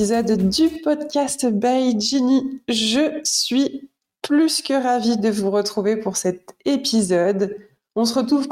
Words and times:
épisode 0.00 0.48
du 0.48 0.70
podcast 0.82 1.44
by 1.44 2.00
Ginny. 2.00 2.62
Je 2.68 3.20
suis 3.22 3.90
plus 4.22 4.62
que 4.62 4.72
ravie 4.72 5.18
de 5.18 5.28
vous 5.28 5.50
retrouver 5.50 5.98
pour 5.98 6.16
cet 6.16 6.54
épisode. 6.64 7.54
On 7.96 8.06
se 8.06 8.18
retrouve, 8.18 8.48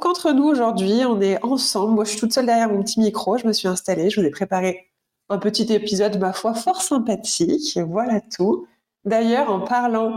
qu'entre 0.00 0.32
nous 0.32 0.42
aujourd'hui, 0.42 1.04
on 1.06 1.20
est 1.20 1.40
ensemble. 1.44 1.94
Moi, 1.94 2.02
je 2.02 2.10
suis 2.10 2.18
toute 2.18 2.32
seule 2.32 2.46
derrière 2.46 2.68
mon 2.68 2.82
petit 2.82 2.98
micro, 2.98 3.38
je 3.38 3.46
me 3.46 3.52
suis 3.52 3.68
installée, 3.68 4.10
je 4.10 4.20
vous 4.20 4.26
ai 4.26 4.30
préparé 4.30 4.88
un 5.28 5.38
petit 5.38 5.72
épisode, 5.72 6.18
ma 6.18 6.32
foi, 6.32 6.54
fort 6.54 6.82
sympathique. 6.82 7.78
Voilà 7.86 8.20
tout. 8.20 8.66
D'ailleurs, 9.04 9.48
en 9.48 9.60
parlant 9.60 10.16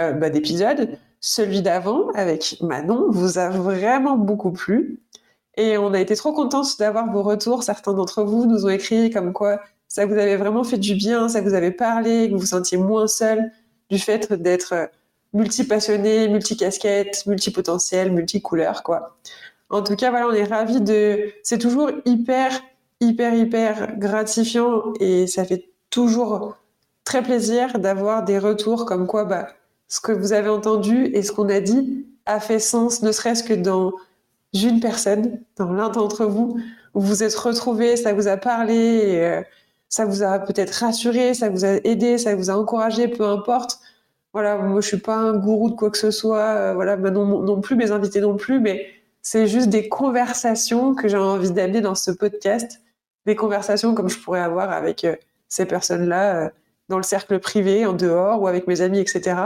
euh, 0.00 0.12
bah, 0.12 0.30
d'épisode, 0.30 0.96
celui 1.20 1.60
d'avant 1.60 2.08
avec 2.14 2.56
Manon 2.62 3.10
vous 3.10 3.36
a 3.36 3.50
vraiment 3.50 4.16
beaucoup 4.16 4.52
plu. 4.52 5.02
Et 5.58 5.76
on 5.76 5.92
a 5.92 6.00
été 6.00 6.16
trop 6.16 6.32
contente 6.32 6.78
d'avoir 6.78 7.12
vos 7.12 7.22
retours. 7.22 7.62
Certains 7.62 7.92
d'entre 7.92 8.22
vous 8.22 8.46
nous 8.46 8.64
ont 8.64 8.70
écrit 8.70 9.10
comme 9.10 9.34
quoi 9.34 9.60
ça 9.94 10.06
vous 10.06 10.14
avait 10.14 10.36
vraiment 10.36 10.64
fait 10.64 10.76
du 10.76 10.96
bien, 10.96 11.28
ça 11.28 11.40
vous 11.40 11.54
avait 11.54 11.70
parlé, 11.70 12.26
que 12.26 12.32
vous 12.34 12.40
vous 12.40 12.46
sentiez 12.46 12.76
moins 12.76 13.06
seul 13.06 13.52
du 13.90 14.00
fait 14.00 14.32
d'être 14.32 14.90
multi-passionné, 15.32 16.26
multi-casquette, 16.26 17.24
multi-potentiel, 17.26 18.10
multi-couleur, 18.10 18.82
quoi. 18.82 19.16
En 19.70 19.82
tout 19.82 19.94
cas, 19.94 20.10
voilà, 20.10 20.26
on 20.26 20.32
est 20.32 20.42
ravis 20.42 20.80
de... 20.80 21.30
C'est 21.44 21.58
toujours 21.58 21.92
hyper, 22.06 22.50
hyper, 22.98 23.34
hyper 23.34 23.96
gratifiant 23.96 24.82
et 24.98 25.28
ça 25.28 25.44
fait 25.44 25.70
toujours 25.90 26.56
très 27.04 27.22
plaisir 27.22 27.78
d'avoir 27.78 28.24
des 28.24 28.40
retours 28.40 28.86
comme 28.86 29.06
quoi, 29.06 29.24
bah, 29.24 29.46
ce 29.86 30.00
que 30.00 30.10
vous 30.10 30.32
avez 30.32 30.48
entendu 30.48 31.04
et 31.04 31.22
ce 31.22 31.30
qu'on 31.30 31.48
a 31.48 31.60
dit 31.60 32.04
a 32.26 32.40
fait 32.40 32.58
sens, 32.58 33.00
ne 33.02 33.12
serait-ce 33.12 33.44
que 33.44 33.54
dans 33.54 33.92
une 34.54 34.80
personne, 34.80 35.38
dans 35.56 35.72
l'un 35.72 35.90
d'entre 35.90 36.24
vous, 36.24 36.58
où 36.94 37.00
vous 37.00 37.22
êtes 37.22 37.36
retrouvé, 37.36 37.96
ça 37.96 38.12
vous 38.12 38.26
a 38.26 38.36
parlé, 38.36 39.20
euh, 39.20 39.42
ça 39.94 40.06
vous 40.06 40.24
a 40.24 40.40
peut-être 40.40 40.72
rassuré, 40.72 41.34
ça 41.34 41.48
vous 41.48 41.64
a 41.64 41.74
aidé, 41.84 42.18
ça 42.18 42.34
vous 42.34 42.50
a 42.50 42.54
encouragé, 42.54 43.06
peu 43.06 43.24
importe. 43.24 43.78
Voilà, 44.32 44.56
moi 44.56 44.80
je 44.80 44.88
suis 44.88 44.96
pas 44.96 45.14
un 45.14 45.36
gourou 45.36 45.70
de 45.70 45.76
quoi 45.76 45.88
que 45.88 45.98
ce 45.98 46.10
soit, 46.10 46.40
euh, 46.40 46.74
voilà, 46.74 46.96
non, 46.96 47.42
non 47.42 47.60
plus, 47.60 47.76
mes 47.76 47.92
invités 47.92 48.20
non 48.20 48.36
plus, 48.36 48.58
mais 48.58 48.88
c'est 49.22 49.46
juste 49.46 49.68
des 49.68 49.88
conversations 49.88 50.96
que 50.96 51.06
j'ai 51.06 51.16
envie 51.16 51.52
d'amener 51.52 51.80
dans 51.80 51.94
ce 51.94 52.10
podcast, 52.10 52.80
des 53.24 53.36
conversations 53.36 53.94
comme 53.94 54.08
je 54.08 54.18
pourrais 54.18 54.40
avoir 54.40 54.72
avec 54.72 55.04
euh, 55.04 55.14
ces 55.48 55.64
personnes-là 55.64 56.50
dans 56.88 56.96
le 56.96 57.04
cercle 57.04 57.38
privé, 57.38 57.86
en 57.86 57.92
dehors 57.92 58.42
ou 58.42 58.48
avec 58.48 58.66
mes 58.66 58.80
amis, 58.80 58.98
etc 58.98 59.36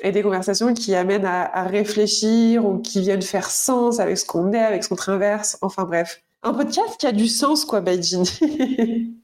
et 0.00 0.12
des 0.12 0.22
conversations 0.22 0.72
qui 0.74 0.94
amènent 0.94 1.24
à, 1.24 1.64
réfléchir 1.64 2.64
ou 2.64 2.78
qui 2.78 3.00
viennent 3.00 3.20
faire 3.20 3.50
sens 3.50 3.98
avec 3.98 4.16
ce 4.16 4.24
qu'on 4.24 4.52
est, 4.52 4.62
avec 4.62 4.84
ce 4.84 4.90
qu'on 4.90 4.94
traverse. 4.94 5.58
Enfin 5.60 5.82
bref, 5.82 6.22
un 6.44 6.54
podcast 6.54 6.96
qui 7.00 7.06
a 7.08 7.10
du 7.10 7.26
sens, 7.26 7.64
quoi, 7.64 7.80
Baijin. 7.80 8.22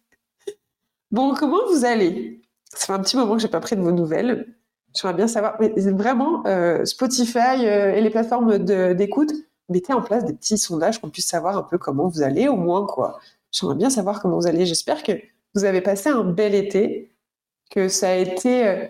bon, 1.15 1.35
comment 1.35 1.67
vous 1.71 1.85
allez? 1.85 2.43
Ça 2.75 2.87
fait 2.87 2.93
un 2.93 3.01
petit 3.01 3.17
moment 3.17 3.35
que 3.35 3.43
j'ai 3.43 3.49
pas 3.49 3.61
pris 3.61 3.77
de 3.77 3.81
vos 3.81 3.93
nouvelles. 3.93 4.55
J'aimerais 4.95 5.17
bien 5.17 5.29
savoir. 5.29 5.57
Vraiment, 5.61 6.45
euh, 6.47 6.85
Spotify 6.85 7.67
euh, 7.67 7.95
et 7.95 8.01
les 8.01 8.11
plateformes 8.11 8.59
d'écoute, 8.59 9.33
mettez 9.69 9.93
en 9.93 10.03
place 10.03 10.25
des 10.25 10.35
petits 10.35 10.59
sondages 10.59 11.01
qu'on 11.01 11.11
puisse 11.11 11.27
savoir 11.27 11.57
un 11.57 11.63
peu 11.63 11.79
comment 11.79 12.09
vous 12.09 12.23
allez, 12.23 12.49
au 12.49 12.57
moins, 12.57 12.87
quoi. 12.87 13.21
J'aimerais 13.53 13.77
bien 13.77 13.91
savoir 13.91 14.21
comment 14.21 14.37
vous 14.37 14.47
allez. 14.47 14.67
J'espère 14.67 15.03
que 15.03 15.13
vous 15.55 15.65
avez 15.65 15.81
passé 15.81 16.11
un 16.11 16.25
bel 16.25 16.55
été, 16.55 17.15
que 17.71 17.89
ça 17.89 18.11
a 18.11 18.15
été 18.15 18.67
euh, 18.67 18.87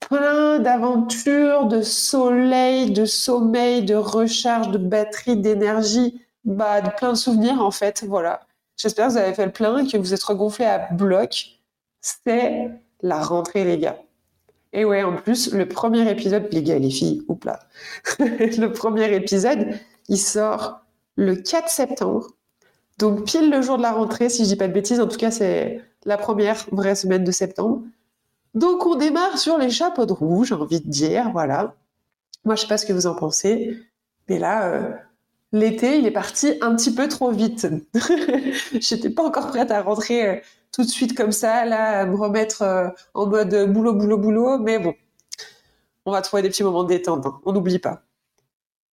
plein 0.00 0.58
d'aventures, 0.58 1.66
de 1.66 1.80
soleil, 1.80 2.90
de 2.90 3.06
sommeil, 3.06 3.82
de 3.82 3.94
recharge, 3.94 4.70
de 4.70 4.78
batterie, 4.78 5.36
d'énergie, 5.36 6.20
bah, 6.44 6.82
de 6.82 6.90
plein 6.90 7.10
de 7.10 7.16
souvenirs 7.16 7.62
en 7.62 7.70
fait. 7.70 8.04
Voilà. 8.06 8.40
J'espère 8.76 9.06
que 9.06 9.12
vous 9.12 9.18
avez 9.18 9.34
fait 9.34 9.46
le 9.46 9.52
plein, 9.52 9.86
que 9.86 9.96
vous 9.96 10.12
êtes 10.12 10.22
regonflé 10.22 10.64
à 10.64 10.88
bloc. 10.92 11.61
C'est 12.02 12.70
la 13.00 13.22
rentrée, 13.22 13.64
les 13.64 13.78
gars. 13.78 13.98
Et 14.74 14.84
ouais, 14.84 15.02
en 15.02 15.16
plus, 15.16 15.52
le 15.52 15.66
premier 15.66 16.10
épisode, 16.10 16.48
les 16.50 16.62
gars 16.62 16.78
les 16.78 16.90
filles, 16.90 17.22
oups 17.28 17.44
là, 17.46 17.60
le 18.18 18.66
premier 18.68 19.14
épisode, 19.14 19.68
il 20.08 20.18
sort 20.18 20.80
le 21.16 21.36
4 21.36 21.68
septembre. 21.68 22.28
Donc 22.98 23.24
pile 23.24 23.50
le 23.50 23.62
jour 23.62 23.76
de 23.76 23.82
la 23.82 23.92
rentrée, 23.92 24.28
si 24.28 24.44
je 24.44 24.48
dis 24.48 24.56
pas 24.56 24.68
de 24.68 24.72
bêtises, 24.72 25.00
en 25.00 25.08
tout 25.08 25.16
cas 25.16 25.30
c'est 25.30 25.82
la 26.04 26.16
première 26.16 26.66
vraie 26.72 26.94
semaine 26.94 27.24
de 27.24 27.32
septembre. 27.32 27.82
Donc 28.54 28.86
on 28.86 28.94
démarre 28.94 29.38
sur 29.38 29.58
les 29.58 29.70
chapeaux 29.70 30.06
de 30.06 30.12
roue, 30.12 30.44
j'ai 30.44 30.54
envie 30.54 30.80
de 30.80 30.88
dire, 30.88 31.30
voilà. 31.32 31.74
Moi 32.44 32.54
je 32.54 32.62
sais 32.62 32.68
pas 32.68 32.78
ce 32.78 32.86
que 32.86 32.92
vous 32.92 33.06
en 33.06 33.14
pensez, 33.14 33.78
mais 34.28 34.38
là, 34.38 34.68
euh, 34.68 34.90
l'été 35.52 35.98
il 35.98 36.06
est 36.06 36.12
parti 36.12 36.54
un 36.60 36.74
petit 36.76 36.94
peu 36.94 37.08
trop 37.08 37.30
vite. 37.30 37.66
J'étais 38.72 39.10
pas 39.10 39.24
encore 39.24 39.48
prête 39.48 39.70
à 39.70 39.82
rentrer 39.82 40.26
euh, 40.26 40.36
tout 40.72 40.82
de 40.82 40.88
suite 40.88 41.16
comme 41.16 41.32
ça, 41.32 41.64
là, 41.64 42.06
me 42.06 42.16
remettre 42.16 42.62
euh, 42.62 42.88
en 43.14 43.26
mode 43.26 43.72
boulot, 43.72 43.94
boulot, 43.94 44.18
boulot, 44.18 44.58
mais 44.58 44.78
bon, 44.78 44.94
on 46.06 46.12
va 46.12 46.22
trouver 46.22 46.42
des 46.42 46.48
petits 46.48 46.64
moments 46.64 46.84
de 46.84 46.88
détente, 46.88 47.26
hein. 47.26 47.40
on 47.44 47.52
n'oublie 47.52 47.78
pas. 47.78 48.02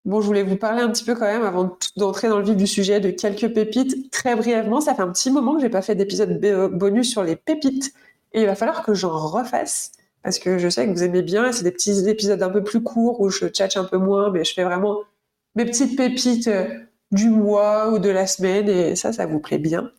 Bon, 0.07 0.21
je 0.21 0.27
voulais 0.27 0.45
vous 0.45 0.57
parler 0.57 0.83
un 0.83 0.91
petit 0.91 1.03
peu 1.03 1.17
quand 1.17 1.27
même 1.27 1.43
avant 1.43 1.77
d'entrer 1.97 2.29
dans 2.29 2.39
le 2.39 2.45
vif 2.45 2.57
du 2.57 2.69
sujet 2.69 3.01
de 3.01 3.11
quelques 3.11 3.53
pépites. 3.53 4.11
Très 4.13 4.37
brièvement, 4.37 4.81
ça 4.81 4.95
fait 4.95 5.03
un 5.03 5.11
petit 5.11 5.33
moment 5.33 5.57
que 5.57 5.61
j'ai 5.61 5.69
pas 5.69 5.83
fait 5.83 5.97
d'épisode 5.97 6.41
bonus 6.73 7.11
sur 7.11 7.25
les 7.25 7.35
pépites. 7.35 7.93
Et 8.33 8.43
il 8.43 8.47
va 8.47 8.55
falloir 8.55 8.85
que 8.85 8.95
j'en 8.95 9.19
refasse 9.19 9.91
parce 10.23 10.39
que 10.39 10.59
je 10.59 10.69
sais 10.69 10.87
que 10.87 10.93
vous 10.93 11.03
aimez 11.03 11.23
bien. 11.23 11.51
C'est 11.51 11.65
des 11.65 11.73
petits 11.73 12.09
épisodes 12.09 12.41
un 12.41 12.51
peu 12.51 12.63
plus 12.63 12.85
courts 12.85 13.21
où 13.21 13.31
je 13.31 13.47
tchatche 13.47 13.77
un 13.77 13.85
peu 13.85 13.97
moins, 13.97 14.31
mais 14.31 14.45
je 14.45 14.55
fais 14.55 14.63
vraiment 14.63 15.01
mes 15.57 15.65
petites 15.65 15.97
pépites 15.97 16.47
euh, 16.47 16.69
du 17.11 17.29
mois 17.29 17.91
ou 17.91 17.99
de 17.99 18.11
la 18.11 18.29
semaine 18.29 18.69
et 18.69 18.95
ça, 18.95 19.13
ça 19.13 19.27
vous 19.27 19.41
plaît 19.41 19.59
bien. 19.59 19.91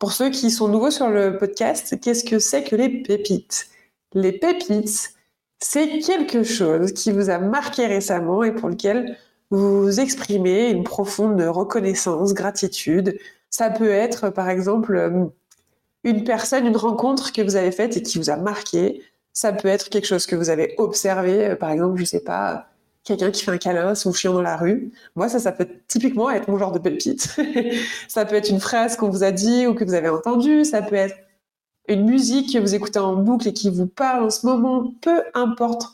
Pour 0.00 0.12
ceux 0.12 0.30
qui 0.30 0.50
sont 0.50 0.66
nouveaux 0.66 0.90
sur 0.90 1.10
le 1.10 1.36
podcast, 1.36 2.00
qu'est-ce 2.00 2.24
que 2.24 2.38
c'est 2.38 2.64
que 2.64 2.74
les 2.74 2.88
pépites? 2.88 3.68
Les 4.14 4.32
pépites, 4.32 5.14
c'est 5.58 5.98
quelque 5.98 6.42
chose 6.42 6.92
qui 6.92 7.12
vous 7.12 7.28
a 7.28 7.36
marqué 7.36 7.86
récemment 7.86 8.42
et 8.42 8.50
pour 8.50 8.70
lequel 8.70 9.18
vous 9.50 10.00
exprimez 10.00 10.70
une 10.70 10.84
profonde 10.84 11.42
reconnaissance, 11.42 12.32
gratitude. 12.32 13.18
Ça 13.50 13.68
peut 13.68 13.90
être, 13.90 14.30
par 14.30 14.48
exemple, 14.48 14.96
euh, 14.96 15.26
une 16.04 16.24
personne, 16.24 16.66
une 16.66 16.78
rencontre 16.78 17.30
que 17.32 17.42
vous 17.42 17.56
avez 17.56 17.70
faite 17.70 17.98
et 17.98 18.02
qui 18.02 18.16
vous 18.16 18.30
a 18.30 18.36
marqué. 18.36 19.02
Ça 19.34 19.52
peut 19.52 19.68
être 19.68 19.90
quelque 19.90 20.06
chose 20.06 20.24
que 20.24 20.34
vous 20.34 20.48
avez 20.48 20.76
observé, 20.78 21.44
euh, 21.44 21.56
par 21.56 21.70
exemple, 21.70 22.00
je 22.00 22.06
sais 22.06 22.24
pas, 22.24 22.69
quelqu'un 23.04 23.30
qui 23.30 23.44
fait 23.44 23.50
un 23.50 23.58
câlin 23.58 23.88
à 23.88 23.94
son 23.94 24.12
chien 24.12 24.32
dans 24.32 24.42
la 24.42 24.56
rue. 24.56 24.92
Moi, 25.16 25.28
ça, 25.28 25.38
ça 25.38 25.52
peut 25.52 25.68
typiquement 25.88 26.30
être 26.30 26.48
mon 26.48 26.58
genre 26.58 26.72
de 26.72 26.78
pépite. 26.78 27.36
ça 28.08 28.24
peut 28.24 28.36
être 28.36 28.50
une 28.50 28.60
phrase 28.60 28.96
qu'on 28.96 29.10
vous 29.10 29.24
a 29.24 29.32
dit 29.32 29.66
ou 29.66 29.74
que 29.74 29.84
vous 29.84 29.94
avez 29.94 30.08
entendue. 30.08 30.64
Ça 30.64 30.82
peut 30.82 30.96
être 30.96 31.16
une 31.88 32.04
musique 32.04 32.52
que 32.52 32.58
vous 32.58 32.74
écoutez 32.74 32.98
en 32.98 33.16
boucle 33.16 33.48
et 33.48 33.52
qui 33.52 33.70
vous 33.70 33.86
parle 33.86 34.24
en 34.24 34.30
ce 34.30 34.46
moment. 34.46 34.92
Peu 35.00 35.22
importe. 35.34 35.90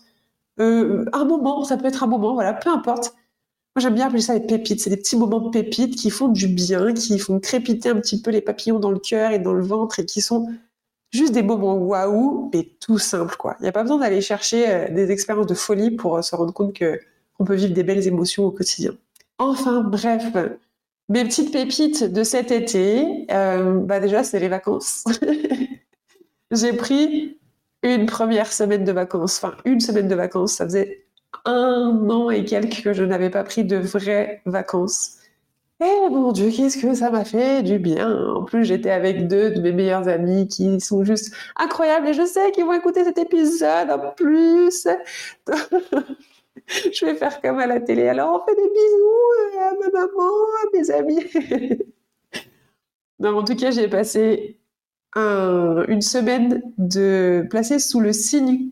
Euh, 0.58 1.04
un 1.12 1.24
moment, 1.24 1.64
ça 1.64 1.76
peut 1.76 1.86
être 1.86 2.02
un 2.02 2.06
moment, 2.06 2.34
voilà, 2.34 2.54
peu 2.54 2.70
importe. 2.70 3.14
Moi, 3.74 3.82
j'aime 3.82 3.94
bien 3.94 4.06
appeler 4.06 4.22
ça 4.22 4.34
les 4.34 4.40
pépites. 4.40 4.80
C'est 4.80 4.90
des 4.90 4.96
petits 4.96 5.16
moments 5.16 5.40
de 5.40 5.50
pépites 5.50 5.96
qui 5.96 6.08
font 6.10 6.28
du 6.28 6.48
bien, 6.48 6.94
qui 6.94 7.18
font 7.18 7.38
crépiter 7.40 7.90
un 7.90 7.96
petit 7.96 8.22
peu 8.22 8.30
les 8.30 8.40
papillons 8.40 8.78
dans 8.78 8.90
le 8.90 8.98
cœur 8.98 9.32
et 9.32 9.38
dans 9.38 9.52
le 9.52 9.62
ventre 9.62 10.00
et 10.00 10.06
qui 10.06 10.22
sont 10.22 10.48
juste 11.10 11.32
des 11.32 11.42
moments 11.42 11.76
waouh, 11.76 12.50
mais 12.52 12.68
tout 12.80 12.98
simple, 12.98 13.36
quoi. 13.36 13.56
Il 13.60 13.62
n'y 13.62 13.68
a 13.68 13.72
pas 13.72 13.82
besoin 13.82 13.98
d'aller 13.98 14.20
chercher 14.20 14.68
euh, 14.68 14.88
des 14.90 15.10
expériences 15.10 15.46
de 15.46 15.54
folie 15.54 15.90
pour 15.90 16.16
euh, 16.16 16.22
se 16.22 16.34
rendre 16.34 16.52
compte 16.52 16.74
que 16.74 17.00
on 17.38 17.44
peut 17.44 17.54
vivre 17.54 17.74
des 17.74 17.82
belles 17.82 18.06
émotions 18.06 18.44
au 18.44 18.50
quotidien. 18.50 18.92
Enfin, 19.38 19.82
bref, 19.82 20.24
mes 21.08 21.24
petites 21.24 21.52
pépites 21.52 22.04
de 22.04 22.22
cet 22.22 22.50
été, 22.50 23.26
euh, 23.30 23.80
bah 23.80 24.00
déjà, 24.00 24.24
c'est 24.24 24.40
les 24.40 24.48
vacances. 24.48 25.04
J'ai 26.50 26.72
pris 26.72 27.38
une 27.82 28.06
première 28.06 28.52
semaine 28.52 28.84
de 28.84 28.92
vacances, 28.92 29.36
enfin 29.36 29.56
une 29.64 29.80
semaine 29.80 30.08
de 30.08 30.14
vacances, 30.14 30.54
ça 30.54 30.64
faisait 30.64 31.06
un 31.44 32.08
an 32.10 32.30
et 32.30 32.44
quelques 32.44 32.82
que 32.82 32.92
je 32.92 33.04
n'avais 33.04 33.30
pas 33.30 33.44
pris 33.44 33.64
de 33.64 33.76
vraies 33.76 34.42
vacances. 34.46 35.18
Et 35.80 36.08
mon 36.08 36.32
Dieu, 36.32 36.50
qu'est-ce 36.50 36.78
que 36.78 36.94
ça 36.94 37.10
m'a 37.10 37.24
fait 37.24 37.62
du 37.62 37.78
bien. 37.78 38.34
En 38.34 38.44
plus, 38.44 38.64
j'étais 38.64 38.90
avec 38.90 39.28
deux 39.28 39.50
de 39.50 39.60
mes 39.60 39.72
meilleurs 39.72 40.08
amis 40.08 40.48
qui 40.48 40.80
sont 40.80 41.04
juste 41.04 41.34
incroyables 41.56 42.08
et 42.08 42.14
je 42.14 42.24
sais 42.24 42.50
qu'ils 42.52 42.64
vont 42.64 42.72
écouter 42.72 43.04
cet 43.04 43.18
épisode 43.18 43.90
en 43.90 44.10
plus. 44.12 44.88
je 46.66 47.04
vais 47.04 47.14
faire 47.14 47.42
comme 47.42 47.58
à 47.58 47.66
la 47.66 47.80
télé. 47.80 48.08
Alors, 48.08 48.42
on 48.42 48.46
fait 48.46 48.56
des 48.56 48.70
bisous 48.70 49.58
à 49.60 49.72
ma 49.74 49.90
maman, 50.00 50.32
à 50.62 50.66
mes 50.72 50.90
amis. 50.90 51.82
non, 53.20 53.36
en 53.38 53.44
tout 53.44 53.56
cas, 53.56 53.70
j'ai 53.70 53.88
passé 53.88 54.58
une 55.14 56.02
semaine 56.02 56.62
de 56.78 57.46
placée 57.50 57.78
sous 57.78 58.00
le 58.00 58.12
signe 58.12 58.70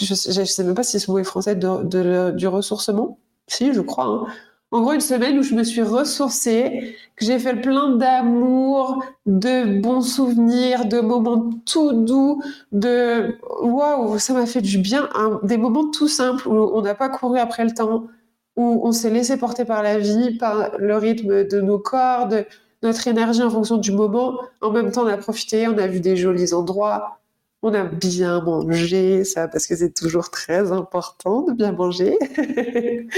je, 0.00 0.40
ne 0.40 0.44
sais 0.44 0.64
même 0.64 0.74
pas 0.74 0.82
si 0.82 1.00
ce 1.00 1.10
mot 1.10 1.18
est 1.18 1.24
français, 1.24 1.54
de, 1.54 2.30
du 2.32 2.46
ressourcement. 2.46 3.18
Si, 3.46 3.72
je 3.72 3.80
crois. 3.80 4.06
Hein. 4.06 4.26
En 4.74 4.80
gros, 4.80 4.92
une 4.92 5.00
semaine 5.00 5.38
où 5.38 5.44
je 5.44 5.54
me 5.54 5.62
suis 5.62 5.82
ressourcée, 5.82 6.96
que 7.14 7.24
j'ai 7.24 7.38
fait 7.38 7.52
le 7.52 7.60
plein 7.60 7.94
d'amour, 7.94 9.04
de 9.24 9.80
bons 9.80 10.00
souvenirs, 10.00 10.86
de 10.86 10.98
moments 10.98 11.48
tout 11.64 11.92
doux, 11.92 12.42
de 12.72 13.36
waouh, 13.62 14.18
ça 14.18 14.32
m'a 14.32 14.46
fait 14.46 14.62
du 14.62 14.78
bien. 14.78 15.08
des 15.44 15.58
moments 15.58 15.88
tout 15.92 16.08
simples 16.08 16.48
où 16.48 16.54
on 16.74 16.82
n'a 16.82 16.96
pas 16.96 17.08
couru 17.08 17.38
après 17.38 17.64
le 17.64 17.70
temps, 17.70 18.08
où 18.56 18.80
on 18.82 18.90
s'est 18.90 19.10
laissé 19.10 19.36
porter 19.36 19.64
par 19.64 19.84
la 19.84 19.96
vie, 19.96 20.36
par 20.38 20.76
le 20.76 20.96
rythme 20.96 21.44
de 21.44 21.60
nos 21.60 21.78
corps, 21.78 22.26
de, 22.26 22.44
notre 22.82 23.06
énergie 23.06 23.44
en 23.44 23.50
fonction 23.50 23.76
du 23.76 23.92
moment. 23.92 24.40
En 24.60 24.72
même 24.72 24.90
temps, 24.90 25.04
on 25.04 25.06
a 25.06 25.16
profité, 25.16 25.68
on 25.68 25.78
a 25.78 25.86
vu 25.86 26.00
des 26.00 26.16
jolis 26.16 26.52
endroits, 26.52 27.20
on 27.62 27.72
a 27.74 27.84
bien 27.84 28.40
mangé, 28.40 29.22
ça, 29.22 29.46
parce 29.46 29.68
que 29.68 29.76
c'est 29.76 29.94
toujours 29.94 30.30
très 30.30 30.72
important 30.72 31.42
de 31.42 31.52
bien 31.52 31.70
manger. 31.70 32.18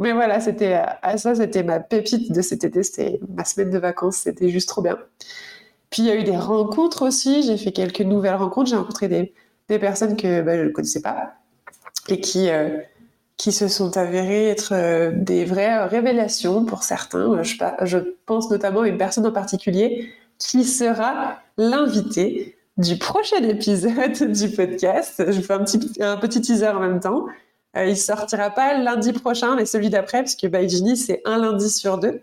Mais 0.00 0.12
voilà, 0.12 0.40
c'était 0.40 0.80
à 1.02 1.18
ça, 1.18 1.34
c'était 1.34 1.62
ma 1.62 1.78
pépite 1.78 2.32
de 2.32 2.40
cet 2.40 2.64
été, 2.64 2.82
c'était 2.82 3.20
ma 3.36 3.44
semaine 3.44 3.70
de 3.70 3.78
vacances, 3.78 4.16
c'était 4.16 4.48
juste 4.48 4.68
trop 4.68 4.82
bien. 4.82 4.98
Puis 5.90 6.02
il 6.02 6.06
y 6.06 6.10
a 6.10 6.16
eu 6.16 6.24
des 6.24 6.36
rencontres 6.36 7.02
aussi, 7.02 7.42
j'ai 7.42 7.58
fait 7.58 7.72
quelques 7.72 8.00
nouvelles 8.00 8.36
rencontres, 8.36 8.70
j'ai 8.70 8.76
rencontré 8.76 9.08
des, 9.08 9.34
des 9.68 9.78
personnes 9.78 10.16
que 10.16 10.40
bah, 10.40 10.56
je 10.56 10.62
ne 10.62 10.68
connaissais 10.70 11.02
pas 11.02 11.34
et 12.08 12.20
qui, 12.20 12.48
euh, 12.48 12.78
qui 13.36 13.52
se 13.52 13.68
sont 13.68 13.96
avérées 13.96 14.48
être 14.48 14.72
euh, 14.72 15.12
des 15.14 15.44
vraies 15.44 15.84
révélations 15.86 16.64
pour 16.64 16.82
certains. 16.82 17.42
Je, 17.42 17.98
pense 18.26 18.50
notamment 18.50 18.82
à 18.82 18.88
une 18.88 18.98
personne 18.98 19.26
en 19.26 19.32
particulier 19.32 20.10
qui 20.38 20.64
sera 20.64 21.38
l'invité 21.58 22.56
du 22.78 22.96
prochain 22.96 23.42
épisode 23.42 24.32
du 24.32 24.50
podcast. 24.50 25.22
Je 25.30 25.40
fais 25.40 25.52
un 25.52 25.64
petit, 25.64 25.90
un 26.00 26.16
petit 26.16 26.40
teaser 26.40 26.68
en 26.68 26.80
même 26.80 27.00
temps. 27.00 27.26
Euh, 27.76 27.86
il 27.86 27.96
sortira 27.96 28.50
pas 28.50 28.76
lundi 28.78 29.12
prochain, 29.12 29.54
mais 29.56 29.64
celui 29.64 29.90
d'après, 29.90 30.18
parce 30.18 30.34
que 30.34 30.46
By 30.46 30.96
c'est 30.96 31.22
un 31.24 31.38
lundi 31.38 31.70
sur 31.70 31.98
deux. 31.98 32.22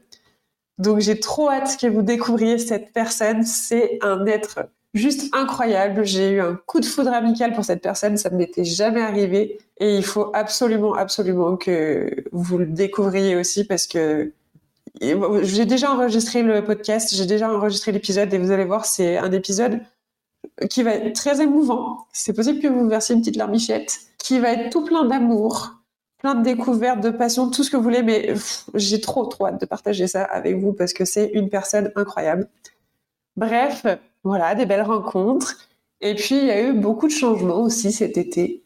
Donc 0.78 1.00
j'ai 1.00 1.20
trop 1.20 1.50
hâte 1.50 1.78
que 1.80 1.88
vous 1.88 2.02
découvriez 2.02 2.58
cette 2.58 2.94
personne. 2.94 3.44
C'est 3.44 3.98
un 4.02 4.26
être 4.26 4.70
juste 4.94 5.34
incroyable. 5.34 6.06
J'ai 6.06 6.32
eu 6.32 6.42
un 6.42 6.56
coup 6.66 6.80
de 6.80 6.86
foudre 6.86 7.14
amical 7.14 7.54
pour 7.54 7.66
cette 7.66 7.82
personne, 7.82 8.18
ça 8.18 8.30
ne 8.30 8.38
m'était 8.38 8.66
jamais 8.66 9.02
arrivé. 9.02 9.58
Et 9.80 9.98
il 9.98 10.04
faut 10.04 10.32
absolument, 10.34 10.94
absolument 10.94 11.56
que 11.56 12.24
vous 12.32 12.58
le 12.58 12.68
découvriez 12.68 13.36
aussi 13.36 13.64
parce 13.64 13.88
que 13.88 14.32
j'ai 15.00 15.66
déjà 15.66 15.92
enregistré 15.92 16.42
le 16.42 16.64
podcast, 16.64 17.14
j'ai 17.16 17.26
déjà 17.26 17.52
enregistré 17.52 17.92
l'épisode 17.92 18.34
et 18.34 18.38
vous 18.38 18.52
allez 18.52 18.66
voir, 18.66 18.86
c'est 18.86 19.18
un 19.18 19.32
épisode 19.32 19.80
qui 20.70 20.84
va 20.84 20.96
être 20.96 21.14
très 21.14 21.42
émouvant. 21.42 22.08
C'est 22.14 22.34
possible 22.34 22.60
que 22.60 22.68
vous 22.68 22.88
versiez 22.88 23.16
une 23.16 23.22
petite 23.22 23.36
larmichette, 23.36 24.00
qui 24.18 24.40
va 24.40 24.52
être 24.54 24.72
tout 24.72 24.84
plein 24.84 25.06
d'amour, 25.06 25.76
plein 26.18 26.36
de 26.36 26.44
découvertes, 26.44 27.02
de 27.02 27.10
passion, 27.10 27.50
tout 27.50 27.64
ce 27.64 27.70
que 27.70 27.78
vous 27.78 27.84
voulez, 27.84 28.04
mais 28.04 28.34
j'ai 28.74 29.00
trop, 29.00 29.26
trop 29.26 29.48
hâte 29.48 29.62
de 29.62 29.66
partager 29.66 30.08
ça 30.08 30.24
avec 30.24 30.58
vous 30.58 30.74
parce 30.74 30.94
que 30.94 31.06
c'est 31.06 31.30
une 31.34 31.50
personne 31.50 31.92
incroyable. 31.96 32.48
Bref, 33.36 33.86
voilà, 34.24 34.56
des 34.56 34.66
belles 34.66 34.82
rencontres. 34.82 35.58
Et 36.02 36.16
puis, 36.16 36.38
il 36.38 36.46
y 36.46 36.52
a 36.52 36.62
eu 36.62 36.74
beaucoup 36.74 37.08
de 37.08 37.12
changements 37.12 37.62
aussi 37.62 37.92
cet 37.92 38.18
été. 38.18 38.64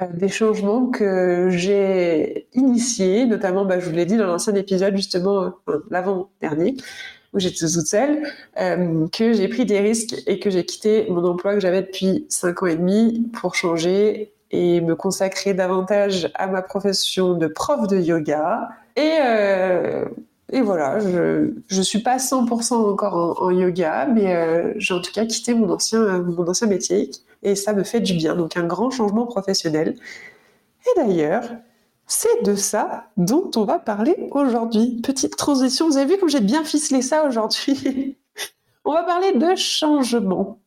Euh, 0.00 0.06
des 0.12 0.28
changements 0.28 0.86
que 0.86 1.48
j'ai 1.50 2.48
initiés, 2.52 3.26
notamment, 3.26 3.64
bah, 3.64 3.80
je 3.80 3.88
vous 3.88 3.94
l'ai 3.96 4.04
dit 4.06 4.16
dans 4.16 4.26
l'ancien 4.26 4.54
épisode, 4.54 4.94
justement, 4.96 5.54
euh, 5.68 5.78
l'avant-dernier, 5.90 6.76
où 7.36 7.38
j'étais 7.38 7.66
toute 7.66 7.86
seule, 7.86 8.22
euh, 8.58 9.06
que 9.12 9.34
j'ai 9.34 9.46
pris 9.46 9.66
des 9.66 9.78
risques 9.78 10.16
et 10.26 10.40
que 10.40 10.48
j'ai 10.48 10.64
quitté 10.64 11.06
mon 11.10 11.24
emploi 11.24 11.54
que 11.54 11.60
j'avais 11.60 11.82
depuis 11.82 12.24
5 12.30 12.62
ans 12.62 12.66
et 12.66 12.76
demi 12.76 13.30
pour 13.34 13.54
changer 13.54 14.32
et 14.50 14.80
me 14.80 14.96
consacrer 14.96 15.52
davantage 15.52 16.30
à 16.34 16.46
ma 16.46 16.62
profession 16.62 17.34
de 17.34 17.46
prof 17.46 17.86
de 17.88 17.98
yoga. 17.98 18.70
Et, 18.96 19.18
euh, 19.22 20.06
et 20.50 20.62
voilà, 20.62 20.98
je 20.98 21.52
ne 21.76 21.82
suis 21.82 21.98
pas 21.98 22.16
100% 22.16 22.72
encore 22.72 23.42
en, 23.42 23.50
yoga, 23.50 24.06
mais 24.06 24.34
euh, 24.34 24.72
j'ai 24.76 24.94
en 24.94 25.00
tout 25.00 25.12
cas 25.12 25.26
quitté 25.26 25.52
mon 25.52 25.70
ancien, 25.70 26.20
mon 26.20 26.48
ancien 26.48 26.68
métier 26.68 27.10
et 27.42 27.54
ça 27.54 27.74
me 27.74 27.84
fait 27.84 28.00
du 28.00 28.14
bien. 28.14 28.34
Donc 28.34 28.56
un 28.56 28.64
grand 28.64 28.90
changement 28.90 29.26
professionnel. 29.26 29.94
Et 30.86 31.00
d'ailleurs, 31.00 31.44
c'est 32.06 32.42
de 32.44 32.54
ça 32.54 33.10
dont 33.16 33.50
on 33.56 33.64
va 33.64 33.78
parler 33.78 34.28
aujourd'hui. 34.30 35.00
Petite 35.02 35.36
transition, 35.36 35.88
vous 35.88 35.96
avez 35.96 36.14
vu 36.14 36.18
comme 36.18 36.28
j'ai 36.28 36.40
bien 36.40 36.64
ficelé 36.64 37.02
ça 37.02 37.24
aujourd'hui? 37.24 38.16
On 38.84 38.92
va 38.92 39.02
parler 39.02 39.32
de 39.32 39.56
changement. 39.56 40.60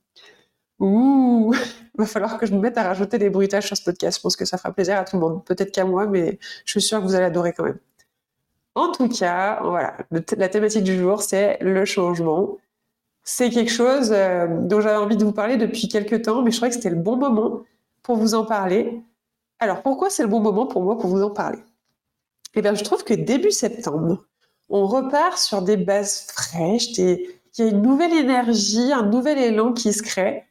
Ouh, 0.80 1.54
va 1.98 2.06
falloir 2.06 2.38
que 2.38 2.46
je 2.46 2.54
me 2.54 2.60
mette 2.60 2.78
à 2.78 2.84
rajouter 2.84 3.18
des 3.18 3.30
bruitages 3.30 3.68
sur 3.68 3.78
ce 3.78 3.84
podcast. 3.84 4.18
Je 4.18 4.22
pense 4.22 4.36
que 4.36 4.46
ça 4.46 4.58
fera 4.58 4.74
plaisir 4.74 4.98
à 4.98 5.06
tout 5.06 5.16
le 5.16 5.22
monde. 5.22 5.46
Peut-être 5.46 5.72
qu'à 5.72 5.86
moi, 5.86 6.06
mais 6.08 6.40
je 6.66 6.72
suis 6.72 6.82
sûre 6.82 7.00
que 7.00 7.06
vous 7.06 7.16
allez 7.16 7.26
adorer 7.26 7.54
quand 7.54 7.64
même. 7.64 7.80
En 8.76 8.92
tout 8.92 9.10
cas, 9.10 9.60
voilà, 9.64 9.98
la 10.12 10.50
thématique 10.50 10.84
du 10.84 10.98
jour, 10.98 11.22
c'est 11.22 11.58
le 11.62 11.86
changement. 11.86 12.58
C'est 13.24 13.50
quelque 13.50 13.72
chose 13.72 14.12
euh, 14.14 14.48
dont 14.62 14.82
j'avais 14.82 14.98
envie 14.98 15.18
de 15.18 15.24
vous 15.24 15.34
parler 15.34 15.58
depuis 15.58 15.88
quelques 15.88 16.24
temps, 16.24 16.42
mais 16.42 16.52
je 16.52 16.58
crois 16.58 16.70
que 16.70 16.76
c'était 16.76 16.90
le 16.90 16.96
bon 16.96 17.18
moment 17.18 17.64
pour 18.04 18.16
vous 18.18 18.34
en 18.34 18.46
parler 18.46 19.02
alors, 19.60 19.82
pourquoi 19.82 20.10
c'est 20.10 20.24
le 20.24 20.30
bon 20.30 20.40
moment 20.40 20.66
pour 20.66 20.84
moi 20.84 20.98
pour 20.98 21.10
vous 21.10 21.22
en 21.22 21.30
parler? 21.30 21.60
Eh 22.56 22.62
bien, 22.62 22.74
je 22.74 22.84
trouve 22.84 23.04
que 23.04 23.14
début 23.14 23.52
septembre, 23.52 24.26
on 24.70 24.86
repart 24.86 25.38
sur 25.38 25.62
des 25.62 25.78
bases 25.78 26.28
fraîches, 26.34 26.98
il 26.98 27.28
y 27.58 27.62
a 27.62 27.66
une 27.66 27.82
nouvelle 27.82 28.14
énergie, 28.14 28.92
un 28.94 29.04
nouvel 29.04 29.38
élan 29.38 29.74
qui 29.74 29.92
se 29.92 30.02
crée. 30.02 30.46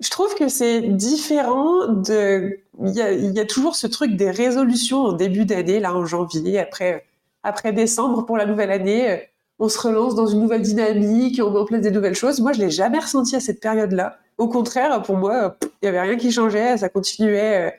Je 0.00 0.10
trouve 0.10 0.34
que 0.34 0.48
c'est 0.48 0.80
différent 0.82 1.86
de... 1.86 2.58
Il 2.84 2.90
y, 2.90 3.40
a, 3.40 3.44
toujours 3.44 3.76
ce 3.76 3.86
truc 3.86 4.16
des 4.16 4.30
résolutions 4.30 4.98
en 5.02 5.12
début 5.12 5.44
d'année, 5.44 5.78
là 5.78 5.94
en 5.94 6.04
janvier, 6.04 6.58
après, 6.58 7.04
après 7.42 7.72
décembre 7.72 8.26
pour 8.26 8.36
la 8.36 8.46
nouvelle 8.46 8.72
année. 8.72 9.22
On 9.58 9.68
se 9.68 9.78
relance 9.78 10.14
dans 10.14 10.26
une 10.26 10.40
nouvelle 10.40 10.62
dynamique, 10.62 11.40
on 11.42 11.50
met 11.50 11.58
en 11.58 11.64
place 11.64 11.82
des 11.82 11.92
nouvelles 11.92 12.16
choses. 12.16 12.40
Moi, 12.40 12.52
je 12.52 12.60
l'ai 12.60 12.70
jamais 12.70 12.98
ressenti 12.98 13.36
à 13.36 13.40
cette 13.40 13.60
période-là. 13.60 14.18
Au 14.38 14.48
contraire, 14.48 15.00
pour 15.02 15.16
moi, 15.16 15.56
il 15.62 15.68
n'y 15.84 15.88
avait 15.88 16.00
rien 16.00 16.16
qui 16.16 16.32
changeait, 16.32 16.76
ça 16.78 16.88
continuait 16.88 17.68
euh, 17.68 17.70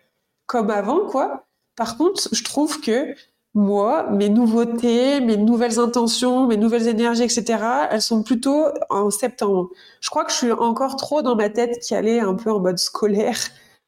comme 0.53 0.69
avant, 0.69 1.07
quoi. 1.07 1.47
Par 1.75 1.97
contre, 1.97 2.29
je 2.31 2.43
trouve 2.43 2.79
que 2.79 3.15
moi, 3.55 4.07
mes 4.11 4.29
nouveautés, 4.29 5.19
mes 5.19 5.35
nouvelles 5.35 5.79
intentions, 5.79 6.45
mes 6.45 6.57
nouvelles 6.57 6.87
énergies, 6.87 7.23
etc., 7.23 7.57
elles 7.89 8.03
sont 8.03 8.21
plutôt 8.21 8.65
en 8.91 9.09
septembre. 9.09 9.71
Je 9.99 10.11
crois 10.11 10.25
que 10.25 10.31
je 10.31 10.37
suis 10.37 10.51
encore 10.51 10.95
trop 10.95 11.23
dans 11.23 11.35
ma 11.35 11.49
tête 11.49 11.79
qui 11.79 11.95
allait 11.95 12.19
un 12.19 12.35
peu 12.35 12.51
en 12.51 12.59
mode 12.59 12.77
scolaire, 12.77 13.37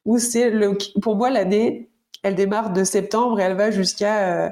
où 0.05 0.17
c'est 0.17 0.49
le, 0.49 0.75
pour 1.03 1.15
moi, 1.15 1.29
l'année, 1.29 1.91
elle 2.23 2.33
démarre 2.33 2.73
de 2.73 2.83
septembre 2.83 3.39
et 3.39 3.43
elle 3.43 3.55
va 3.55 3.69
jusqu'à 3.69 4.45
euh, 4.45 4.49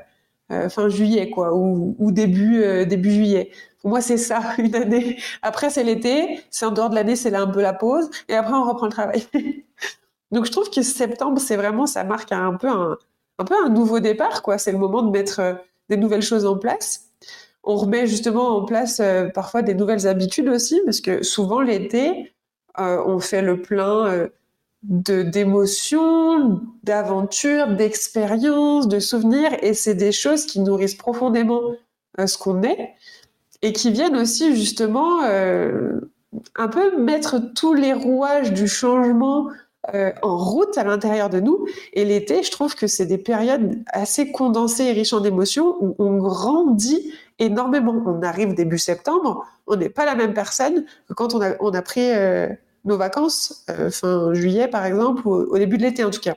euh, 0.51 0.69
fin 0.69 0.89
juillet, 0.89 1.31
quoi, 1.31 1.55
ou, 1.55 2.11
début, 2.11 2.61
euh, 2.61 2.85
début 2.85 3.11
juillet. 3.11 3.49
Pour 3.81 3.89
moi, 3.89 4.01
c'est 4.01 4.17
ça, 4.17 4.41
une 4.59 4.75
année. 4.75 5.17
Après, 5.41 5.71
c'est 5.71 5.83
l'été, 5.83 6.41
c'est 6.51 6.67
en 6.67 6.71
dehors 6.71 6.91
de 6.91 6.95
l'année, 6.95 7.15
c'est 7.15 7.31
là 7.31 7.41
un 7.41 7.47
peu 7.47 7.61
la 7.61 7.73
pause, 7.73 8.11
et 8.29 8.35
après, 8.35 8.53
on 8.53 8.69
reprend 8.69 8.85
le 8.85 8.91
travail. 8.91 9.25
Donc 10.33 10.45
je 10.45 10.51
trouve 10.51 10.69
que 10.71 10.81
septembre, 10.81 11.39
c'est 11.39 11.55
vraiment, 11.55 11.85
ça 11.85 12.03
marque 12.03 12.31
un 12.31 12.55
peu 12.55 12.67
un, 12.67 13.69
nouveau 13.69 13.99
départ, 13.99 14.41
quoi. 14.41 14.57
C'est 14.57 14.71
le 14.71 14.79
moment 14.79 15.03
de 15.03 15.11
mettre 15.11 15.39
euh, 15.39 15.53
des 15.89 15.97
nouvelles 15.97 16.23
choses 16.23 16.45
en 16.45 16.57
place. 16.57 17.11
On 17.63 17.75
remet 17.75 18.07
justement 18.07 18.57
en 18.57 18.65
place 18.65 18.99
euh, 18.99 19.29
parfois 19.29 19.61
des 19.61 19.75
nouvelles 19.75 20.07
habitudes 20.07 20.49
aussi, 20.49 20.81
parce 20.85 21.01
que 21.01 21.21
souvent 21.21 21.61
l'été, 21.61 22.33
euh, 22.79 23.03
on 23.05 23.19
fait 23.19 23.43
le 23.43 23.61
plein 23.61 24.27
d'émotions, 24.81 26.61
d'aventures, 26.81 27.67
d'expériences, 27.67 28.87
de 28.87 28.99
souvenirs, 28.99 29.51
et 29.61 29.75
c'est 29.75 29.93
des 29.93 30.11
choses 30.11 30.47
qui 30.47 30.59
nourrissent 30.59 30.95
profondément 30.95 31.61
ce 32.17 32.37
qu'on 32.37 32.63
est 32.63 32.95
et 33.61 33.71
qui 33.71 33.91
viennent 33.91 34.17
aussi 34.17 34.55
justement 34.57 35.21
un 35.21 36.67
peu 36.67 36.97
mettre 36.97 37.39
tous 37.53 37.73
les 37.73 37.93
rouages 37.93 38.51
du 38.51 38.67
changement 38.67 39.47
euh, 39.93 40.13
en 40.21 40.37
route 40.37 40.77
à 40.77 40.85
l'intérieur 40.85 41.29
de 41.29 41.41
nous. 41.41 41.67
Et 41.91 42.05
l'été, 42.05 42.41
je 42.41 42.51
trouve 42.51 42.73
que 42.73 42.87
c'est 42.87 43.05
des 43.05 43.17
périodes 43.17 43.83
assez 43.87 44.31
condensées 44.31 44.85
et 44.85 44.91
riches 44.93 45.11
en 45.11 45.23
émotions 45.25 45.75
où 45.81 45.93
on 45.99 46.17
grandit 46.19 47.13
énormément. 47.37 48.01
On 48.05 48.21
arrive 48.21 48.53
début 48.53 48.77
septembre, 48.77 49.45
on 49.67 49.75
n'est 49.75 49.89
pas 49.89 50.05
la 50.05 50.15
même 50.15 50.33
personne 50.33 50.85
que 51.09 51.13
quand 51.13 51.35
on 51.35 51.41
a, 51.73 51.81
pris 51.81 52.11
euh, 52.11 52.47
nos 52.85 52.97
vacances, 52.97 53.65
euh, 53.69 53.89
fin 53.89 54.33
juillet 54.33 54.69
par 54.69 54.85
exemple, 54.85 55.27
ou 55.27 55.33
au 55.33 55.57
début 55.57 55.77
de 55.77 55.83
l'été 55.83 56.05
en 56.05 56.11
tout 56.11 56.21
cas. 56.21 56.35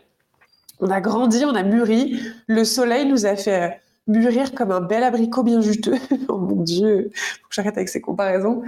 On 0.80 0.90
a 0.90 1.00
grandi, 1.00 1.44
on 1.44 1.54
a 1.54 1.62
mûri, 1.62 2.20
le 2.48 2.64
soleil 2.64 3.06
nous 3.06 3.26
a 3.26 3.36
fait 3.36 3.80
mûrir 4.08 4.54
comme 4.54 4.72
un 4.72 4.80
bel 4.80 5.04
abricot 5.04 5.44
bien 5.44 5.60
juteux. 5.60 5.98
oh 6.28 6.38
mon 6.38 6.62
Dieu, 6.62 7.10
faut 7.14 7.48
que 7.48 7.54
j'arrête 7.54 7.76
avec 7.76 7.88
ces 7.88 8.00
comparaisons. 8.00 8.62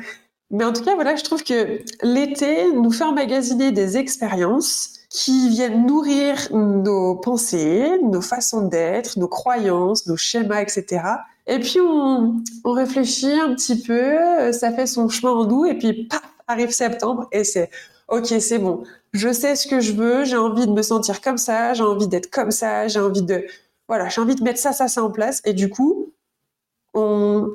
Mais 0.50 0.64
en 0.64 0.72
tout 0.72 0.82
cas, 0.82 0.94
voilà, 0.94 1.14
je 1.16 1.24
trouve 1.24 1.44
que 1.44 1.82
l'été 2.02 2.72
nous 2.72 2.90
fait 2.90 3.04
emmagasiner 3.04 3.70
des 3.70 3.98
expériences 3.98 4.98
qui 5.10 5.48
viennent 5.48 5.86
nourrir 5.86 6.48
nos 6.52 7.16
pensées, 7.16 7.98
nos 8.02 8.20
façons 8.20 8.66
d'être, 8.66 9.18
nos 9.18 9.28
croyances, 9.28 10.06
nos 10.06 10.16
schémas, 10.16 10.62
etc. 10.62 11.02
Et 11.46 11.58
puis 11.60 11.80
on, 11.80 12.42
réfléchit 12.64 13.32
un 13.32 13.54
petit 13.54 13.82
peu, 13.82 14.52
ça 14.52 14.70
fait 14.72 14.86
son 14.86 15.08
chemin 15.08 15.32
en 15.32 15.46
nous, 15.46 15.64
et 15.64 15.76
puis 15.76 16.04
paf, 16.04 16.22
arrive 16.46 16.70
septembre, 16.70 17.26
et 17.32 17.44
c'est 17.44 17.70
ok, 18.08 18.26
c'est 18.26 18.58
bon, 18.58 18.84
je 19.12 19.32
sais 19.32 19.56
ce 19.56 19.66
que 19.66 19.80
je 19.80 19.92
veux, 19.92 20.24
j'ai 20.24 20.36
envie 20.36 20.66
de 20.66 20.72
me 20.72 20.82
sentir 20.82 21.22
comme 21.22 21.38
ça, 21.38 21.72
j'ai 21.72 21.82
envie 21.82 22.08
d'être 22.08 22.30
comme 22.30 22.50
ça, 22.50 22.86
j'ai 22.88 23.00
envie 23.00 23.22
de, 23.22 23.46
voilà, 23.88 24.10
j'ai 24.10 24.20
envie 24.20 24.34
de 24.34 24.42
mettre 24.42 24.60
ça, 24.60 24.72
ça, 24.72 24.88
ça 24.88 25.02
en 25.02 25.10
place, 25.10 25.40
et 25.46 25.54
du 25.54 25.70
coup, 25.70 26.12
on, 26.92 27.50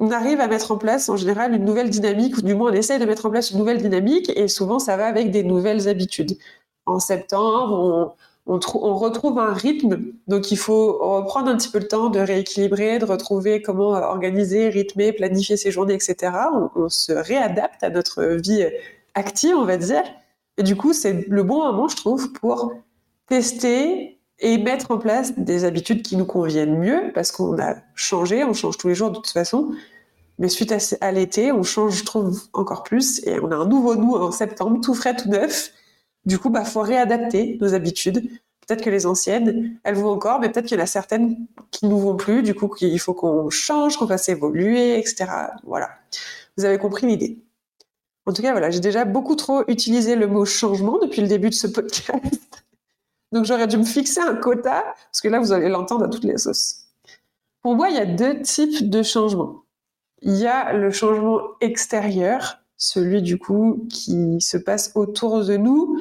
on 0.00 0.10
arrive 0.10 0.40
à 0.40 0.48
mettre 0.48 0.72
en 0.72 0.78
place 0.78 1.10
en 1.10 1.16
général 1.16 1.54
une 1.54 1.64
nouvelle 1.64 1.90
dynamique, 1.90 2.38
ou 2.38 2.42
du 2.42 2.54
moins 2.54 2.70
on 2.70 2.74
essaye 2.74 2.98
de 2.98 3.04
mettre 3.04 3.26
en 3.26 3.30
place 3.30 3.50
une 3.50 3.58
nouvelle 3.58 3.82
dynamique, 3.82 4.32
et 4.34 4.48
souvent 4.48 4.78
ça 4.78 4.96
va 4.96 5.06
avec 5.06 5.30
des 5.30 5.44
nouvelles 5.44 5.88
habitudes. 5.88 6.38
En 6.86 6.98
septembre, 6.98 8.16
on, 8.46 8.58
retrouve 8.96 9.38
un 9.38 9.52
rythme. 9.52 10.00
Donc 10.26 10.50
il 10.50 10.56
faut 10.56 10.98
reprendre 10.98 11.50
un 11.50 11.56
petit 11.56 11.68
peu 11.68 11.78
le 11.78 11.86
temps 11.86 12.08
de 12.08 12.18
rééquilibrer, 12.18 12.98
de 12.98 13.04
retrouver 13.04 13.60
comment 13.60 13.90
organiser, 13.90 14.70
rythmer, 14.70 15.12
planifier 15.12 15.58
ses 15.58 15.70
journées, 15.70 15.94
etc. 15.94 16.32
On, 16.74 16.88
se 16.88 17.12
réadapte 17.12 17.84
à 17.84 17.90
notre 17.90 18.24
vie 18.24 18.64
active, 19.14 19.54
on 19.56 19.66
va 19.66 19.76
dire. 19.76 20.02
Et 20.56 20.62
du 20.62 20.76
coup, 20.76 20.94
c'est 20.94 21.28
le 21.28 21.42
bon 21.42 21.62
moment, 21.64 21.88
je 21.88 21.96
trouve, 21.96 22.32
pour 22.32 22.72
tester 23.28 24.18
et 24.40 24.58
mettre 24.58 24.90
en 24.90 24.98
place 24.98 25.38
des 25.38 25.64
habitudes 25.64 26.02
qui 26.02 26.16
nous 26.16 26.24
conviennent 26.24 26.78
mieux, 26.78 27.12
parce 27.14 27.30
qu'on 27.30 27.58
a 27.58 27.76
changé, 27.94 28.42
on 28.42 28.54
change 28.54 28.78
tous 28.78 28.88
les 28.88 28.94
jours 28.94 29.10
de 29.10 29.16
toute 29.16 29.28
façon. 29.28 29.72
Mais 30.38 30.48
suite 30.48 30.72
à, 31.00 31.12
l'été, 31.12 31.52
on 31.52 31.62
change, 31.62 31.98
je 31.98 32.04
trouve, 32.04 32.42
encore 32.54 32.82
plus, 32.82 33.20
et 33.26 33.38
on 33.40 33.50
a 33.52 33.56
un 33.56 33.66
nouveau 33.66 33.94
nous 33.96 34.14
en 34.14 34.32
septembre, 34.32 34.80
tout 34.82 34.94
frais, 34.94 35.14
tout 35.14 35.28
neuf. 35.28 35.72
Du 36.24 36.38
coup, 36.38 36.48
bah, 36.48 36.64
faut 36.64 36.80
réadapter 36.80 37.58
nos 37.60 37.74
habitudes. 37.74 38.22
Peut-être 38.66 38.82
que 38.82 38.90
les 38.90 39.04
anciennes, 39.04 39.78
elles 39.84 39.96
vont 39.96 40.10
encore, 40.10 40.40
mais 40.40 40.48
peut-être 40.48 40.66
qu'il 40.66 40.78
y 40.78 40.80
en 40.80 40.84
a 40.84 40.86
certaines 40.86 41.36
qui 41.70 41.86
ne 41.86 41.94
vont 41.94 42.16
plus. 42.16 42.42
Du 42.42 42.54
coup, 42.54 42.74
il 42.80 42.98
faut 42.98 43.12
qu'on 43.12 43.50
change, 43.50 43.98
qu'on 43.98 44.06
fasse 44.06 44.30
évoluer, 44.30 44.98
etc. 44.98 45.26
Voilà. 45.64 45.90
Vous 46.56 46.64
avez 46.64 46.78
compris 46.78 47.06
l'idée. 47.06 47.38
En 48.24 48.32
tout 48.32 48.42
cas, 48.42 48.52
voilà, 48.52 48.70
j'ai 48.70 48.80
déjà 48.80 49.04
beaucoup 49.04 49.34
trop 49.34 49.64
utilisé 49.68 50.14
le 50.14 50.26
mot 50.26 50.44
changement 50.44 50.98
depuis 50.98 51.20
le 51.20 51.28
début 51.28 51.50
de 51.50 51.54
ce 51.54 51.66
podcast. 51.66 52.64
Donc, 53.32 53.44
j'aurais 53.44 53.66
dû 53.66 53.76
me 53.76 53.84
fixer 53.84 54.20
un 54.20 54.34
quota, 54.34 54.82
parce 54.84 55.20
que 55.20 55.28
là, 55.28 55.38
vous 55.38 55.52
allez 55.52 55.68
l'entendre 55.68 56.04
à 56.04 56.08
toutes 56.08 56.24
les 56.24 56.38
sauces. 56.38 56.86
Pour 57.62 57.76
moi, 57.76 57.88
il 57.90 57.96
y 57.96 58.00
a 58.00 58.06
deux 58.06 58.40
types 58.42 58.88
de 58.88 59.02
changements. 59.02 59.64
Il 60.22 60.36
y 60.36 60.46
a 60.46 60.72
le 60.72 60.90
changement 60.90 61.40
extérieur, 61.60 62.58
celui 62.76 63.22
du 63.22 63.38
coup 63.38 63.86
qui 63.90 64.40
se 64.40 64.56
passe 64.56 64.92
autour 64.94 65.44
de 65.44 65.56
nous, 65.56 66.00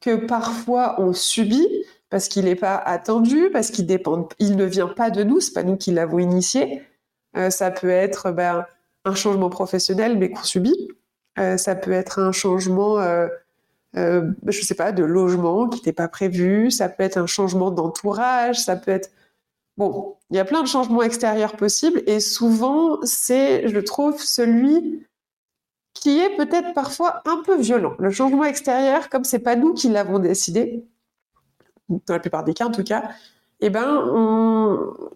que 0.00 0.16
parfois 0.16 1.00
on 1.00 1.12
subit 1.12 1.68
parce 2.10 2.28
qu'il 2.28 2.44
n'est 2.44 2.54
pas 2.54 2.76
attendu, 2.76 3.50
parce 3.52 3.70
qu'il 3.70 3.86
dépend, 3.86 4.28
il 4.38 4.56
ne 4.56 4.64
vient 4.64 4.88
pas 4.88 5.10
de 5.10 5.24
nous, 5.24 5.40
c'est 5.40 5.52
pas 5.52 5.62
nous 5.62 5.76
qui 5.76 5.90
l'avons 5.90 6.18
initié. 6.18 6.82
Euh, 7.36 7.50
ça 7.50 7.70
peut 7.70 7.88
être 7.88 8.30
ben, 8.30 8.66
un 9.04 9.14
changement 9.14 9.50
professionnel 9.50 10.16
mais 10.18 10.30
qu'on 10.30 10.44
subit. 10.44 10.88
Euh, 11.38 11.56
ça 11.56 11.74
peut 11.74 11.92
être 11.92 12.20
un 12.20 12.32
changement, 12.32 13.00
euh, 13.00 13.26
euh, 13.96 14.30
je 14.46 14.60
sais 14.62 14.74
pas, 14.74 14.92
de 14.92 15.04
logement 15.04 15.68
qui 15.68 15.78
n'était 15.78 15.92
pas 15.92 16.08
prévu. 16.08 16.70
Ça 16.70 16.88
peut 16.88 17.02
être 17.02 17.16
un 17.16 17.26
changement 17.26 17.70
d'entourage. 17.70 18.60
Ça 18.60 18.76
peut 18.76 18.90
être 18.90 19.10
bon, 19.76 20.16
il 20.30 20.36
y 20.36 20.40
a 20.40 20.44
plein 20.44 20.62
de 20.62 20.68
changements 20.68 21.02
extérieurs 21.02 21.56
possibles 21.56 22.02
et 22.06 22.20
souvent 22.20 22.98
c'est, 23.04 23.68
je 23.68 23.78
trouve, 23.80 24.20
celui 24.20 25.06
qui 25.94 26.18
est 26.18 26.36
peut-être 26.36 26.74
parfois 26.74 27.22
un 27.26 27.42
peu 27.44 27.56
violent. 27.58 27.94
Le 27.98 28.10
changement 28.10 28.44
extérieur, 28.44 29.08
comme 29.08 29.24
c'est 29.24 29.38
pas 29.38 29.56
nous 29.56 29.74
qui 29.74 29.88
l'avons 29.88 30.18
décidé, 30.18 30.84
dans 31.88 32.14
la 32.14 32.20
plupart 32.20 32.44
des 32.44 32.54
cas 32.54 32.66
en 32.66 32.72
tout 32.72 32.82
cas, 32.82 33.10
eh 33.60 33.70
ben, 33.70 34.04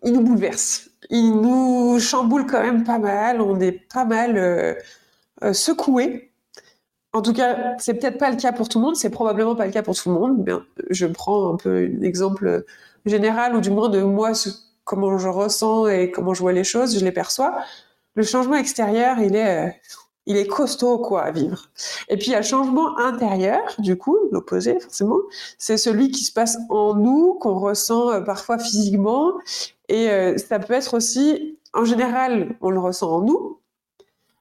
il 0.05 0.13
nous 0.13 0.23
bouleverse. 0.23 0.91
Il 1.11 1.41
nous 1.41 1.99
chamboule 2.01 2.47
quand 2.47 2.63
même 2.63 2.85
pas 2.85 2.99
mal. 2.99 3.41
On 3.41 3.61
est 3.61 3.73
pas 3.73 4.05
mal 4.05 4.37
euh, 4.37 4.75
euh, 5.43 5.53
secoué. 5.53 6.33
En 7.19 7.23
tout 7.23 7.33
cas, 7.33 7.75
c'est 7.79 7.95
peut-être 7.95 8.17
pas 8.17 8.31
le 8.31 8.37
cas 8.37 8.53
pour 8.53 8.69
tout 8.69 8.79
le 8.79 8.85
monde. 8.85 8.95
C'est 8.95 9.11
probablement 9.11 9.57
pas 9.57 9.67
le 9.67 9.73
cas 9.73 9.83
pour 9.83 9.97
tout 9.97 10.09
le 10.09 10.15
monde. 10.15 10.45
Bien, 10.45 10.65
je 10.89 11.05
prends 11.05 11.53
un 11.53 11.57
peu 11.57 11.91
un 11.93 12.03
exemple 12.03 12.65
général 13.07 13.57
ou 13.57 13.61
du 13.61 13.71
moins 13.71 13.89
de 13.89 14.01
moi, 14.03 14.31
comment 14.85 15.19
je 15.19 15.27
ressens 15.27 15.89
et 15.89 16.13
comment 16.13 16.33
je 16.33 16.43
vois 16.43 16.53
les 16.53 16.63
choses, 16.63 16.97
je 16.97 17.05
les 17.05 17.11
perçois. 17.11 17.59
Le 18.15 18.23
changement 18.23 18.55
extérieur, 18.55 19.19
il 19.19 19.35
est 19.35 19.67
euh, 19.67 19.71
il 20.27 20.37
est 20.37 20.47
costaud 20.47 20.99
quoi 20.99 21.23
à 21.23 21.33
vivre. 21.33 21.71
Et 22.09 22.17
puis 22.17 22.29
il 22.29 22.33
y 22.33 22.35
a 22.37 22.39
le 22.39 22.45
changement 22.45 22.97
intérieur, 22.99 23.63
du 23.81 23.99
coup, 23.99 24.17
l'opposé 24.31 24.79
forcément, 24.79 25.19
c'est 25.59 25.77
celui 25.77 26.13
qui 26.13 26.23
se 26.23 26.33
passe 26.33 26.57
en 26.69 26.95
nous, 26.95 27.35
qu'on 27.41 27.59
ressent 27.59 28.11
euh, 28.11 28.21
parfois 28.21 28.59
physiquement, 28.59 29.33
et 29.89 30.09
euh, 30.09 30.37
ça 30.37 30.61
peut 30.61 30.75
être 30.75 30.95
aussi, 30.95 31.59
en 31.75 31.85
général, 31.85 32.57
on 32.61 32.71
le 32.71 32.79
ressent 32.79 33.11
en 33.11 33.23
nous, 33.23 33.59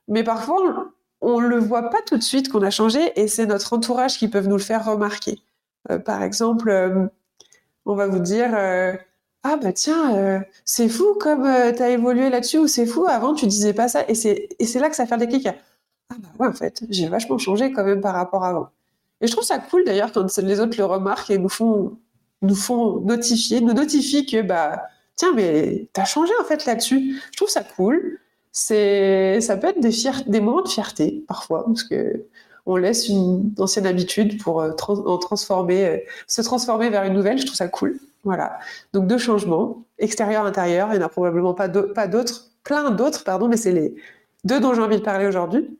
mais 0.08 0.24
parfois 0.24 0.92
on 1.22 1.40
le 1.40 1.58
voit 1.58 1.90
pas 1.90 2.02
tout 2.06 2.18
de 2.18 2.24
suite 2.24 2.50
qu'on 2.50 2.62
a 2.62 2.70
changé, 2.70 3.20
et 3.20 3.28
c'est 3.28 3.46
notre 3.46 3.74
entourage 3.74 4.18
qui 4.18 4.28
peut 4.28 4.42
nous 4.42 4.58
le 4.58 4.62
faire 4.62 4.86
remarquer. 4.86 5.42
Euh, 5.92 6.00
par 6.00 6.24
exemple, 6.24 7.10
on 7.86 7.96
va 7.96 8.08
vous 8.08 8.20
dire 8.20 8.52
ah 9.44 9.58
bah 9.58 9.72
tiens, 9.74 10.44
c'est 10.66 10.90
fou 10.90 11.16
comme 11.20 11.44
tu 11.76 11.82
as 11.82 11.90
évolué 11.90 12.30
là-dessus, 12.30 12.58
ou 12.58 12.68
c'est 12.68 12.86
fou, 12.86 13.06
avant 13.08 13.34
tu 13.34 13.48
disais 13.48 13.74
pas 13.74 13.88
ça. 13.88 14.04
Et 14.08 14.16
c'est, 14.16 14.80
là 14.80 14.90
que 14.90 14.96
ça 14.96 15.06
fait 15.06 15.16
le 15.18 15.26
déclic 15.26 15.48
ah 16.10 16.16
bah 16.20 16.30
ouais, 16.40 16.48
en 16.48 16.54
fait, 16.54 16.84
j'ai 16.90 17.08
vachement 17.08 17.38
changé 17.38 17.72
quand 17.72 17.84
même 17.84 18.02
par 18.02 18.14
rapport 18.14 18.44
à 18.44 18.50
avant. 18.50 18.70
Et 19.22 19.28
je 19.28 19.32
trouve 19.32 19.44
ça 19.44 19.60
cool 19.60 19.84
d'ailleurs 19.84 20.12
quand 20.12 20.38
les 20.38 20.60
autres 20.60 20.78
le 20.78 20.86
remarquent 20.86 21.32
et 21.32 21.38
nous 21.38 21.50
font, 21.50 21.98
nous 22.42 22.56
font 22.56 23.00
notifier, 23.02 23.62
nous 23.62 23.74
notifient 23.74 24.26
que 24.26 24.42
bah 24.42 24.84
tiens, 25.16 25.34
mais 25.36 25.90
t'as 25.94 26.06
changé 26.06 26.32
en 26.40 26.44
fait 26.46 26.66
là-dessus. 26.66 27.22
Je 27.32 27.38
trouve 27.38 27.50
ça 27.50 27.64
cool. 27.64 28.20
C'est, 28.60 29.40
ça 29.40 29.56
peut 29.56 29.68
être 29.68 29.80
des, 29.80 30.42
moments 30.42 30.64
de 30.64 30.68
fierté 30.68 31.24
parfois 31.28 31.64
parce 31.68 31.84
que 31.84 32.26
on 32.66 32.76
laisse 32.76 33.08
une 33.08 33.54
ancienne 33.60 33.86
habitude 33.86 34.42
pour 34.42 34.62
euh, 34.62 34.72
en 34.90 35.18
transformer, 35.20 35.86
euh, 35.86 35.98
se 36.26 36.42
transformer 36.42 36.90
vers 36.90 37.04
une 37.04 37.14
nouvelle. 37.14 37.38
Je 37.38 37.46
trouve 37.46 37.56
ça 37.56 37.68
cool. 37.68 38.00
Voilà. 38.24 38.58
Donc 38.94 39.06
deux 39.06 39.20
changements, 39.20 39.84
extérieur, 40.00 40.44
intérieur. 40.44 40.88
Il 40.92 40.98
n'y 40.98 41.04
en 41.04 41.06
a 41.06 41.10
probablement 41.10 41.54
pas 41.54 41.68
d'autres, 41.68 42.50
plein 42.64 42.90
d'autres, 42.90 43.24
pardon, 43.24 43.48
mais 43.48 43.58
c'est 43.58 43.72
les 43.72 43.94
deux 44.44 44.60
dont 44.60 44.74
j'ai 44.74 44.82
envie 44.82 44.98
de 44.98 45.04
parler 45.04 45.28
aujourd'hui. 45.28 45.78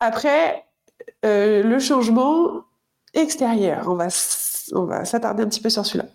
Après, 0.00 0.64
euh, 1.26 1.62
le 1.62 1.78
changement 1.80 2.64
extérieur, 3.12 3.88
on 3.88 3.94
va, 3.94 4.08
on 4.72 4.84
va 4.84 5.04
s'attarder 5.04 5.42
un 5.42 5.48
petit 5.48 5.60
peu 5.60 5.68
sur 5.68 5.84
celui-là. 5.84 6.08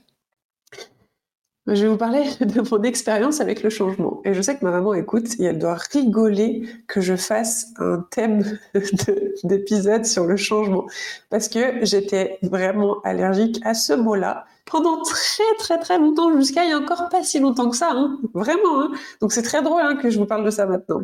Je 1.67 1.83
vais 1.83 1.87
vous 1.87 1.97
parler 1.97 2.23
de 2.41 2.61
mon 2.69 2.83
expérience 2.83 3.41
avec 3.41 3.63
le 3.63 3.69
changement. 3.69 4.21
Et 4.23 4.33
je 4.33 4.41
sais 4.41 4.55
que 4.57 4.63
ma 4.63 4.71
maman 4.71 4.93
écoute 4.93 5.39
et 5.39 5.45
elle 5.45 5.59
doit 5.59 5.77
rigoler 5.91 6.67
que 6.87 7.01
je 7.01 7.15
fasse 7.15 7.67
un 7.77 8.05
thème 8.11 8.59
d'épisode 9.43 10.05
sur 10.05 10.25
le 10.25 10.37
changement. 10.37 10.85
Parce 11.29 11.49
que 11.49 11.83
j'étais 11.83 12.37
vraiment 12.43 13.01
allergique 13.03 13.59
à 13.63 13.73
ce 13.73 13.93
mot-là 13.93 14.45
pendant 14.65 15.01
très 15.03 15.43
très 15.59 15.77
très 15.77 15.99
longtemps, 15.99 16.35
jusqu'à 16.35 16.63
il 16.65 16.71
y 16.71 16.73
a 16.73 16.77
encore 16.77 17.07
pas 17.09 17.23
si 17.23 17.39
longtemps 17.39 17.69
que 17.69 17.77
ça. 17.77 17.91
Hein. 17.91 18.19
Vraiment. 18.33 18.81
Hein. 18.81 18.91
Donc 19.21 19.31
c'est 19.31 19.43
très 19.43 19.61
drôle 19.61 19.81
hein, 19.81 19.95
que 19.95 20.09
je 20.09 20.17
vous 20.17 20.25
parle 20.25 20.43
de 20.43 20.49
ça 20.51 20.65
maintenant. 20.65 21.01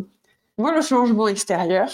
Moi, 0.57 0.75
le 0.75 0.81
changement 0.81 1.27
extérieur, 1.27 1.89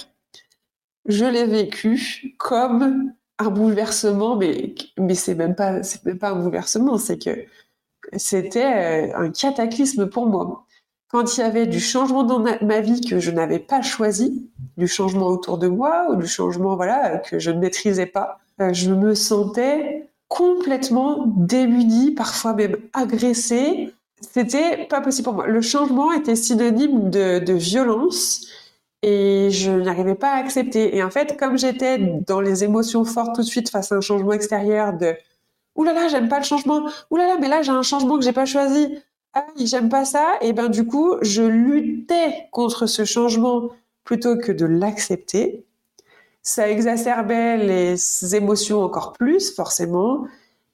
je 1.05 1.25
l'ai 1.25 1.45
vécu 1.45 2.36
comme 2.38 3.13
un 3.39 3.50
bouleversement, 3.50 4.36
mais, 4.36 4.75
mais 4.97 5.15
c'est 5.15 5.36
même 5.36 5.55
pas, 5.55 5.81
même 6.05 6.17
pas 6.17 6.31
un 6.31 6.36
bouleversement, 6.36 6.97
c'est 6.97 7.24
que 7.24 7.45
c'était 8.15 9.11
euh, 9.11 9.17
un 9.17 9.31
cataclysme 9.31 10.07
pour 10.07 10.27
moi. 10.27 10.65
Quand 11.09 11.37
il 11.37 11.39
y 11.39 11.43
avait 11.43 11.67
du 11.67 11.79
changement 11.79 12.23
dans 12.23 12.39
ma 12.39 12.81
vie 12.81 13.01
que 13.01 13.19
je 13.19 13.31
n'avais 13.31 13.59
pas 13.59 13.81
choisi, 13.81 14.49
du 14.75 14.87
changement 14.87 15.27
autour 15.27 15.57
de 15.57 15.67
moi 15.67 16.07
ou 16.09 16.15
du 16.17 16.27
changement 16.27 16.75
voilà 16.75 17.19
que 17.19 17.39
je 17.39 17.49
ne 17.51 17.59
maîtrisais 17.59 18.05
pas, 18.05 18.39
euh, 18.61 18.73
je 18.73 18.91
me 18.91 19.15
sentais 19.15 20.09
complètement 20.27 21.23
démunie, 21.37 22.11
parfois 22.11 22.53
même 22.53 22.77
agressée. 22.93 23.93
C'était 24.19 24.85
pas 24.87 24.99
possible 24.99 25.25
pour 25.25 25.33
moi. 25.33 25.47
Le 25.47 25.61
changement 25.61 26.11
était 26.11 26.35
synonyme 26.35 27.09
de, 27.09 27.39
de 27.39 27.53
violence 27.53 28.47
et 29.03 29.49
je 29.51 29.71
n'arrivais 29.71 30.15
pas 30.15 30.31
à 30.31 30.37
accepter. 30.37 30.97
Et 30.97 31.03
en 31.03 31.09
fait, 31.09 31.37
comme 31.37 31.57
j'étais 31.57 31.97
dans 32.25 32.41
les 32.41 32.63
émotions 32.63 33.05
fortes 33.05 33.35
tout 33.35 33.41
de 33.41 33.47
suite 33.47 33.69
face 33.69 33.91
à 33.91 33.95
un 33.95 34.01
changement 34.01 34.33
extérieur 34.33 34.93
de 34.93 35.15
Ouh 35.77 35.84
là 35.84 35.93
là, 35.93 36.07
j'aime 36.07 36.27
pas 36.29 36.39
le 36.39 36.43
changement. 36.46 36.84
Ouh 37.12 37.17
là 37.17 37.27
là, 37.27 37.38
mais 37.39 37.48
là 37.48 37.62
j'ai 37.62 37.72
un 37.72 37.84
changement 37.84 38.17
que 38.17 38.25
j'ai 38.25 38.34
pas 38.34 38.46
choisi. 38.46 38.98
Ah 39.34 39.46
j'aime 39.57 39.89
pas 39.89 40.05
ça. 40.05 40.34
Et 40.41 40.53
ben 40.53 40.69
du 40.69 40.86
coup, 40.86 41.15
je 41.22 41.43
luttais 41.43 42.48
contre 42.51 42.88
ce 42.88 43.05
changement 43.05 43.69
plutôt 44.03 44.38
que 44.38 44.51
de 44.51 44.65
l'accepter. 44.65 45.65
Ça 46.41 46.69
exacerbait 46.69 47.57
les 47.57 48.36
émotions 48.36 48.81
encore 48.81 49.13
plus, 49.13 49.53
forcément. 49.53 50.25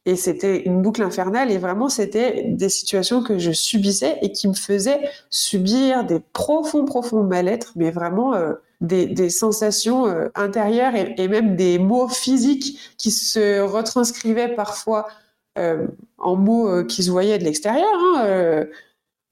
Et 0.06 0.16
c'était 0.16 0.64
une 0.64 0.82
boucle 0.82 1.02
infernale 1.02 1.50
et 1.50 1.58
vraiment 1.58 1.88
c'était 1.88 2.44
des 2.50 2.70
situations 2.70 3.24
que 3.24 3.38
je 3.38 3.52
subissais 3.52 4.20
et 4.22 4.32
qui 4.34 4.50
me 4.50 4.54
faisaient 4.54 5.10
subir 5.30 6.04
des 6.04 6.20
profonds, 6.20 6.84
profonds 6.84 7.24
mal-être, 7.24 7.72
mais 7.76 7.90
vraiment 7.90 8.34
euh, 8.34 8.54
des, 8.82 9.30
sensations 9.30 10.08
euh, 10.08 10.30
intérieures 10.36 10.94
et, 10.96 11.28
même 11.28 11.56
des 11.56 11.80
mots 11.80 12.08
physiques 12.08 12.80
qui 12.98 13.12
se 13.12 13.62
retranscrivaient 13.62 14.56
parfois 14.56 15.08
euh, 15.58 15.88
en 16.18 16.36
mots 16.36 16.84
qui 16.86 17.04
se 17.04 17.12
voyaient 17.12 17.38
de 17.38 17.44
l'extérieur. 17.44 17.88
Hein, 18.18 18.66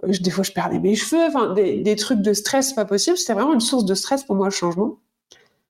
des 0.04 0.32
fois, 0.32 0.44
je 0.44 0.52
perdais 0.52 0.80
mes 0.80 0.96
cheveux, 0.96 1.54
des 1.56 1.96
trucs 1.96 2.22
de 2.22 2.34
stress 2.34 2.74
pas 2.74 2.86
possible. 2.86 3.18
C'était 3.18 3.34
vraiment 3.34 3.54
une 3.54 3.60
source 3.60 3.86
de 3.86 3.94
stress 3.94 4.24
pour 4.24 4.36
moi, 4.36 4.48
le 4.48 4.52
changement 4.52 4.98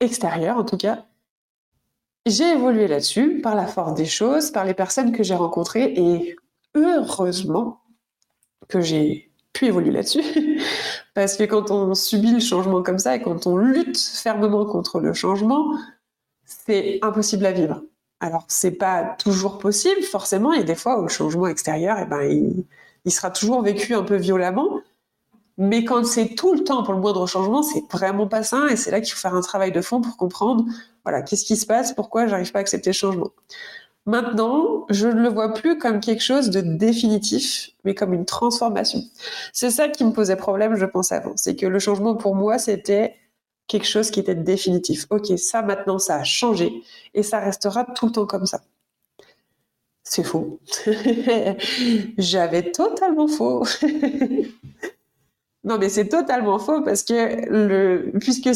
extérieur 0.02 0.58
en 0.58 0.66
tout 0.66 0.78
cas. 0.78 1.06
J'ai 2.26 2.50
évolué 2.50 2.88
là-dessus 2.88 3.42
par 3.42 3.56
la 3.56 3.66
force 3.66 3.96
des 3.96 4.06
choses, 4.06 4.52
par 4.52 4.66
les 4.66 4.74
personnes 4.74 5.12
que 5.12 5.24
j'ai 5.24 5.34
rencontrées 5.34 5.94
et 5.96 6.36
heureusement 6.76 7.82
que 8.68 8.82
j'ai 8.82 9.32
pu 9.54 9.66
évoluer 9.68 9.92
là-dessus. 9.92 10.24
Parce 11.14 11.36
que 11.36 11.44
quand 11.44 11.72
on 11.72 11.94
subit 11.94 12.32
le 12.32 12.40
changement 12.40 12.84
comme 12.84 13.00
ça 13.00 13.16
et 13.16 13.22
quand 13.22 13.46
on 13.46 13.58
lutte 13.58 14.00
fermement 14.00 14.66
contre 14.66 15.00
le 15.00 15.14
changement, 15.14 15.78
c'est 16.46 17.00
impossible 17.02 17.46
à 17.46 17.52
vivre. 17.52 17.84
Alors, 18.22 18.46
c'est 18.48 18.72
pas 18.72 19.16
toujours 19.18 19.58
possible, 19.58 20.04
forcément. 20.04 20.52
A 20.52 20.64
des 20.64 20.76
fois 20.76 21.00
où 21.00 21.04
le 21.04 21.10
changement 21.10 21.48
extérieur, 21.48 21.98
eh 22.00 22.06
ben, 22.06 22.22
il, 23.04 23.12
sera 23.12 23.32
toujours 23.32 23.62
vécu 23.64 23.96
un 23.96 24.04
peu 24.04 24.16
violemment. 24.16 24.82
Mais 25.58 25.84
quand 25.84 26.06
c'est 26.06 26.36
tout 26.36 26.54
le 26.54 26.64
temps 26.64 26.84
pour 26.84 26.94
le 26.94 27.00
moindre 27.00 27.28
changement, 27.28 27.64
c'est 27.64 27.84
vraiment 27.92 28.28
pas 28.28 28.44
sain. 28.44 28.68
Et 28.68 28.76
c'est 28.76 28.92
là 28.92 29.02
qu'il 29.02 29.12
faut 29.14 29.20
faire 29.20 29.36
un 29.36 29.42
travail 29.42 29.72
de 29.72 29.82
fond 29.82 30.02
pour 30.02 30.18
comprendre, 30.18 30.66
voilà, 31.04 31.24
qu'est-ce 31.24 31.46
qui 31.46 31.58
se 31.58 31.66
passe, 31.66 31.94
pourquoi 31.94 32.28
j'arrive 32.28 32.52
pas 32.52 32.60
à 32.60 32.62
accepter 32.62 32.92
le 32.92 32.96
changement. 32.96 33.32
Maintenant, 34.08 34.86
je 34.90 35.08
ne 35.08 35.22
le 35.22 35.30
vois 35.30 35.54
plus 35.54 35.78
comme 35.78 36.00
quelque 36.00 36.24
chose 36.24 36.50
de 36.50 36.62
définitif, 36.62 37.70
mais 37.84 37.94
comme 37.94 38.14
une 38.14 38.26
transformation. 38.26 39.04
C'est 39.54 39.70
ça 39.70 39.90
qui 39.90 40.04
me 40.04 40.12
posait 40.12 40.36
problème, 40.36 40.76
je 40.76 40.86
pense, 40.86 41.12
avant. 41.12 41.34
C'est 41.36 41.56
que 41.56 41.68
le 41.68 41.78
changement 41.78 42.16
pour 42.16 42.36
moi, 42.36 42.58
c'était 42.58 43.16
quelque 43.68 43.88
chose 43.88 44.10
qui 44.10 44.20
était 44.20 44.36
définitif. 44.36 45.06
Ok, 45.12 45.28
ça 45.38 45.62
maintenant, 45.62 46.00
ça 46.00 46.16
a 46.16 46.24
changé 46.24 46.84
et 47.14 47.24
ça 47.24 47.40
restera 47.40 47.86
tout 47.86 48.08
le 48.08 48.12
temps 48.12 48.26
comme 48.26 48.46
ça. 48.48 48.62
C'est 50.04 50.24
faux. 50.24 50.60
J'avais 52.18 52.72
totalement 52.72 53.28
faux. 53.28 53.64
non, 55.64 55.78
mais 55.78 55.90
c'est 55.90 56.10
totalement 56.10 56.58
faux 56.60 56.82
parce 56.82 57.04
que 57.04 57.50
le, 57.50 58.12
puisque 58.20 58.50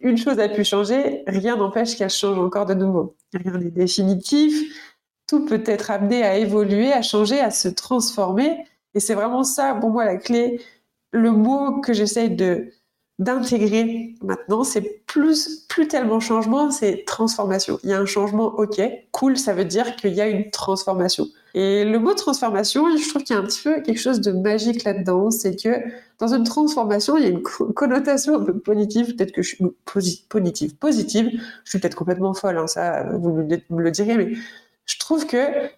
une 0.00 0.16
chose 0.16 0.38
a 0.38 0.48
pu 0.48 0.64
changer, 0.64 1.22
rien 1.26 1.56
n'empêche 1.56 1.96
qu'elle 1.96 2.10
change 2.10 2.38
encore 2.38 2.66
de 2.66 2.74
nouveau. 2.74 3.16
Rien 3.32 3.58
n'est 3.58 3.70
définitif 3.70 4.54
tout 5.26 5.44
peut 5.44 5.62
être 5.66 5.90
amené 5.90 6.22
à 6.22 6.36
évoluer, 6.36 6.92
à 6.92 7.02
changer, 7.02 7.40
à 7.40 7.50
se 7.50 7.68
transformer. 7.68 8.64
Et 8.94 9.00
c'est 9.00 9.14
vraiment 9.14 9.44
ça, 9.44 9.74
pour 9.74 9.90
moi, 9.90 10.04
la 10.04 10.16
clé. 10.16 10.60
Le 11.10 11.30
mot 11.30 11.80
que 11.80 11.92
j'essaye 11.92 12.30
de 12.30 12.70
d'intégrer 13.18 14.14
maintenant, 14.22 14.62
c'est 14.62 15.02
plus, 15.06 15.64
plus 15.68 15.88
tellement 15.88 16.20
changement, 16.20 16.70
c'est 16.70 17.04
transformation. 17.06 17.78
Il 17.82 17.90
y 17.90 17.92
a 17.94 17.98
un 17.98 18.04
changement, 18.04 18.46
ok, 18.46 18.80
cool, 19.12 19.38
ça 19.38 19.54
veut 19.54 19.64
dire 19.64 19.96
qu'il 19.96 20.12
y 20.12 20.20
a 20.20 20.28
une 20.28 20.50
transformation. 20.50 21.26
Et 21.54 21.86
le 21.86 21.98
mot 21.98 22.12
transformation, 22.12 22.84
je 22.94 23.08
trouve 23.08 23.22
qu'il 23.22 23.34
y 23.34 23.38
a 23.38 23.42
un 23.42 23.46
petit 23.46 23.62
peu 23.62 23.80
quelque 23.80 23.98
chose 23.98 24.20
de 24.20 24.32
magique 24.32 24.84
là-dedans, 24.84 25.30
c'est 25.30 25.56
que 25.56 25.82
dans 26.18 26.34
une 26.34 26.44
transformation, 26.44 27.16
il 27.16 27.22
y 27.22 27.26
a 27.26 27.30
une 27.30 27.42
connotation 27.42 28.36
un 28.36 28.44
peu 28.44 28.58
positive, 28.58 29.16
peut-être 29.16 29.32
que 29.32 29.40
je 29.40 29.54
suis 29.54 29.64
positive, 29.86 30.76
positive, 30.76 31.30
je 31.64 31.70
suis 31.70 31.78
peut-être 31.78 31.94
complètement 31.94 32.34
folle, 32.34 32.58
hein, 32.58 32.66
ça, 32.66 33.04
vous 33.18 33.32
me 33.32 33.82
le 33.82 33.90
direz, 33.90 34.16
mais 34.18 34.32
je 34.84 34.98
trouve 34.98 35.26
que 35.26 35.70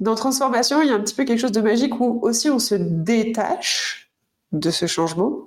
dans 0.00 0.14
Transformation, 0.14 0.82
il 0.82 0.88
y 0.88 0.90
a 0.90 0.94
un 0.94 1.00
petit 1.00 1.14
peu 1.14 1.24
quelque 1.24 1.40
chose 1.40 1.52
de 1.52 1.62
magique 1.62 1.98
où 2.00 2.20
aussi 2.22 2.50
on 2.50 2.58
se 2.58 2.74
détache 2.74 4.05
de 4.52 4.70
ce 4.70 4.86
changement. 4.86 5.46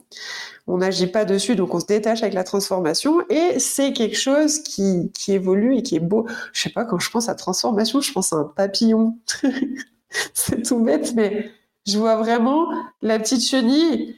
On 0.67 0.77
n'agit 0.77 1.07
pas 1.07 1.25
dessus, 1.25 1.55
donc 1.55 1.73
on 1.73 1.79
se 1.79 1.85
détache 1.85 2.21
avec 2.21 2.33
la 2.33 2.43
transformation 2.43 3.21
et 3.29 3.59
c'est 3.59 3.93
quelque 3.93 4.17
chose 4.17 4.59
qui, 4.59 5.11
qui, 5.13 5.33
évolue 5.33 5.77
et 5.77 5.83
qui 5.83 5.95
est 5.95 6.01
beau. 6.01 6.27
Je 6.53 6.61
sais 6.61 6.69
pas, 6.69 6.85
quand 6.85 6.99
je 6.99 7.09
pense 7.09 7.29
à 7.29 7.35
transformation, 7.35 8.01
je 8.01 8.11
pense 8.11 8.33
à 8.33 8.37
un 8.37 8.43
papillon. 8.43 9.17
c'est 10.33 10.61
tout 10.61 10.79
bête, 10.79 11.13
mais 11.15 11.51
je 11.87 11.97
vois 11.97 12.17
vraiment 12.17 12.67
la 13.01 13.19
petite 13.19 13.43
chenille 13.43 14.15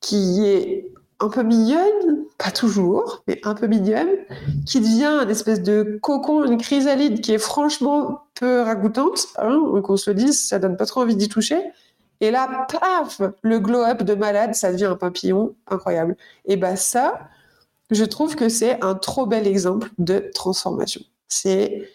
qui 0.00 0.44
est 0.44 0.92
un 1.18 1.28
peu 1.28 1.42
mignonne, 1.42 2.24
pas 2.36 2.50
toujours, 2.50 3.22
mais 3.26 3.40
un 3.44 3.54
peu 3.54 3.66
mignonne, 3.66 4.08
qui 4.66 4.80
devient 4.80 5.20
une 5.22 5.30
espèce 5.30 5.62
de 5.62 5.98
cocon, 6.02 6.44
une 6.44 6.58
chrysalide 6.58 7.20
qui 7.20 7.32
est 7.32 7.38
franchement 7.38 8.24
peu 8.34 8.60
ragoûtante, 8.60 9.28
hein, 9.38 9.58
qu'on 9.82 9.96
se 9.96 10.10
dise, 10.10 10.46
ça 10.46 10.58
donne 10.58 10.76
pas 10.76 10.84
trop 10.84 11.00
envie 11.00 11.16
d'y 11.16 11.28
toucher. 11.28 11.58
Et 12.20 12.30
là, 12.30 12.66
paf, 12.70 13.20
le 13.42 13.58
glow-up 13.58 14.02
de 14.02 14.14
malade, 14.14 14.54
ça 14.54 14.72
devient 14.72 14.86
un 14.86 14.96
papillon 14.96 15.54
incroyable. 15.66 16.16
Et 16.44 16.56
bah 16.56 16.76
ça, 16.76 17.28
je 17.90 18.04
trouve 18.04 18.36
que 18.36 18.48
c'est 18.48 18.82
un 18.82 18.94
trop 18.94 19.26
bel 19.26 19.46
exemple 19.46 19.90
de 19.98 20.30
transformation. 20.34 21.02
C'est 21.28 21.88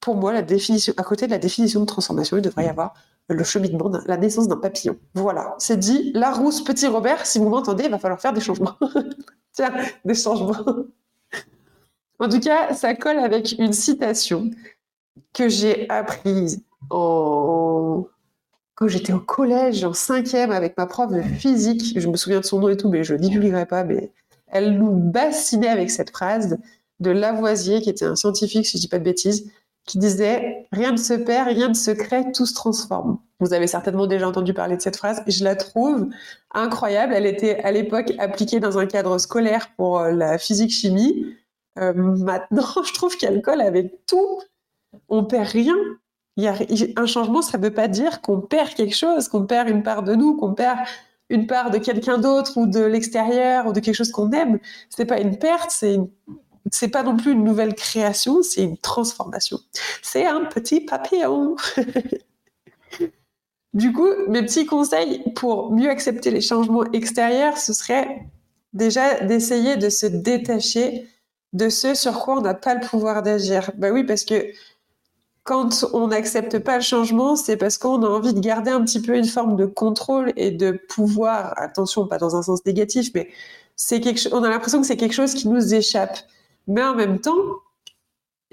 pour 0.00 0.16
moi 0.16 0.32
la 0.32 0.42
définition, 0.42 0.94
à 0.96 1.02
côté 1.02 1.26
de 1.26 1.32
la 1.32 1.38
définition 1.38 1.80
de 1.80 1.86
transformation, 1.86 2.36
il 2.36 2.42
devrait 2.42 2.64
y 2.66 2.68
avoir 2.68 2.94
le 3.28 3.42
cheminement, 3.42 3.90
la 4.06 4.16
naissance 4.16 4.46
d'un 4.46 4.56
papillon. 4.56 4.96
Voilà, 5.14 5.54
c'est 5.58 5.78
dit. 5.78 6.12
La 6.14 6.32
rousse, 6.32 6.62
petit 6.62 6.86
Robert, 6.86 7.26
si 7.26 7.38
vous 7.38 7.48
m'entendez, 7.48 7.84
il 7.84 7.90
va 7.90 7.98
falloir 7.98 8.20
faire 8.20 8.32
des 8.32 8.40
changements. 8.40 8.76
Tiens, 9.52 9.72
des 10.04 10.14
changements. 10.14 10.84
en 12.20 12.28
tout 12.28 12.40
cas, 12.40 12.72
ça 12.74 12.94
colle 12.94 13.18
avec 13.18 13.56
une 13.58 13.72
citation 13.72 14.50
que 15.32 15.48
j'ai 15.48 15.88
apprise 15.90 16.62
en... 16.90 18.04
quand 18.76 18.88
j'étais 18.88 19.12
au 19.12 19.20
collège, 19.20 19.82
en 19.84 19.94
cinquième, 19.94 20.52
avec 20.52 20.76
ma 20.76 20.86
prof 20.86 21.10
de 21.10 21.22
physique. 21.22 21.98
Je 21.98 22.08
me 22.08 22.16
souviens 22.16 22.40
de 22.40 22.44
son 22.44 22.60
nom 22.60 22.68
et 22.68 22.76
tout, 22.76 22.90
mais 22.90 23.04
je 23.04 23.14
ne 23.14 23.18
divulguerai 23.18 23.66
pas. 23.66 23.84
Mais 23.84 24.12
elle 24.48 24.78
nous 24.78 24.92
bassinait 24.92 25.68
avec 25.68 25.90
cette 25.90 26.10
phrase 26.10 26.58
de 27.00 27.10
Lavoisier, 27.10 27.80
qui 27.80 27.90
était 27.90 28.04
un 28.04 28.16
scientifique, 28.16 28.66
si 28.66 28.72
je 28.72 28.78
ne 28.78 28.80
dis 28.82 28.88
pas 28.88 28.98
de 28.98 29.04
bêtises, 29.04 29.50
qui 29.86 29.98
disait 29.98 30.68
Rien 30.72 30.92
ne 30.92 30.98
se 30.98 31.14
perd, 31.14 31.48
rien 31.48 31.68
ne 31.68 31.74
se 31.74 31.90
crée, 31.90 32.30
tout 32.32 32.44
se 32.44 32.54
transforme. 32.54 33.18
Vous 33.40 33.54
avez 33.54 33.66
certainement 33.66 34.06
déjà 34.06 34.28
entendu 34.28 34.52
parler 34.52 34.76
de 34.76 34.82
cette 34.82 34.96
phrase. 34.96 35.22
Je 35.26 35.42
la 35.42 35.56
trouve 35.56 36.08
incroyable. 36.52 37.14
Elle 37.14 37.26
était 37.26 37.60
à 37.62 37.72
l'époque 37.72 38.12
appliquée 38.18 38.60
dans 38.60 38.78
un 38.78 38.86
cadre 38.86 39.16
scolaire 39.18 39.70
pour 39.76 40.00
euh, 40.00 40.10
la 40.10 40.36
physique-chimie. 40.36 41.34
Euh, 41.78 41.94
maintenant, 41.94 42.82
je 42.84 42.92
trouve 42.92 43.16
qu'elle 43.16 43.40
colle 43.40 43.62
avec 43.62 44.06
tout. 44.06 44.42
On 45.08 45.24
perd 45.24 45.48
rien. 45.48 45.76
Y 46.36 46.46
a, 46.48 46.54
un 46.96 47.06
changement, 47.06 47.42
ça 47.42 47.58
ne 47.58 47.62
veut 47.62 47.72
pas 47.72 47.88
dire 47.88 48.20
qu'on 48.20 48.40
perd 48.40 48.74
quelque 48.74 48.94
chose, 48.94 49.28
qu'on 49.28 49.46
perd 49.46 49.68
une 49.68 49.82
part 49.82 50.02
de 50.02 50.14
nous, 50.14 50.36
qu'on 50.36 50.54
perd 50.54 50.78
une 51.30 51.46
part 51.46 51.70
de 51.70 51.78
quelqu'un 51.78 52.18
d'autre 52.18 52.56
ou 52.56 52.66
de 52.66 52.80
l'extérieur 52.80 53.66
ou 53.66 53.72
de 53.72 53.80
quelque 53.80 53.94
chose 53.94 54.12
qu'on 54.12 54.30
aime. 54.32 54.58
C'est 54.90 55.06
pas 55.06 55.18
une 55.20 55.38
perte, 55.38 55.70
c'est 55.70 55.94
une 55.94 56.08
c'est 56.72 56.88
pas 56.88 57.02
non 57.02 57.16
plus 57.16 57.32
une 57.32 57.44
nouvelle 57.44 57.74
création, 57.74 58.42
c'est 58.42 58.62
une 58.62 58.76
transformation. 58.76 59.60
C'est 60.02 60.26
un 60.26 60.44
petit 60.44 60.80
papillon. 60.80 61.56
du 63.74 63.92
coup, 63.92 64.08
mes 64.28 64.42
petits 64.42 64.66
conseils 64.66 65.22
pour 65.34 65.72
mieux 65.72 65.88
accepter 65.88 66.30
les 66.30 66.40
changements 66.40 66.90
extérieurs, 66.92 67.56
ce 67.58 67.72
serait 67.72 68.26
déjà 68.72 69.20
d'essayer 69.20 69.76
de 69.76 69.88
se 69.88 70.06
détacher 70.06 71.06
de 71.52 71.68
ce 71.68 71.94
sur 71.94 72.18
quoi 72.18 72.38
on 72.38 72.40
n'a 72.40 72.54
pas 72.54 72.74
le 72.74 72.86
pouvoir 72.86 73.22
d'agir. 73.22 73.70
Bah 73.76 73.90
oui, 73.90 74.04
parce 74.04 74.24
que 74.24 74.46
quand 75.46 75.86
on 75.92 76.08
n'accepte 76.08 76.58
pas 76.58 76.76
le 76.76 76.82
changement, 76.82 77.36
c'est 77.36 77.56
parce 77.56 77.78
qu'on 77.78 78.02
a 78.02 78.08
envie 78.08 78.34
de 78.34 78.40
garder 78.40 78.70
un 78.72 78.84
petit 78.84 79.00
peu 79.00 79.16
une 79.16 79.24
forme 79.24 79.56
de 79.56 79.64
contrôle 79.64 80.32
et 80.36 80.50
de 80.50 80.72
pouvoir. 80.72 81.54
Attention, 81.56 82.06
pas 82.06 82.18
dans 82.18 82.36
un 82.36 82.42
sens 82.42 82.66
négatif, 82.66 83.10
mais 83.14 83.28
c'est 83.76 84.00
quelque... 84.00 84.34
on 84.34 84.42
a 84.42 84.50
l'impression 84.50 84.80
que 84.80 84.86
c'est 84.86 84.96
quelque 84.96 85.14
chose 85.14 85.34
qui 85.34 85.48
nous 85.48 85.72
échappe. 85.72 86.18
Mais 86.66 86.82
en 86.82 86.96
même 86.96 87.20
temps, 87.20 87.40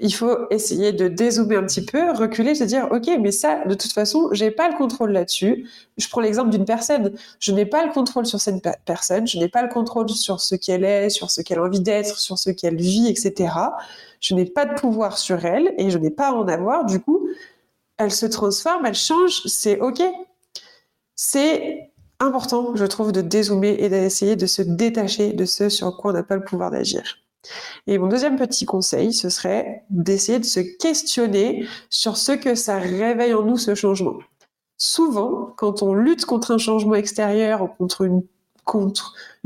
il 0.00 0.12
faut 0.12 0.48
essayer 0.50 0.92
de 0.92 1.06
dézoomer 1.06 1.56
un 1.56 1.66
petit 1.66 1.84
peu, 1.84 2.10
reculer, 2.12 2.56
se 2.56 2.64
dire, 2.64 2.88
OK, 2.90 3.08
mais 3.20 3.30
ça, 3.30 3.64
de 3.64 3.74
toute 3.74 3.92
façon, 3.92 4.28
j'ai 4.32 4.50
pas 4.50 4.68
le 4.68 4.76
contrôle 4.76 5.12
là-dessus. 5.12 5.68
Je 5.98 6.08
prends 6.08 6.20
l'exemple 6.20 6.50
d'une 6.50 6.64
personne. 6.64 7.14
Je 7.38 7.52
n'ai 7.52 7.64
pas 7.64 7.86
le 7.86 7.92
contrôle 7.92 8.26
sur 8.26 8.40
cette 8.40 8.56
personne. 8.84 9.26
Je 9.28 9.38
n'ai 9.38 9.48
pas 9.48 9.62
le 9.62 9.68
contrôle 9.68 10.10
sur 10.10 10.40
ce 10.40 10.56
qu'elle 10.56 10.84
est, 10.84 11.10
sur 11.10 11.30
ce 11.30 11.42
qu'elle 11.42 11.58
a 11.58 11.62
envie 11.62 11.80
d'être, 11.80 12.18
sur 12.18 12.38
ce 12.38 12.50
qu'elle 12.50 12.76
vit, 12.76 13.08
etc. 13.08 13.54
Je 14.20 14.34
n'ai 14.34 14.46
pas 14.46 14.66
de 14.66 14.74
pouvoir 14.74 15.16
sur 15.16 15.44
elle 15.44 15.72
et 15.78 15.90
je 15.90 15.98
n'ai 15.98 16.10
pas 16.10 16.30
à 16.30 16.32
en 16.32 16.48
avoir. 16.48 16.86
Du 16.86 16.98
coup, 17.00 17.28
elle 17.96 18.10
se 18.12 18.26
transforme, 18.26 18.86
elle 18.86 18.94
change. 18.94 19.42
C'est 19.46 19.78
OK. 19.80 20.02
C'est 21.14 21.92
important, 22.18 22.74
je 22.74 22.84
trouve, 22.84 23.12
de 23.12 23.20
dézoomer 23.20 23.76
et 23.78 23.88
d'essayer 23.88 24.34
de 24.34 24.46
se 24.46 24.62
détacher 24.62 25.32
de 25.32 25.44
ce 25.44 25.68
sur 25.68 25.96
quoi 25.96 26.10
on 26.10 26.14
n'a 26.14 26.24
pas 26.24 26.36
le 26.36 26.44
pouvoir 26.44 26.72
d'agir. 26.72 27.23
Et 27.86 27.98
mon 27.98 28.08
deuxième 28.08 28.36
petit 28.36 28.64
conseil, 28.64 29.12
ce 29.12 29.28
serait 29.28 29.84
d'essayer 29.90 30.38
de 30.38 30.44
se 30.44 30.60
questionner 30.60 31.66
sur 31.90 32.16
ce 32.16 32.32
que 32.32 32.54
ça 32.54 32.78
réveille 32.78 33.34
en 33.34 33.42
nous, 33.42 33.56
ce 33.56 33.74
changement. 33.74 34.18
Souvent, 34.76 35.52
quand 35.56 35.82
on 35.82 35.94
lutte 35.94 36.24
contre 36.24 36.50
un 36.50 36.58
changement 36.58 36.94
extérieur 36.94 37.62
ou 37.62 37.66
contre 37.68 38.02
une, 38.02 38.22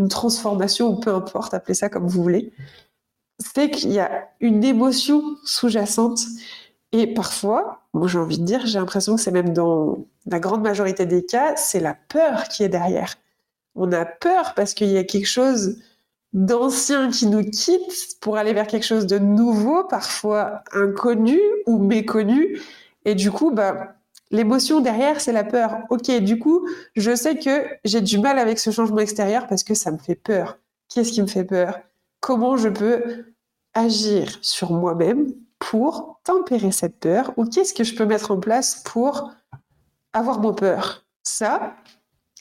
transformation, 0.08 0.88
ou 0.90 1.00
peu 1.00 1.12
importe, 1.12 1.54
appelez 1.54 1.74
ça 1.74 1.88
comme 1.88 2.06
vous 2.06 2.22
voulez, 2.22 2.52
c'est 3.38 3.70
qu'il 3.70 3.92
y 3.92 3.98
a 3.98 4.28
une 4.40 4.64
émotion 4.64 5.22
sous-jacente. 5.44 6.20
Et 6.92 7.06
parfois, 7.06 7.82
moi 7.92 8.08
j'ai 8.08 8.18
envie 8.18 8.38
de 8.38 8.44
dire, 8.44 8.66
j'ai 8.66 8.78
l'impression 8.78 9.16
que 9.16 9.20
c'est 9.20 9.30
même 9.30 9.52
dans 9.52 9.98
la 10.26 10.40
grande 10.40 10.62
majorité 10.62 11.04
des 11.04 11.24
cas, 11.24 11.56
c'est 11.56 11.80
la 11.80 11.94
peur 11.94 12.48
qui 12.48 12.62
est 12.62 12.68
derrière. 12.68 13.16
On 13.74 13.92
a 13.92 14.04
peur 14.04 14.54
parce 14.54 14.74
qu'il 14.74 14.88
y 14.88 14.96
a 14.96 15.04
quelque 15.04 15.26
chose 15.26 15.78
d'anciens 16.32 17.10
qui 17.10 17.26
nous 17.26 17.42
quittent 17.42 18.18
pour 18.20 18.36
aller 18.36 18.52
vers 18.52 18.66
quelque 18.66 18.86
chose 18.86 19.06
de 19.06 19.18
nouveau, 19.18 19.84
parfois 19.84 20.62
inconnu 20.72 21.40
ou 21.66 21.78
méconnu. 21.78 22.60
Et 23.04 23.14
du 23.14 23.30
coup, 23.30 23.50
bah, 23.50 23.94
l'émotion 24.30 24.80
derrière, 24.80 25.20
c'est 25.20 25.32
la 25.32 25.44
peur. 25.44 25.78
Ok, 25.90 26.10
du 26.20 26.38
coup, 26.38 26.68
je 26.96 27.14
sais 27.14 27.38
que 27.38 27.66
j'ai 27.84 28.00
du 28.00 28.18
mal 28.18 28.38
avec 28.38 28.58
ce 28.58 28.70
changement 28.70 28.98
extérieur 28.98 29.46
parce 29.46 29.64
que 29.64 29.74
ça 29.74 29.90
me 29.90 29.98
fait 29.98 30.16
peur. 30.16 30.58
Qu'est-ce 30.88 31.12
qui 31.12 31.22
me 31.22 31.26
fait 31.26 31.44
peur? 31.44 31.80
Comment 32.20 32.56
je 32.56 32.68
peux 32.68 33.26
agir 33.74 34.38
sur 34.42 34.72
moi-même 34.72 35.32
pour 35.58 36.20
tempérer 36.24 36.72
cette 36.72 36.98
peur? 36.98 37.32
Ou 37.36 37.44
qu'est-ce 37.44 37.74
que 37.74 37.84
je 37.84 37.94
peux 37.94 38.06
mettre 38.06 38.30
en 38.30 38.38
place 38.38 38.82
pour 38.84 39.30
avoir 40.12 40.40
moins 40.40 40.54
peur? 40.54 41.04
Ça, 41.22 41.74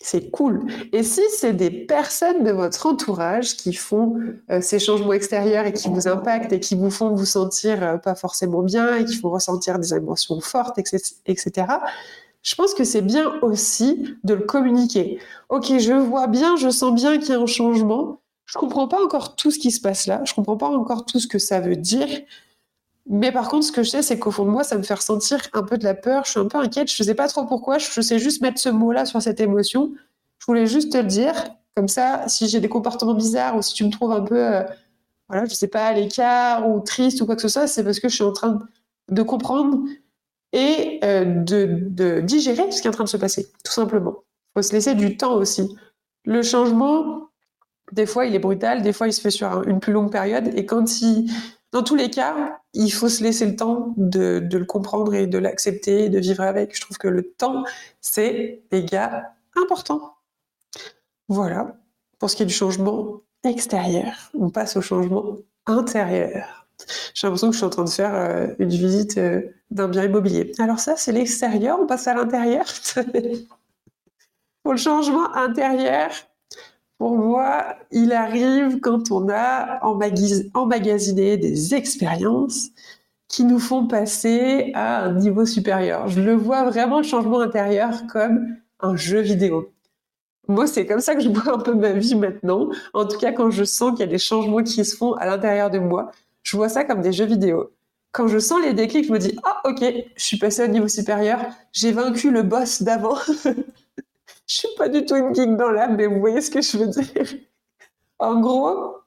c'est 0.02 0.30
cool. 0.30 0.66
Et 0.94 1.04
si 1.04 1.22
c'est 1.36 1.54
des 1.54 1.72
personnes 1.72 2.44
de 2.44 2.52
votre 2.52 2.86
entourage 2.86 3.58
qui 3.58 3.74
font 3.74 4.16
euh, 4.52 4.62
ces 4.62 4.80
changements 4.80 5.14
extérieurs 5.14 5.66
et 5.66 5.74
qui 5.74 5.90
vous 5.90 6.08
impactent 6.08 6.54
et 6.54 6.60
qui 6.60 6.76
vous 6.76 6.92
font 6.92 7.14
vous 7.14 7.26
sentir 7.26 7.84
euh, 7.84 7.98
pas 7.98 8.16
forcément 8.16 8.62
bien 8.62 8.96
et 8.96 9.06
qui 9.06 9.16
font 9.16 9.30
ressentir 9.30 9.80
des 9.80 9.94
émotions 9.94 10.40
fortes, 10.40 10.78
etc., 10.78 11.66
je 12.44 12.56
pense 12.56 12.74
que 12.74 12.86
c'est 12.86 13.02
bien 13.02 13.34
aussi 13.42 14.16
de 14.24 14.34
le 14.34 14.44
communiquer. 14.44 15.20
Ok, 15.50 15.78
je 15.80 15.92
vois 15.92 16.28
bien, 16.28 16.56
je 16.56 16.70
sens 16.70 16.96
bien 16.96 17.18
qu'il 17.18 17.30
y 17.30 17.34
a 17.34 17.40
un 17.40 17.46
changement. 17.46 18.22
Je 18.46 18.58
comprends 18.58 18.88
pas 18.88 19.04
encore 19.04 19.36
tout 19.36 19.52
ce 19.52 19.60
qui 19.60 19.70
se 19.70 19.82
passe 19.82 20.08
là. 20.08 20.22
Je 20.24 20.34
comprends 20.34 20.56
pas 20.56 20.70
encore 20.70 21.06
tout 21.06 21.20
ce 21.20 21.28
que 21.28 21.40
ça 21.40 21.60
veut 21.60 21.76
dire. 21.76 22.08
Mais 23.10 23.32
par 23.32 23.48
contre, 23.48 23.65
ce 23.65 23.72
que 23.72 23.84
je 23.84 23.89
sais, 23.89 24.02
c'est 24.02 24.20
qu'au 24.20 24.32
fond 24.32 24.46
de 24.46 24.50
moi, 24.50 24.63
ça 24.63 24.78
me 24.78 24.84
fait 24.84 24.93
ressentir 24.93 25.39
un 25.54 25.63
peu 25.63 25.78
de 25.78 25.84
la 25.84 25.93
peur. 25.93 26.26
Je 26.26 26.32
suis 26.32 26.39
un 26.39 26.48
peu 26.48 26.58
inquiète. 26.58 26.91
Je 26.91 27.02
ne 27.02 27.06
sais 27.06 27.15
pas 27.15 27.28
trop 27.28 27.46
pourquoi. 27.46 27.78
Je 27.78 28.02
sais 28.02 28.20
juste 28.20 28.41
mettre 28.41 28.60
ce 28.60 28.70
mot-là 28.70 29.06
sur 29.06 29.22
cette 29.22 29.39
émotion. 29.39 29.93
Je 30.39 30.46
voulais 30.46 30.67
juste 30.67 30.91
te 30.91 30.98
le 30.98 31.06
dire. 31.06 31.34
Comme 31.76 31.88
ça, 31.88 32.28
si 32.28 32.48
j'ai 32.48 32.60
des 32.60 32.70
comportements 32.70 33.13
bizarres 33.13 33.56
ou 33.56 33.62
si 33.62 33.74
tu 33.74 33.86
me 33.86 33.91
trouves 33.91 34.12
un 34.12 34.22
peu, 34.22 34.56
euh, 34.56 34.63
voilà, 35.30 35.46
je 35.46 35.54
sais 35.54 35.67
pas, 35.67 35.88
à 35.88 35.93
l'écart 35.93 36.67
ou 36.67 36.80
triste 36.80 37.22
ou 37.22 37.26
quoi 37.26 37.36
que 37.36 37.41
ce 37.41 37.48
soit, 37.48 37.67
c'est 37.67 37.84
parce 37.84 38.00
que 38.00 38.10
je 38.10 38.15
suis 38.15 38.24
en 38.24 38.34
train 38.34 38.60
de 39.10 39.22
comprendre 39.22 39.80
et 40.54 41.00
euh, 41.04 41.24
de, 41.26 42.22
digérer 42.22 42.72
ce 42.72 42.82
qui 42.82 42.88
est 42.88 42.89
en 42.89 42.93
train 42.93 43.04
de 43.04 43.10
se 43.10 43.17
passer, 43.17 43.48
tout 43.63 43.72
simplement. 43.72 44.24
Il 44.56 44.60
faut 44.60 44.62
se 44.63 44.74
laisser 44.74 44.96
du 44.96 45.17
temps 45.17 45.36
aussi. 45.36 45.76
Le 46.26 46.41
changement, 46.41 47.30
des 47.91 48.06
fois, 48.06 48.26
il 48.26 48.36
est 48.36 48.39
brutal, 48.39 48.82
des 48.82 48.91
fois, 48.93 49.08
il 49.08 49.13
se 49.13 49.22
fait 49.22 49.32
sur 49.32 49.67
une 49.67 49.80
plus 49.80 49.93
longue 49.93 50.12
période. 50.12 50.50
Et 50.56 50.65
quand 50.65 51.02
il, 51.02 51.30
dans 51.78 51.84
tous 51.84 51.96
les 51.96 52.10
cas, 52.10 52.60
il 52.74 52.90
faut 52.90 53.08
se 53.08 53.24
laisser 53.24 53.46
le 53.46 53.56
temps 53.56 53.94
de, 53.98 54.50
le 54.52 54.66
comprendre 54.66 55.13
et 55.13 55.28
de 55.28 55.38
l'accepter, 55.38 56.10
de 56.10 56.18
vivre 56.18 56.42
avec. 56.42 56.76
Je 56.76 56.82
trouve 56.82 56.98
que 56.98 57.08
le 57.08 57.22
temps, 57.22 57.66
c'est, 58.02 58.63
les 58.72 58.84
gars, 58.84 59.36
important. 59.56 60.16
Voilà, 61.28 61.78
pour 62.18 62.32
ce 62.32 62.36
qui 62.36 62.42
est 62.42 62.48
du 62.48 62.54
changement 62.54 63.22
extérieur. 63.44 64.32
On 64.34 64.50
passe 64.50 64.76
au 64.76 64.82
changement 64.82 65.36
intérieur. 65.68 66.68
J'ai 67.13 67.28
l'impression 67.28 67.50
que 67.50 67.54
je 67.54 67.58
suis 67.58 67.66
en 67.68 67.70
train 67.70 67.84
de 67.84 67.90
faire 67.90 68.16
euh, 68.16 68.48
une 68.58 68.70
visite 68.70 69.20
euh, 69.20 69.44
d'un 69.70 69.88
bien 69.88 70.04
immobilier. 70.04 70.54
Alors 70.58 70.80
ça, 70.80 70.96
c'est 70.96 71.12
l'extérieur, 71.12 71.78
on 71.80 71.86
passe 71.86 72.08
à 72.08 72.16
l'intérieur. 72.16 72.66
pour 74.63 74.72
le 74.72 74.80
changement 74.80 75.32
intérieur, 75.36 76.10
pour 76.98 77.18
moi, 77.18 77.76
il 77.92 78.12
arrive 78.12 78.80
quand 78.80 79.12
on 79.12 79.30
a 79.30 79.80
emmagasiné 79.84 81.38
des 81.38 81.76
expériences 81.76 82.70
qui 83.28 83.44
nous 83.44 83.60
font 83.60 83.88
passer 83.88 84.72
à 84.74 85.04
un 85.04 85.14
niveau 85.14 85.46
supérieur. 85.46 86.08
Je 86.08 86.22
le 86.22 86.34
vois 86.34 86.64
vraiment 86.64 86.98
le 86.98 87.04
changement 87.04 87.40
intérieur 87.40 88.08
comme 88.08 88.48
un 88.80 88.96
jeu 88.96 89.20
vidéo. 89.20 89.72
Moi, 90.48 90.66
c'est 90.66 90.86
comme 90.86 91.02
ça 91.02 91.14
que 91.16 91.22
je 91.22 91.30
vois 91.34 91.54
un 91.54 91.60
peu 91.60 91.74
ma 91.74 91.92
vie 91.92 92.16
maintenant. 92.16 92.70
En 92.94 93.06
tout 93.06 93.18
cas, 93.18 93.32
quand 93.32 93.52
je 93.52 93.64
sens 93.64 93.92
qu'il 93.92 94.00
y 94.00 94.04
a 94.04 94.08
des 94.08 94.18
changements 94.18 94.64
qui 94.64 94.84
se 94.84 94.96
font 94.96 95.14
à 95.14 95.26
l'intérieur 95.26 95.70
de 95.70 95.80
moi, 95.80 96.12
je 96.44 96.56
vois 96.58 96.70
ça 96.70 96.84
comme 96.84 97.02
des 97.02 97.12
jeux 97.14 97.26
vidéo. 97.26 97.72
Quand 98.14 98.28
je 98.28 98.40
sens 98.40 98.62
les 98.64 98.74
déclics, 98.74 99.06
je 99.06 99.12
me 99.12 99.20
dis 99.20 99.38
ah 99.44 99.62
ok, 99.66 99.84
je 100.16 100.24
suis 100.24 100.38
passé 100.38 100.64
au 100.64 100.68
niveau 100.68 100.88
supérieur, 100.88 101.46
j'ai 101.74 101.92
vaincu 101.92 102.32
le 102.32 102.42
boss 102.44 102.82
d'avant. 102.82 103.18
je 104.48 104.56
suis 104.56 104.68
pas 104.78 104.90
du 104.90 105.06
tout 105.06 105.16
une 105.16 105.36
geek 105.36 105.56
dans 105.58 105.70
l'âme, 105.70 105.96
mais 105.98 106.08
vous 106.08 106.20
voyez 106.20 106.42
ce 106.42 106.50
que 106.50 106.62
je 106.62 106.78
veux 106.78 106.88
dire. 106.88 107.26
en 108.20 108.40
gros, 108.40 108.98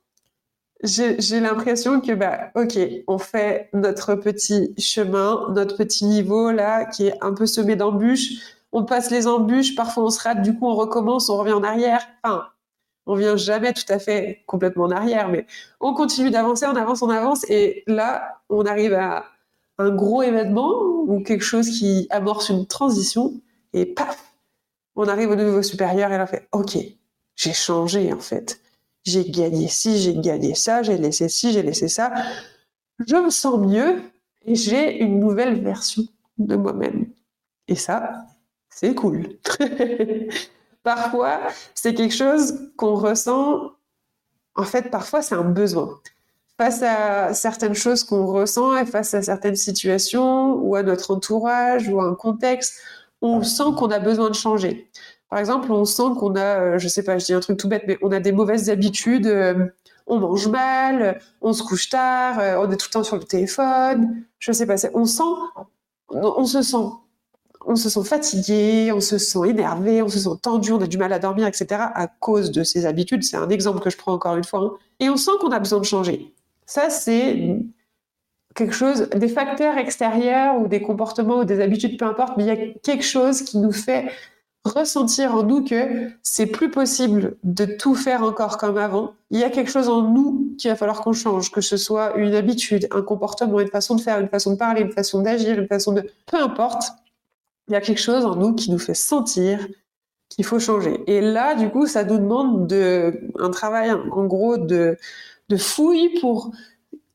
j'ai 0.82 1.40
l'impression 1.40 2.00
que, 2.00 2.12
bah, 2.12 2.50
ok, 2.54 2.78
on 3.06 3.18
fait 3.18 3.68
notre 3.72 4.14
petit 4.14 4.74
chemin, 4.78 5.48
notre 5.50 5.76
petit 5.76 6.04
niveau 6.06 6.52
là, 6.52 6.84
qui 6.86 7.08
est 7.08 7.14
un 7.22 7.34
peu 7.34 7.46
semé 7.46 7.76
d'embûches. 7.76 8.56
On 8.72 8.84
passe 8.84 9.10
les 9.10 9.26
embûches, 9.26 9.74
parfois 9.74 10.04
on 10.04 10.10
se 10.10 10.22
rate, 10.22 10.42
du 10.42 10.56
coup 10.56 10.66
on 10.66 10.74
recommence, 10.74 11.28
on 11.28 11.38
revient 11.38 11.52
en 11.52 11.64
arrière. 11.64 12.06
Enfin, 12.22 12.46
on 13.06 13.14
vient 13.14 13.36
jamais 13.36 13.72
tout 13.72 13.90
à 13.92 13.98
fait 13.98 14.42
complètement 14.46 14.84
en 14.84 14.90
arrière, 14.90 15.28
mais 15.28 15.46
on 15.80 15.94
continue 15.94 16.30
d'avancer, 16.30 16.66
on 16.66 16.76
avance, 16.76 17.02
on 17.02 17.10
avance, 17.10 17.44
et 17.50 17.82
là, 17.86 18.40
on 18.48 18.64
arrive 18.66 18.94
à 18.94 19.24
un 19.78 19.90
gros 19.90 20.22
événement 20.22 20.80
ou 21.06 21.20
quelque 21.20 21.44
chose 21.44 21.68
qui 21.70 22.06
amorce 22.10 22.50
une 22.50 22.66
transition, 22.66 23.34
et 23.72 23.86
paf, 23.86 24.29
on 25.00 25.08
arrive 25.08 25.30
au 25.30 25.36
niveau 25.36 25.62
supérieur 25.62 26.12
et 26.12 26.16
là, 26.16 26.24
on 26.24 26.26
fait 26.26 26.48
OK, 26.52 26.76
j'ai 27.36 27.52
changé 27.52 28.12
en 28.12 28.20
fait. 28.20 28.60
J'ai 29.04 29.24
gagné 29.30 29.68
ci, 29.68 29.98
j'ai 29.98 30.14
gagné 30.14 30.54
ça, 30.54 30.82
j'ai 30.82 30.98
laissé 30.98 31.28
ci, 31.28 31.52
j'ai 31.52 31.62
laissé 31.62 31.88
ça. 31.88 32.12
Je 33.06 33.16
me 33.16 33.30
sens 33.30 33.58
mieux 33.58 34.02
et 34.44 34.54
j'ai 34.54 34.98
une 34.98 35.20
nouvelle 35.20 35.60
version 35.62 36.02
de 36.38 36.56
moi-même. 36.56 37.06
Et 37.68 37.76
ça, 37.76 38.26
c'est 38.68 38.94
cool. 38.94 39.38
parfois, 40.82 41.40
c'est 41.74 41.94
quelque 41.94 42.14
chose 42.14 42.70
qu'on 42.76 42.94
ressent. 42.94 43.72
En 44.54 44.64
fait, 44.64 44.90
parfois, 44.90 45.22
c'est 45.22 45.34
un 45.34 45.44
besoin. 45.44 45.98
Face 46.58 46.82
à 46.82 47.32
certaines 47.32 47.74
choses 47.74 48.04
qu'on 48.04 48.26
ressent 48.26 48.76
et 48.76 48.84
face 48.84 49.14
à 49.14 49.22
certaines 49.22 49.56
situations 49.56 50.54
ou 50.56 50.74
à 50.74 50.82
notre 50.82 51.14
entourage 51.14 51.88
ou 51.88 52.00
à 52.00 52.04
un 52.04 52.14
contexte, 52.14 52.74
on 53.22 53.42
sent 53.42 53.74
qu'on 53.76 53.90
a 53.90 53.98
besoin 53.98 54.30
de 54.30 54.34
changer. 54.34 54.90
Par 55.28 55.38
exemple, 55.38 55.70
on 55.70 55.84
sent 55.84 56.14
qu'on 56.18 56.34
a, 56.34 56.60
euh, 56.60 56.78
je 56.78 56.88
sais 56.88 57.04
pas, 57.04 57.18
je 57.18 57.26
dis 57.26 57.32
un 57.32 57.40
truc 57.40 57.56
tout 57.56 57.68
bête, 57.68 57.84
mais 57.86 57.98
on 58.02 58.10
a 58.10 58.18
des 58.18 58.32
mauvaises 58.32 58.68
habitudes, 58.68 59.26
euh, 59.26 59.66
on 60.06 60.18
mange 60.18 60.48
mal, 60.48 61.20
on 61.40 61.52
se 61.52 61.62
couche 61.62 61.88
tard, 61.88 62.40
euh, 62.40 62.56
on 62.58 62.70
est 62.70 62.76
tout 62.76 62.86
le 62.88 62.92
temps 62.92 63.04
sur 63.04 63.16
le 63.16 63.22
téléphone, 63.22 64.24
je 64.40 64.50
sais 64.50 64.66
pas, 64.66 64.74
on 64.94 65.04
sent, 65.04 65.22
on 66.08 66.44
se 66.44 66.62
sent, 66.62 66.76
on 67.64 67.76
se 67.76 67.88
sent 67.88 68.04
fatigué, 68.04 68.90
on 68.92 69.00
se 69.00 69.18
sent 69.18 69.50
énervé, 69.50 70.02
on 70.02 70.08
se 70.08 70.18
sent 70.18 70.36
tendu, 70.42 70.72
on 70.72 70.80
a 70.80 70.88
du 70.88 70.98
mal 70.98 71.12
à 71.12 71.20
dormir, 71.20 71.46
etc. 71.46 71.66
à 71.94 72.08
cause 72.08 72.50
de 72.50 72.64
ces 72.64 72.86
habitudes. 72.86 73.22
C'est 73.22 73.36
un 73.36 73.50
exemple 73.50 73.80
que 73.80 73.90
je 73.90 73.96
prends 73.96 74.14
encore 74.14 74.36
une 74.36 74.44
fois. 74.44 74.60
Hein. 74.60 74.72
Et 74.98 75.10
on 75.10 75.16
sent 75.16 75.32
qu'on 75.40 75.52
a 75.52 75.60
besoin 75.60 75.78
de 75.78 75.84
changer. 75.84 76.34
Ça, 76.66 76.90
c'est 76.90 77.56
quelque 78.54 78.74
chose, 78.74 79.08
des 79.10 79.28
facteurs 79.28 79.78
extérieurs 79.78 80.60
ou 80.60 80.68
des 80.68 80.82
comportements 80.82 81.38
ou 81.38 81.44
des 81.44 81.60
habitudes, 81.60 81.98
peu 81.98 82.04
importe, 82.04 82.36
mais 82.36 82.44
il 82.44 82.46
y 82.46 82.50
a 82.50 82.56
quelque 82.82 83.04
chose 83.04 83.42
qui 83.42 83.58
nous 83.58 83.72
fait 83.72 84.10
ressentir 84.64 85.34
en 85.34 85.42
nous 85.42 85.64
que 85.64 86.10
c'est 86.22 86.46
plus 86.46 86.70
possible 86.70 87.36
de 87.44 87.64
tout 87.64 87.94
faire 87.94 88.22
encore 88.22 88.58
comme 88.58 88.76
avant. 88.76 89.14
Il 89.30 89.38
y 89.38 89.44
a 89.44 89.50
quelque 89.50 89.70
chose 89.70 89.88
en 89.88 90.02
nous 90.02 90.54
qu'il 90.58 90.70
va 90.70 90.76
falloir 90.76 91.00
qu'on 91.00 91.14
change, 91.14 91.50
que 91.50 91.62
ce 91.62 91.76
soit 91.76 92.14
une 92.16 92.34
habitude, 92.34 92.86
un 92.90 93.02
comportement, 93.02 93.60
une 93.60 93.68
façon 93.68 93.94
de 93.94 94.00
faire, 94.00 94.20
une 94.20 94.28
façon 94.28 94.52
de 94.52 94.56
parler, 94.56 94.82
une 94.82 94.92
façon 94.92 95.22
d'agir, 95.22 95.58
une 95.58 95.68
façon 95.68 95.92
de... 95.92 96.04
Peu 96.26 96.36
importe, 96.36 96.90
il 97.68 97.72
y 97.72 97.76
a 97.76 97.80
quelque 97.80 98.00
chose 98.00 98.26
en 98.26 98.36
nous 98.36 98.54
qui 98.54 98.70
nous 98.70 98.78
fait 98.78 98.94
sentir 98.94 99.66
qu'il 100.28 100.44
faut 100.44 100.58
changer. 100.58 101.02
Et 101.06 101.20
là, 101.20 101.54
du 101.54 101.70
coup, 101.70 101.86
ça 101.86 102.04
nous 102.04 102.18
demande 102.18 102.66
de, 102.66 103.18
un 103.38 103.50
travail, 103.50 103.90
en 103.92 104.26
gros, 104.26 104.58
de, 104.58 104.98
de 105.48 105.56
fouille 105.56 106.20
pour 106.20 106.52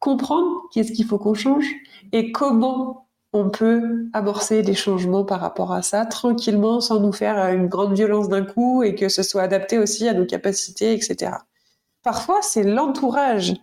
comprendre 0.05 0.61
qu'est-ce 0.71 0.91
qu'il 0.91 1.05
faut 1.05 1.17
qu'on 1.17 1.33
change 1.33 1.65
et 2.11 2.31
comment 2.31 3.07
on 3.33 3.49
peut 3.49 4.05
amorcer 4.13 4.61
des 4.61 4.75
changements 4.75 5.25
par 5.25 5.39
rapport 5.39 5.73
à 5.73 5.81
ça 5.81 6.05
tranquillement 6.05 6.79
sans 6.79 6.99
nous 6.99 7.11
faire 7.11 7.37
une 7.49 7.67
grande 7.67 7.95
violence 7.95 8.29
d'un 8.29 8.45
coup 8.45 8.83
et 8.83 8.93
que 8.93 9.09
ce 9.09 9.23
soit 9.23 9.41
adapté 9.41 9.79
aussi 9.79 10.07
à 10.07 10.13
nos 10.13 10.27
capacités, 10.27 10.93
etc. 10.93 11.31
Parfois, 12.03 12.43
c'est 12.43 12.61
l'entourage 12.61 13.55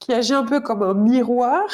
qui 0.00 0.14
agit 0.14 0.32
un 0.32 0.44
peu 0.44 0.60
comme 0.60 0.82
un 0.82 0.94
miroir 0.94 1.66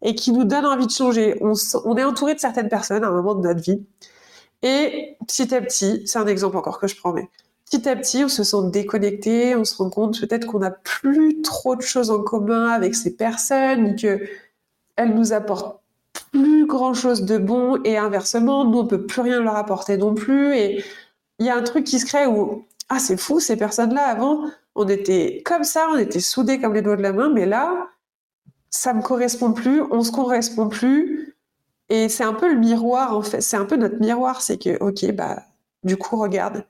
et 0.00 0.14
qui 0.14 0.32
nous 0.32 0.44
donne 0.44 0.64
envie 0.64 0.86
de 0.86 0.90
changer. 0.90 1.36
On, 1.42 1.52
on, 1.84 1.96
est 1.98 2.04
entouré 2.04 2.34
de 2.34 2.40
certaines 2.40 2.70
personnes 2.70 3.04
à 3.04 3.08
un 3.08 3.12
moment 3.12 3.34
de 3.34 3.46
notre 3.46 3.60
vie. 3.60 3.84
Et 4.62 5.18
petit 5.28 5.54
à 5.54 5.60
petit, 5.60 6.02
c'est 6.06 6.18
un 6.18 6.26
exemple 6.26 6.56
encore 6.56 6.80
que 6.80 6.86
je 6.86 6.96
prends, 6.96 7.12
mais 7.12 7.28
petit 7.66 7.88
à 7.88 7.96
petit, 7.96 8.24
on 8.24 8.28
se 8.28 8.44
sent 8.44 8.70
déconnecté, 8.72 9.56
on 9.56 9.64
se 9.64 9.76
rend 9.76 9.90
compte 9.90 10.20
peut-être 10.20 10.46
qu'on 10.46 10.60
n'a 10.60 10.70
plus 10.70 11.42
trop 11.42 11.76
de 11.76 11.82
choses 11.82 12.10
en 12.10 12.22
commun 12.22 12.68
avec 12.68 12.94
ces 12.94 13.16
personnes, 13.16 13.96
que 13.96 14.20
elles 14.96 15.14
nous 15.14 15.32
apportent 15.32 15.80
plus 16.32 16.66
grand 16.66 16.94
chose 16.94 17.22
de 17.22 17.38
bon 17.38 17.80
et 17.84 17.98
inversement, 17.98 18.64
nous 18.64 18.78
on 18.78 18.86
peut 18.86 19.06
plus 19.06 19.20
rien 19.20 19.40
leur 19.40 19.56
apporter 19.56 19.96
non 19.96 20.14
plus. 20.14 20.56
Et 20.56 20.84
il 21.38 21.46
y 21.46 21.50
a 21.50 21.56
un 21.56 21.62
truc 21.62 21.84
qui 21.84 21.98
se 21.98 22.06
crée 22.06 22.26
où 22.26 22.66
ah 22.88 22.98
c'est 22.98 23.16
fou 23.16 23.40
ces 23.40 23.56
personnes-là 23.56 24.02
avant 24.02 24.44
on 24.76 24.86
était 24.88 25.42
comme 25.44 25.64
ça, 25.64 25.88
on 25.92 25.96
était 25.98 26.20
soudés 26.20 26.60
comme 26.60 26.74
les 26.74 26.82
doigts 26.82 26.96
de 26.96 27.02
la 27.02 27.12
main, 27.12 27.30
mais 27.30 27.46
là 27.46 27.88
ça 28.70 28.92
me 28.92 29.02
correspond 29.02 29.52
plus, 29.52 29.82
on 29.90 30.02
se 30.02 30.12
correspond 30.12 30.68
plus. 30.68 31.34
Et 31.88 32.08
c'est 32.08 32.24
un 32.24 32.34
peu 32.34 32.52
le 32.52 32.58
miroir 32.58 33.16
en 33.16 33.22
fait, 33.22 33.40
c'est 33.40 33.56
un 33.56 33.64
peu 33.64 33.76
notre 33.76 33.98
miroir, 34.00 34.42
c'est 34.42 34.58
que 34.58 34.78
ok 34.82 35.12
bah 35.12 35.42
du 35.84 35.96
coup 35.96 36.16
regarde 36.16 36.64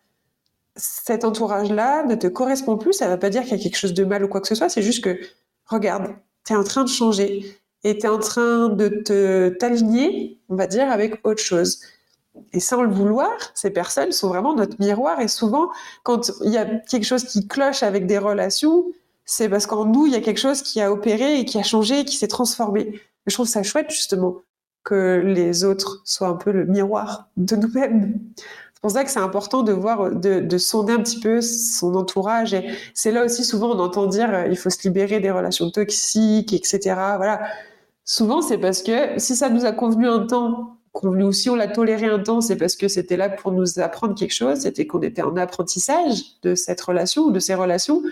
cet 0.76 1.24
entourage-là 1.24 2.04
ne 2.04 2.14
te 2.14 2.26
correspond 2.26 2.76
plus, 2.76 2.92
ça 2.92 3.06
ne 3.06 3.10
va 3.10 3.16
pas 3.16 3.30
dire 3.30 3.42
qu'il 3.42 3.52
y 3.52 3.60
a 3.60 3.62
quelque 3.62 3.76
chose 3.76 3.94
de 3.94 4.04
mal 4.04 4.24
ou 4.24 4.28
quoi 4.28 4.40
que 4.40 4.48
ce 4.48 4.54
soit, 4.54 4.68
c'est 4.68 4.82
juste 4.82 5.02
que, 5.02 5.18
regarde, 5.66 6.14
tu 6.44 6.52
es 6.52 6.56
en 6.56 6.64
train 6.64 6.84
de 6.84 6.88
changer 6.88 7.58
et 7.82 7.98
tu 7.98 8.06
es 8.06 8.08
en 8.08 8.18
train 8.18 8.68
de 8.68 8.88
te 8.88 9.48
t'aligner, 9.50 10.40
on 10.48 10.56
va 10.56 10.66
dire, 10.66 10.90
avec 10.90 11.26
autre 11.26 11.42
chose. 11.42 11.80
Et 12.52 12.60
sans 12.60 12.82
le 12.82 12.90
vouloir, 12.90 13.30
ces 13.54 13.70
personnes 13.70 14.12
sont 14.12 14.28
vraiment 14.28 14.54
notre 14.54 14.76
miroir. 14.78 15.20
Et 15.20 15.28
souvent, 15.28 15.70
quand 16.02 16.32
il 16.44 16.52
y 16.52 16.58
a 16.58 16.66
quelque 16.66 17.04
chose 17.04 17.24
qui 17.24 17.48
cloche 17.48 17.82
avec 17.82 18.06
des 18.06 18.18
relations, 18.18 18.84
c'est 19.24 19.48
parce 19.48 19.66
qu'en 19.66 19.86
nous, 19.86 20.06
il 20.06 20.12
y 20.12 20.16
a 20.16 20.20
quelque 20.20 20.40
chose 20.40 20.62
qui 20.62 20.80
a 20.80 20.92
opéré 20.92 21.40
et 21.40 21.44
qui 21.44 21.58
a 21.58 21.62
changé, 21.62 22.04
qui 22.04 22.16
s'est 22.16 22.28
transformé. 22.28 23.00
je 23.26 23.34
trouve 23.34 23.48
ça 23.48 23.62
chouette, 23.62 23.90
justement, 23.90 24.42
que 24.84 25.22
les 25.24 25.64
autres 25.64 26.02
soient 26.04 26.28
un 26.28 26.36
peu 26.36 26.52
le 26.52 26.66
miroir 26.66 27.28
de 27.36 27.56
nous-mêmes 27.56 28.20
pour 28.86 28.92
ça 28.92 29.02
que 29.02 29.10
c'est 29.10 29.18
important 29.18 29.64
de 29.64 29.72
voir, 29.72 30.12
de, 30.12 30.38
de, 30.38 30.58
sonder 30.58 30.92
un 30.92 31.02
petit 31.02 31.18
peu 31.18 31.40
son 31.40 31.96
entourage. 31.96 32.56
C'est 32.94 33.10
là 33.10 33.24
aussi 33.24 33.42
souvent 33.42 33.74
on 33.74 33.80
entend 33.80 34.06
dire 34.06 34.32
euh, 34.32 34.46
il 34.48 34.56
faut 34.56 34.70
se 34.70 34.78
libérer 34.84 35.18
des 35.18 35.32
relations 35.32 35.72
toxiques, 35.72 36.52
etc. 36.52 36.94
Voilà. 37.16 37.48
Souvent 38.04 38.42
c'est 38.42 38.58
parce 38.58 38.84
que 38.84 39.18
si 39.18 39.34
ça 39.34 39.50
nous 39.50 39.64
a 39.64 39.72
convenu 39.72 40.06
un 40.06 40.20
temps, 40.20 40.76
convenu 40.92 41.24
ou 41.24 41.32
si 41.32 41.50
on 41.50 41.56
l'a 41.56 41.66
toléré 41.66 42.06
un 42.06 42.20
temps, 42.20 42.40
c'est 42.40 42.54
parce 42.54 42.76
que 42.76 42.86
c'était 42.86 43.16
là 43.16 43.28
pour 43.28 43.50
nous 43.50 43.80
apprendre 43.80 44.14
quelque 44.14 44.34
chose. 44.34 44.60
C'était 44.60 44.86
qu'on 44.86 45.02
était 45.02 45.22
en 45.22 45.36
apprentissage 45.36 46.22
de 46.42 46.54
cette 46.54 46.80
relation 46.80 47.24
ou 47.24 47.32
de 47.32 47.40
ces 47.40 47.56
relations. 47.56 48.04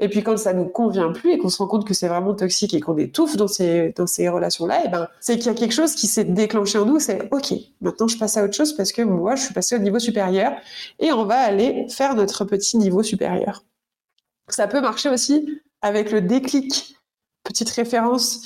Et 0.00 0.08
puis 0.08 0.22
quand 0.22 0.36
ça 0.38 0.54
nous 0.54 0.64
convient 0.64 1.12
plus 1.12 1.32
et 1.32 1.38
qu'on 1.38 1.50
se 1.50 1.58
rend 1.58 1.66
compte 1.66 1.86
que 1.86 1.94
c'est 1.94 2.08
vraiment 2.08 2.34
toxique 2.34 2.72
et 2.74 2.80
qu'on 2.80 2.96
étouffe 2.96 3.36
dans 3.36 3.46
ces, 3.46 3.92
dans 3.94 4.06
ces 4.06 4.28
relations-là, 4.28 4.80
et 4.80 4.84
eh 4.86 4.88
ben, 4.88 5.08
c'est 5.20 5.36
qu'il 5.36 5.46
y 5.46 5.50
a 5.50 5.54
quelque 5.54 5.74
chose 5.74 5.94
qui 5.94 6.06
s'est 6.06 6.24
déclenché 6.24 6.78
en 6.78 6.86
nous, 6.86 6.98
c'est 6.98 7.28
OK, 7.30 7.52
maintenant 7.82 8.08
je 8.08 8.18
passe 8.18 8.36
à 8.38 8.44
autre 8.44 8.54
chose 8.54 8.72
parce 8.72 8.92
que 8.92 9.02
moi, 9.02 9.36
je 9.36 9.44
suis 9.44 9.54
passé 9.54 9.76
au 9.76 9.78
niveau 9.78 9.98
supérieur 9.98 10.52
et 10.98 11.12
on 11.12 11.24
va 11.24 11.38
aller 11.38 11.86
faire 11.90 12.14
notre 12.14 12.44
petit 12.46 12.78
niveau 12.78 13.02
supérieur. 13.02 13.62
Ça 14.48 14.66
peut 14.66 14.80
marcher 14.80 15.10
aussi 15.10 15.60
avec 15.82 16.10
le 16.10 16.22
déclic. 16.22 16.96
Petite 17.44 17.70
référence 17.70 18.42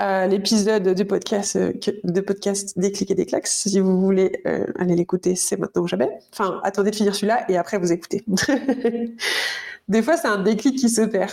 l'épisode 0.00 0.82
de 0.82 1.04
podcast, 1.04 1.56
euh, 1.56 1.72
de 2.04 2.20
podcast 2.20 2.78
Déclic 2.78 3.10
et 3.10 3.14
Déclax. 3.14 3.68
Si 3.68 3.80
vous 3.80 4.00
voulez 4.00 4.42
euh, 4.46 4.66
aller 4.78 4.96
l'écouter, 4.96 5.36
c'est 5.36 5.56
maintenant 5.56 5.82
ou 5.82 5.86
jamais. 5.86 6.08
Enfin, 6.32 6.60
attendez 6.64 6.90
de 6.90 6.96
finir 6.96 7.14
celui-là 7.14 7.44
et 7.48 7.56
après 7.56 7.78
vous 7.78 7.92
écoutez. 7.92 8.24
des 9.88 10.02
fois, 10.02 10.16
c'est 10.16 10.28
un 10.28 10.42
déclic 10.42 10.78
qui 10.78 10.88
se 10.88 11.02
perd. 11.02 11.32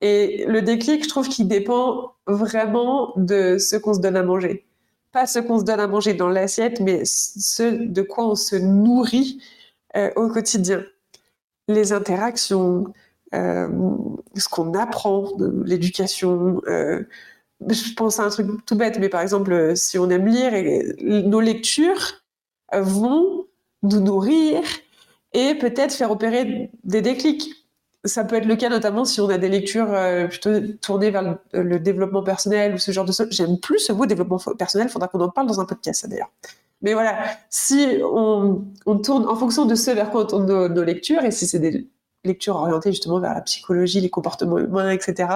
Et 0.00 0.44
le 0.46 0.62
déclic, 0.62 1.04
je 1.04 1.08
trouve 1.08 1.28
qu'il 1.28 1.48
dépend 1.48 2.14
vraiment 2.26 3.12
de 3.16 3.58
ce 3.58 3.76
qu'on 3.76 3.94
se 3.94 4.00
donne 4.00 4.16
à 4.16 4.22
manger. 4.22 4.64
Pas 5.12 5.26
ce 5.26 5.38
qu'on 5.40 5.58
se 5.58 5.64
donne 5.64 5.80
à 5.80 5.88
manger 5.88 6.14
dans 6.14 6.28
l'assiette, 6.28 6.80
mais 6.80 7.02
ce 7.04 7.62
de 7.62 8.02
quoi 8.02 8.28
on 8.28 8.34
se 8.36 8.56
nourrit 8.56 9.42
euh, 9.96 10.10
au 10.16 10.28
quotidien. 10.28 10.84
Les 11.66 11.92
interactions, 11.92 12.92
ce 13.32 14.48
qu'on 14.50 14.72
apprend, 14.74 15.28
l'éducation. 15.64 16.62
Euh, 16.66 17.02
je 17.66 17.94
pense 17.94 18.20
à 18.20 18.24
un 18.24 18.30
truc 18.30 18.46
tout 18.66 18.76
bête, 18.76 18.98
mais 18.98 19.08
par 19.08 19.20
exemple, 19.20 19.76
si 19.76 19.98
on 19.98 20.08
aime 20.10 20.26
lire, 20.26 20.52
nos 21.00 21.40
lectures 21.40 22.22
vont 22.72 23.46
nous 23.82 24.00
nourrir 24.00 24.60
et 25.32 25.54
peut-être 25.54 25.92
faire 25.92 26.10
opérer 26.10 26.70
des 26.84 27.02
déclics 27.02 27.58
ça 28.04 28.24
peut 28.24 28.36
être 28.36 28.46
le 28.46 28.56
cas 28.56 28.68
notamment 28.68 29.04
si 29.04 29.20
on 29.20 29.28
a 29.28 29.38
des 29.38 29.48
lectures 29.48 29.92
euh, 29.92 30.26
plutôt 30.26 30.60
tournées 30.80 31.10
vers 31.10 31.38
le, 31.52 31.78
développement 31.78 32.22
personnel 32.22 32.74
ou 32.74 32.78
ce 32.78 32.92
genre 32.92 33.04
de 33.04 33.12
choses. 33.12 33.28
J'aime 33.30 33.58
plus 33.58 33.78
ce 33.78 33.92
mot 33.92 34.06
développement 34.06 34.38
personnel, 34.56 34.88
il 34.88 34.90
faudra 34.90 35.08
qu'on 35.08 35.20
en 35.20 35.28
parle 35.28 35.46
dans 35.46 35.60
un 35.60 35.64
podcast 35.64 36.08
d'ailleurs. 36.08 36.30
Mais 36.80 36.92
voilà, 36.94 37.18
si 37.50 37.98
on, 38.04 38.64
tourne 39.02 39.26
en 39.26 39.34
fonction 39.34 39.64
de 39.64 39.74
ce 39.74 39.90
vers 39.90 40.10
quoi 40.10 40.22
on 40.22 40.26
tourne 40.26 40.46
nos, 40.46 40.84
lectures, 40.84 41.24
et 41.24 41.32
si 41.32 41.46
c'est 41.48 41.58
des 41.58 41.88
lectures 42.24 42.56
orientées 42.56 42.92
justement 42.92 43.20
vers 43.20 43.34
la 43.34 43.40
psychologie, 43.40 44.00
les 44.00 44.10
comportements 44.10 44.58
humains, 44.58 44.90
etc., 44.90 45.28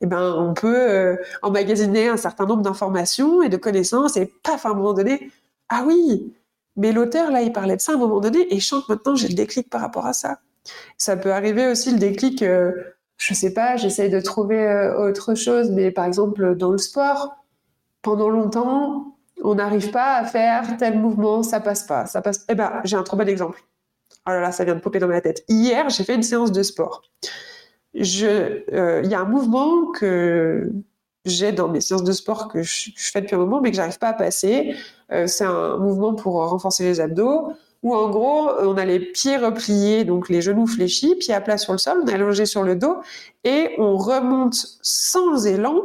eh 0.00 0.06
ben, 0.06 0.34
on 0.36 0.54
peut 0.54 0.90
euh, 0.90 1.16
emmagasiner 1.42 2.08
un 2.08 2.16
certain 2.16 2.46
nombre 2.46 2.62
d'informations 2.62 3.42
et 3.42 3.48
de 3.48 3.56
connaissances, 3.56 4.16
et 4.16 4.32
paf, 4.42 4.66
à 4.66 4.70
un 4.70 4.74
moment 4.74 4.92
donné, 4.92 5.30
ah 5.68 5.84
oui, 5.86 6.34
mais 6.76 6.92
l'auteur, 6.92 7.30
là, 7.30 7.42
il 7.42 7.52
parlait 7.52 7.76
de 7.76 7.80
ça 7.80 7.92
à 7.92 7.94
un 7.94 7.98
moment 7.98 8.20
donné, 8.20 8.52
et 8.54 8.60
chante 8.60 8.88
maintenant, 8.88 9.14
j'ai 9.14 9.28
le 9.28 9.34
déclic 9.34 9.70
par 9.70 9.80
rapport 9.80 10.06
à 10.06 10.12
ça. 10.12 10.40
Ça 10.98 11.16
peut 11.16 11.32
arriver 11.32 11.68
aussi 11.68 11.92
le 11.92 11.98
déclic, 11.98 12.42
euh, 12.42 12.72
je 13.16 13.34
sais 13.34 13.54
pas, 13.54 13.76
j'essaye 13.76 14.10
de 14.10 14.20
trouver 14.20 14.62
euh, 14.62 15.08
autre 15.08 15.34
chose, 15.34 15.70
mais 15.70 15.90
par 15.90 16.04
exemple 16.04 16.54
dans 16.56 16.72
le 16.72 16.78
sport, 16.78 17.36
pendant 18.02 18.28
longtemps, 18.28 19.16
on 19.42 19.54
n'arrive 19.54 19.90
pas 19.90 20.16
à 20.16 20.24
faire 20.24 20.76
tel 20.78 20.98
mouvement, 20.98 21.42
ça 21.42 21.60
passe 21.60 21.84
pas, 21.84 22.06
ça 22.06 22.22
passe. 22.22 22.44
Eh 22.48 22.54
ben, 22.54 22.80
j'ai 22.84 22.96
un 22.96 23.02
trop 23.02 23.16
bon 23.16 23.28
exemple. 23.28 23.62
Oh 24.26 24.30
là 24.30 24.40
là, 24.40 24.52
ça 24.52 24.64
vient 24.64 24.74
de 24.74 24.80
popper 24.80 24.98
dans 24.98 25.08
ma 25.08 25.20
tête. 25.20 25.44
Hier, 25.48 25.88
j'ai 25.88 26.04
fait 26.04 26.14
une 26.14 26.22
séance 26.22 26.52
de 26.52 26.62
sport. 26.62 27.02
Euh, 27.94 29.00
il 29.04 29.10
y 29.10 29.14
a 29.14 29.20
un 29.20 29.24
mouvement 29.24 29.86
que 29.92 30.70
j'ai 31.24 31.52
dans 31.52 31.68
mes 31.68 31.80
séances 31.80 32.04
de 32.04 32.12
sport 32.12 32.48
que 32.48 32.62
je, 32.62 32.90
fais 32.96 33.20
depuis 33.20 33.34
un 33.34 33.38
moment, 33.38 33.60
mais 33.60 33.70
que 33.70 33.76
j'arrive 33.76 33.98
pas 33.98 34.08
à 34.08 34.12
passer. 34.12 34.74
c'est 35.26 35.44
un 35.44 35.76
mouvement 35.78 36.14
pour 36.14 36.34
renforcer 36.48 36.84
les 36.84 37.00
abdos 37.00 37.52
où 37.82 37.94
en 37.94 38.10
gros, 38.10 38.50
on 38.60 38.76
a 38.76 38.84
les 38.84 38.98
pieds 38.98 39.36
repliés, 39.36 40.04
donc 40.04 40.28
les 40.28 40.42
genoux 40.42 40.66
fléchis, 40.66 41.14
pieds 41.14 41.34
à 41.34 41.40
plat 41.40 41.56
sur 41.56 41.72
le 41.72 41.78
sol, 41.78 42.00
on 42.02 42.06
est 42.08 42.14
allongé 42.14 42.44
sur 42.44 42.64
le 42.64 42.74
dos, 42.74 42.96
et 43.44 43.76
on 43.78 43.96
remonte 43.96 44.56
sans 44.82 45.46
élan 45.46 45.80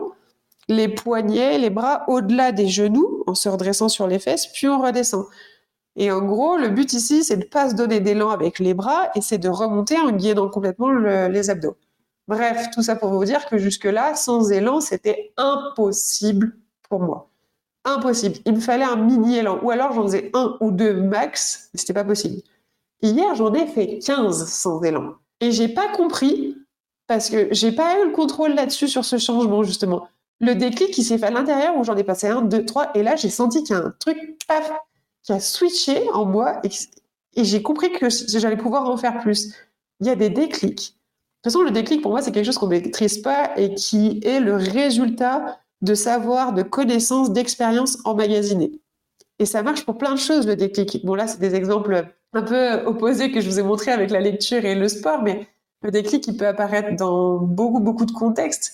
les 0.68 0.88
poignets, 0.88 1.58
les 1.58 1.70
bras 1.70 2.04
au-delà 2.08 2.52
des 2.52 2.68
genoux, 2.68 3.24
en 3.28 3.36
se 3.36 3.50
redressant 3.50 3.90
sur 3.90 4.08
les 4.08 4.20
fesses, 4.20 4.48
puis 4.48 4.68
on 4.68 4.82
redescend. 4.82 5.26
Et 5.96 6.12
en 6.12 6.22
gros, 6.22 6.58
le 6.58 6.70
but 6.70 6.94
ici, 6.94 7.24
c'est 7.24 7.38
de 7.38 7.46
pas 7.46 7.70
se 7.70 7.76
donner 7.76 8.00
d'élan 8.00 8.30
avec 8.30 8.60
les 8.60 8.74
bras, 8.74 9.10
et 9.16 9.22
c'est 9.22 9.38
de 9.38 9.50
remonter 9.50 9.98
en 9.98 10.12
gainant 10.12 10.50
complètement 10.50 10.92
les 10.92 11.50
abdos. 11.50 11.78
Bref, 12.28 12.70
tout 12.74 12.82
ça 12.82 12.96
pour 12.96 13.10
vous 13.10 13.26
dire 13.26 13.46
que 13.48 13.58
jusque-là, 13.58 14.16
sans 14.16 14.52
élan, 14.52 14.80
c'était 14.80 15.34
impossible 15.38 16.56
pour 16.88 17.02
moi 17.02 17.32
impossible. 17.86 18.38
Il 18.46 18.54
me 18.54 18.60
fallait 18.60 18.86
un 18.86 18.96
mini 18.96 19.38
élan. 19.38 19.60
Ou 19.64 19.72
alors 19.72 19.94
j'en 19.94 20.04
faisais 20.04 20.30
un 20.34 20.58
ou 20.60 20.72
deux 20.72 20.94
max, 20.94 21.70
mais 21.74 21.80
c'était 21.80 21.94
pas 21.94 22.04
possible. 22.04 22.42
Hier, 23.02 23.34
j'en 23.36 23.54
ai 23.54 23.68
fait 23.68 24.00
15 24.00 24.48
sans 24.48 24.82
élan. 24.84 25.16
Et 25.40 25.52
j'ai 25.52 25.68
pas 25.68 25.88
compris, 25.90 26.58
parce 27.08 27.30
que 27.30 27.48
j'ai 27.52 27.72
pas 27.72 28.00
eu 28.00 28.10
le 28.10 28.12
contrôle 28.12 28.54
là-dessus 28.54 28.88
sur 28.88 29.06
ce 29.06 29.18
changement, 29.18 29.64
justement. 29.64 30.08
Le 30.40 30.54
déclic 30.54 30.92
qui 30.92 31.04
s'est 31.04 31.18
fait 31.18 31.28
à 31.28 31.32
l'intérieur 31.32 31.78
où 31.78 31.84
j'en 31.84 31.96
ai 31.98 32.04
passé 32.04 32.28
un, 32.28 32.42
deux, 32.42 32.66
trois, 32.66 32.92
et 32.96 33.04
là 33.04 33.16
j'ai 33.16 33.30
senti 33.30 33.64
qu'il 33.64 33.76
y 33.76 33.80
a 33.80 33.84
un 33.84 33.94
truc, 34.00 34.18
paf, 34.48 34.72
qui 35.24 35.34
a 35.34 35.40
switché 35.40 36.10
en 36.14 36.26
moi, 36.26 36.62
et, 36.64 37.44
j'ai 37.44 37.62
compris 37.62 37.92
que 37.92 38.08
j'allais 38.10 38.58
pouvoir 38.58 38.90
en 38.90 38.98
faire 38.98 39.20
plus. 39.20 39.54
Il 40.00 40.08
y 40.08 40.10
a 40.10 40.16
des 40.16 40.30
déclics. 40.30 40.98
De 41.44 41.50
toute 41.50 41.54
façon, 41.54 41.64
le 41.64 41.72
déclic, 41.72 42.02
pour 42.02 42.12
moi, 42.12 42.22
c'est 42.22 42.32
quelque 42.32 42.46
chose 42.46 42.58
qu'on 42.58 42.68
ne 42.68 42.72
maîtrise 42.72 43.20
pas 43.20 43.52
et 43.58 43.74
qui 43.74 44.20
est 44.24 44.40
le 44.40 44.56
résultat 44.56 45.60
de 45.82 45.96
savoir, 45.96 46.54
de 46.54 46.62
connaissances, 46.62 47.32
d'expériences 47.32 47.98
emmagasinées. 48.06 48.82
Et 49.40 49.46
ça 49.46 49.64
marche 49.64 49.86
pour 49.86 49.98
plein 49.98 50.14
de 50.14 50.20
choses, 50.20 50.46
le 50.46 50.56
déclic. 50.56 51.04
Bon, 51.06 51.16
là, 51.16 51.28
c'est 51.28 51.40
des 51.40 51.56
exemples 51.56 52.06
un 52.34 52.42
peu 52.44 52.84
opposés 52.86 53.32
que 53.32 53.42
je 53.42 53.50
vous 53.50 53.60
ai 53.60 53.64
montrés 53.64 53.92
avec 53.92 54.12
la 54.12 54.20
lecture 54.20 54.64
et 54.66 54.76
le 54.76 54.88
sport, 54.88 55.24
mais 55.24 55.48
le 55.82 55.92
déclic, 55.92 56.28
il 56.28 56.38
peut 56.38 56.48
apparaître 56.48 56.96
dans 56.96 57.38
beaucoup, 57.38 57.80
beaucoup 57.80 58.06
de 58.06 58.12
contextes. 58.12 58.74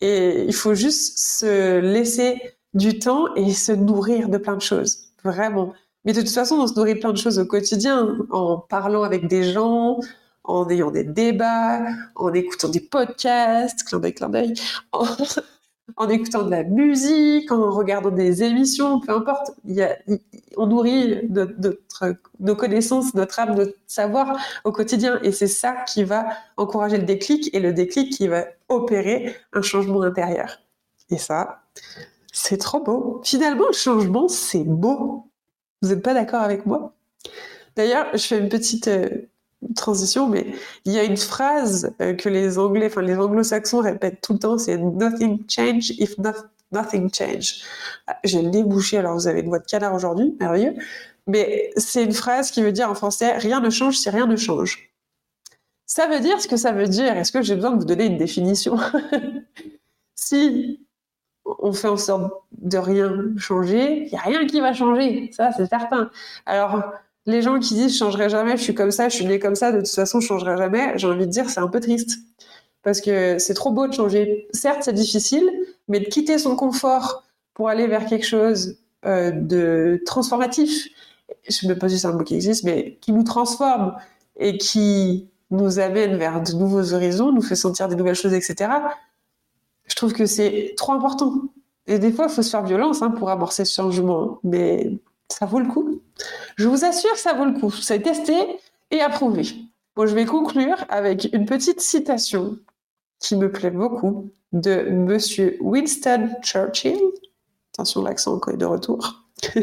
Et 0.00 0.44
il 0.44 0.52
faut 0.52 0.74
juste 0.74 1.18
se 1.18 1.78
laisser 1.78 2.40
du 2.74 2.98
temps 2.98 3.34
et 3.34 3.52
se 3.52 3.72
nourrir 3.72 4.28
de 4.28 4.36
plein 4.36 4.56
de 4.56 4.62
choses. 4.62 5.03
Vraiment. 5.24 5.72
Mais 6.04 6.12
de 6.12 6.20
toute 6.20 6.30
façon, 6.30 6.56
on 6.56 6.66
se 6.66 6.74
nourrit 6.74 6.96
plein 6.96 7.12
de 7.12 7.18
choses 7.18 7.38
au 7.38 7.46
quotidien, 7.46 8.18
en 8.30 8.58
parlant 8.58 9.02
avec 9.04 9.26
des 9.26 9.52
gens, 9.52 9.98
en 10.44 10.68
ayant 10.68 10.90
des 10.90 11.04
débats, 11.04 11.80
en 12.14 12.32
écoutant 12.34 12.68
des 12.68 12.80
podcasts, 12.80 13.82
clin 13.84 13.98
d'œil, 13.98 14.14
clin 14.14 14.28
d'œil, 14.28 14.54
en 14.92 16.08
écoutant 16.10 16.42
de 16.42 16.50
la 16.50 16.62
musique, 16.62 17.50
en 17.50 17.70
regardant 17.70 18.10
des 18.10 18.42
émissions, 18.42 19.00
peu 19.00 19.12
importe. 19.12 19.52
on 20.58 20.66
nourrit 20.66 21.26
nos 22.38 22.56
connaissances, 22.56 23.14
notre 23.14 23.40
âme, 23.40 23.54
notre 23.54 23.72
savoir 23.86 24.38
au 24.64 24.72
quotidien. 24.72 25.18
Et 25.22 25.32
c'est 25.32 25.46
ça 25.46 25.74
qui 25.88 26.04
va 26.04 26.26
encourager 26.58 26.98
le 26.98 27.04
déclic 27.04 27.54
et 27.54 27.60
le 27.60 27.72
déclic 27.72 28.12
qui 28.12 28.28
va 28.28 28.44
opérer 28.68 29.34
un 29.54 29.62
changement 29.62 30.02
intérieur. 30.02 30.58
Et 31.08 31.18
ça, 31.18 31.62
c'est 32.34 32.58
trop 32.58 32.80
beau. 32.80 33.20
Finalement, 33.24 33.68
le 33.68 33.72
changement, 33.72 34.28
c'est 34.28 34.64
beau. 34.64 35.30
Vous 35.80 35.90
n'êtes 35.90 36.02
pas 36.02 36.14
d'accord 36.14 36.42
avec 36.42 36.66
moi? 36.66 36.92
D'ailleurs, 37.76 38.08
je 38.12 38.22
fais 38.26 38.38
une 38.38 38.48
petite 38.48 38.88
euh, 38.88 39.08
transition, 39.76 40.28
mais 40.28 40.46
il 40.84 40.92
y 40.92 40.98
a 40.98 41.04
une 41.04 41.16
phrase 41.16 41.94
euh, 42.00 42.14
que 42.14 42.28
les 42.28 42.58
Anglais, 42.58 42.86
enfin 42.86 43.02
les 43.02 43.16
Anglo-Saxons 43.16 43.80
répètent 43.80 44.20
tout 44.20 44.34
le 44.34 44.38
temps, 44.40 44.58
c'est 44.58 44.76
nothing 44.76 45.44
change 45.48 45.90
if 45.90 46.16
nothing 46.72 47.08
change. 47.14 47.62
Ah, 48.08 48.18
j'ai 48.24 48.42
le 48.42 48.62
bouché, 48.64 48.98
alors 48.98 49.14
vous 49.14 49.28
avez 49.28 49.40
une 49.40 49.48
voix 49.48 49.60
de 49.60 49.66
canard 49.66 49.94
aujourd'hui, 49.94 50.36
merveilleux. 50.40 50.74
Mais 51.28 51.70
c'est 51.76 52.02
une 52.02 52.12
phrase 52.12 52.50
qui 52.50 52.62
veut 52.62 52.72
dire 52.72 52.90
en 52.90 52.94
français 52.94 53.38
rien 53.38 53.60
ne 53.60 53.70
change 53.70 53.96
si 53.96 54.10
rien 54.10 54.26
ne 54.26 54.36
change. 54.36 54.90
Ça 55.86 56.08
veut 56.08 56.20
dire 56.20 56.40
ce 56.40 56.48
que 56.48 56.56
ça 56.56 56.72
veut 56.72 56.88
dire. 56.88 57.16
Est-ce 57.16 57.30
que 57.30 57.42
j'ai 57.42 57.54
besoin 57.54 57.70
de 57.72 57.78
vous 57.78 57.84
donner 57.86 58.06
une 58.06 58.18
définition? 58.18 58.76
Si 60.16 60.83
on 61.58 61.72
fait 61.72 61.88
en 61.88 61.96
sorte 61.96 62.32
de 62.52 62.78
rien 62.78 63.12
changer, 63.36 64.04
il 64.06 64.10
n'y 64.10 64.18
a 64.18 64.22
rien 64.22 64.46
qui 64.46 64.60
va 64.60 64.72
changer. 64.72 65.30
Ça, 65.32 65.50
c'est 65.56 65.66
certain. 65.66 66.10
Alors, 66.46 66.84
les 67.26 67.42
gens 67.42 67.58
qui 67.58 67.74
disent 67.74 67.92
je 67.92 67.98
changerai 67.98 68.28
jamais, 68.28 68.56
je 68.56 68.62
suis 68.62 68.74
comme 68.74 68.90
ça, 68.90 69.08
je 69.08 69.16
suis 69.16 69.26
né 69.26 69.38
comme 69.38 69.54
ça, 69.54 69.72
de 69.72 69.78
toute 69.78 69.88
façon 69.88 70.20
je 70.20 70.26
changerai 70.26 70.56
jamais, 70.56 70.92
j'ai 70.96 71.06
envie 71.06 71.26
de 71.26 71.30
dire 71.30 71.48
c'est 71.48 71.60
un 71.60 71.68
peu 71.68 71.80
triste. 71.80 72.18
Parce 72.82 73.00
que 73.00 73.38
c'est 73.38 73.54
trop 73.54 73.70
beau 73.70 73.86
de 73.86 73.94
changer. 73.94 74.46
Certes, 74.52 74.82
c'est 74.82 74.92
difficile, 74.92 75.50
mais 75.88 76.00
de 76.00 76.04
quitter 76.04 76.36
son 76.36 76.54
confort 76.54 77.24
pour 77.54 77.70
aller 77.70 77.86
vers 77.86 78.04
quelque 78.04 78.26
chose 78.26 78.76
euh, 79.06 79.30
de 79.30 80.02
transformatif, 80.04 80.88
je 81.48 81.66
me 81.66 81.78
pose 81.78 81.92
si 81.92 81.98
c'est 81.98 82.06
un 82.06 82.12
mot 82.12 82.24
qui 82.24 82.34
existe, 82.34 82.64
mais 82.64 82.98
qui 83.00 83.12
nous 83.12 83.22
transforme 83.22 83.94
et 84.36 84.58
qui 84.58 85.28
nous 85.50 85.78
amène 85.78 86.16
vers 86.16 86.42
de 86.42 86.52
nouveaux 86.52 86.92
horizons, 86.92 87.32
nous 87.32 87.42
fait 87.42 87.54
sentir 87.54 87.88
des 87.88 87.96
nouvelles 87.96 88.14
choses, 88.14 88.34
etc. 88.34 88.70
Je 89.86 89.94
trouve 89.94 90.12
que 90.12 90.26
c'est 90.26 90.74
trop 90.76 90.92
important. 90.92 91.34
Et 91.86 91.98
des 91.98 92.12
fois, 92.12 92.26
il 92.28 92.32
faut 92.32 92.42
se 92.42 92.50
faire 92.50 92.64
violence 92.64 93.02
hein, 93.02 93.10
pour 93.10 93.30
amorcer 93.30 93.64
ce 93.64 93.74
changement, 93.74 94.38
mais 94.42 94.98
ça 95.28 95.46
vaut 95.46 95.60
le 95.60 95.68
coup. 95.68 96.00
Je 96.56 96.68
vous 96.68 96.84
assure 96.84 97.12
que 97.12 97.18
ça 97.18 97.34
vaut 97.34 97.44
le 97.44 97.58
coup. 97.58 97.70
C'est 97.70 98.00
testé 98.00 98.34
et 98.90 99.00
approuvé. 99.00 99.46
Bon, 99.96 100.06
je 100.06 100.14
vais 100.14 100.24
conclure 100.24 100.84
avec 100.88 101.28
une 101.32 101.46
petite 101.46 101.80
citation 101.80 102.58
qui 103.18 103.36
me 103.36 103.50
plaît 103.50 103.70
beaucoup 103.70 104.30
de 104.52 104.88
Monsieur 104.90 105.56
Winston 105.60 106.30
Churchill. 106.42 106.98
Attention, 107.74 108.02
l'accent 108.02 108.40
est 108.52 108.56
de 108.56 108.64
retour. 108.64 109.24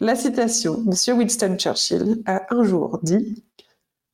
La 0.00 0.16
citation, 0.16 0.82
Monsieur 0.84 1.14
Winston 1.14 1.56
Churchill 1.56 2.22
a 2.26 2.42
un 2.50 2.64
jour 2.64 2.98
dit 3.02 3.44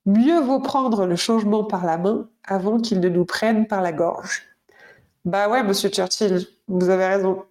Mieux 0.05 0.41
vaut 0.41 0.61
prendre 0.61 1.07
le 1.07 1.17
changement 1.17 1.65
par 1.65 1.87
la 1.87 1.97
main 1.97 2.29
avant 2.45 2.79
qu'il 2.79 3.01
ne 3.01 3.09
nous 3.09 3.25
prenne 3.25 3.67
par 3.67 3.81
la 3.81 3.93
gorge. 3.93 4.48
Bah 5.29 5.47
ouais, 5.51 5.63
Monsieur 5.63 5.91
Churchill, 5.91 6.47
vous 6.69 6.89
avez 6.89 7.05
raison. 7.05 7.43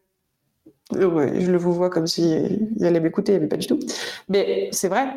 Ouais, 0.94 1.40
je 1.40 1.52
le 1.52 1.60
vous 1.60 1.74
vois 1.74 1.92
comme 1.92 2.08
s'il 2.08 2.72
si 2.76 2.84
allait 2.84 3.00
m'écouter, 3.00 3.38
mais 3.38 3.46
pas 3.46 3.58
du 3.58 3.68
tout. 3.68 3.78
Mais 4.30 4.70
c'est 4.72 4.88
vrai. 4.88 5.14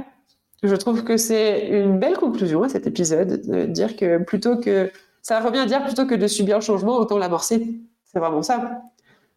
Je 0.63 0.75
trouve 0.75 1.03
que 1.03 1.17
c'est 1.17 1.69
une 1.69 1.99
belle 1.99 2.19
conclusion 2.19 2.63
à 2.63 2.69
cet 2.69 2.87
épisode, 2.87 3.41
de 3.47 3.65
dire 3.65 3.97
que 3.97 4.19
plutôt 4.19 4.59
que 4.59 4.93
ça 5.23 5.41
revient 5.41 5.61
à 5.61 5.65
dire 5.65 5.83
plutôt 5.85 6.05
que 6.05 6.15
de 6.15 6.27
subir 6.27 6.57
le 6.59 6.63
changement, 6.63 6.99
autant 6.99 7.17
l'amorcer. 7.17 7.67
C'est 8.05 8.19
vraiment 8.19 8.43
ça. 8.43 8.83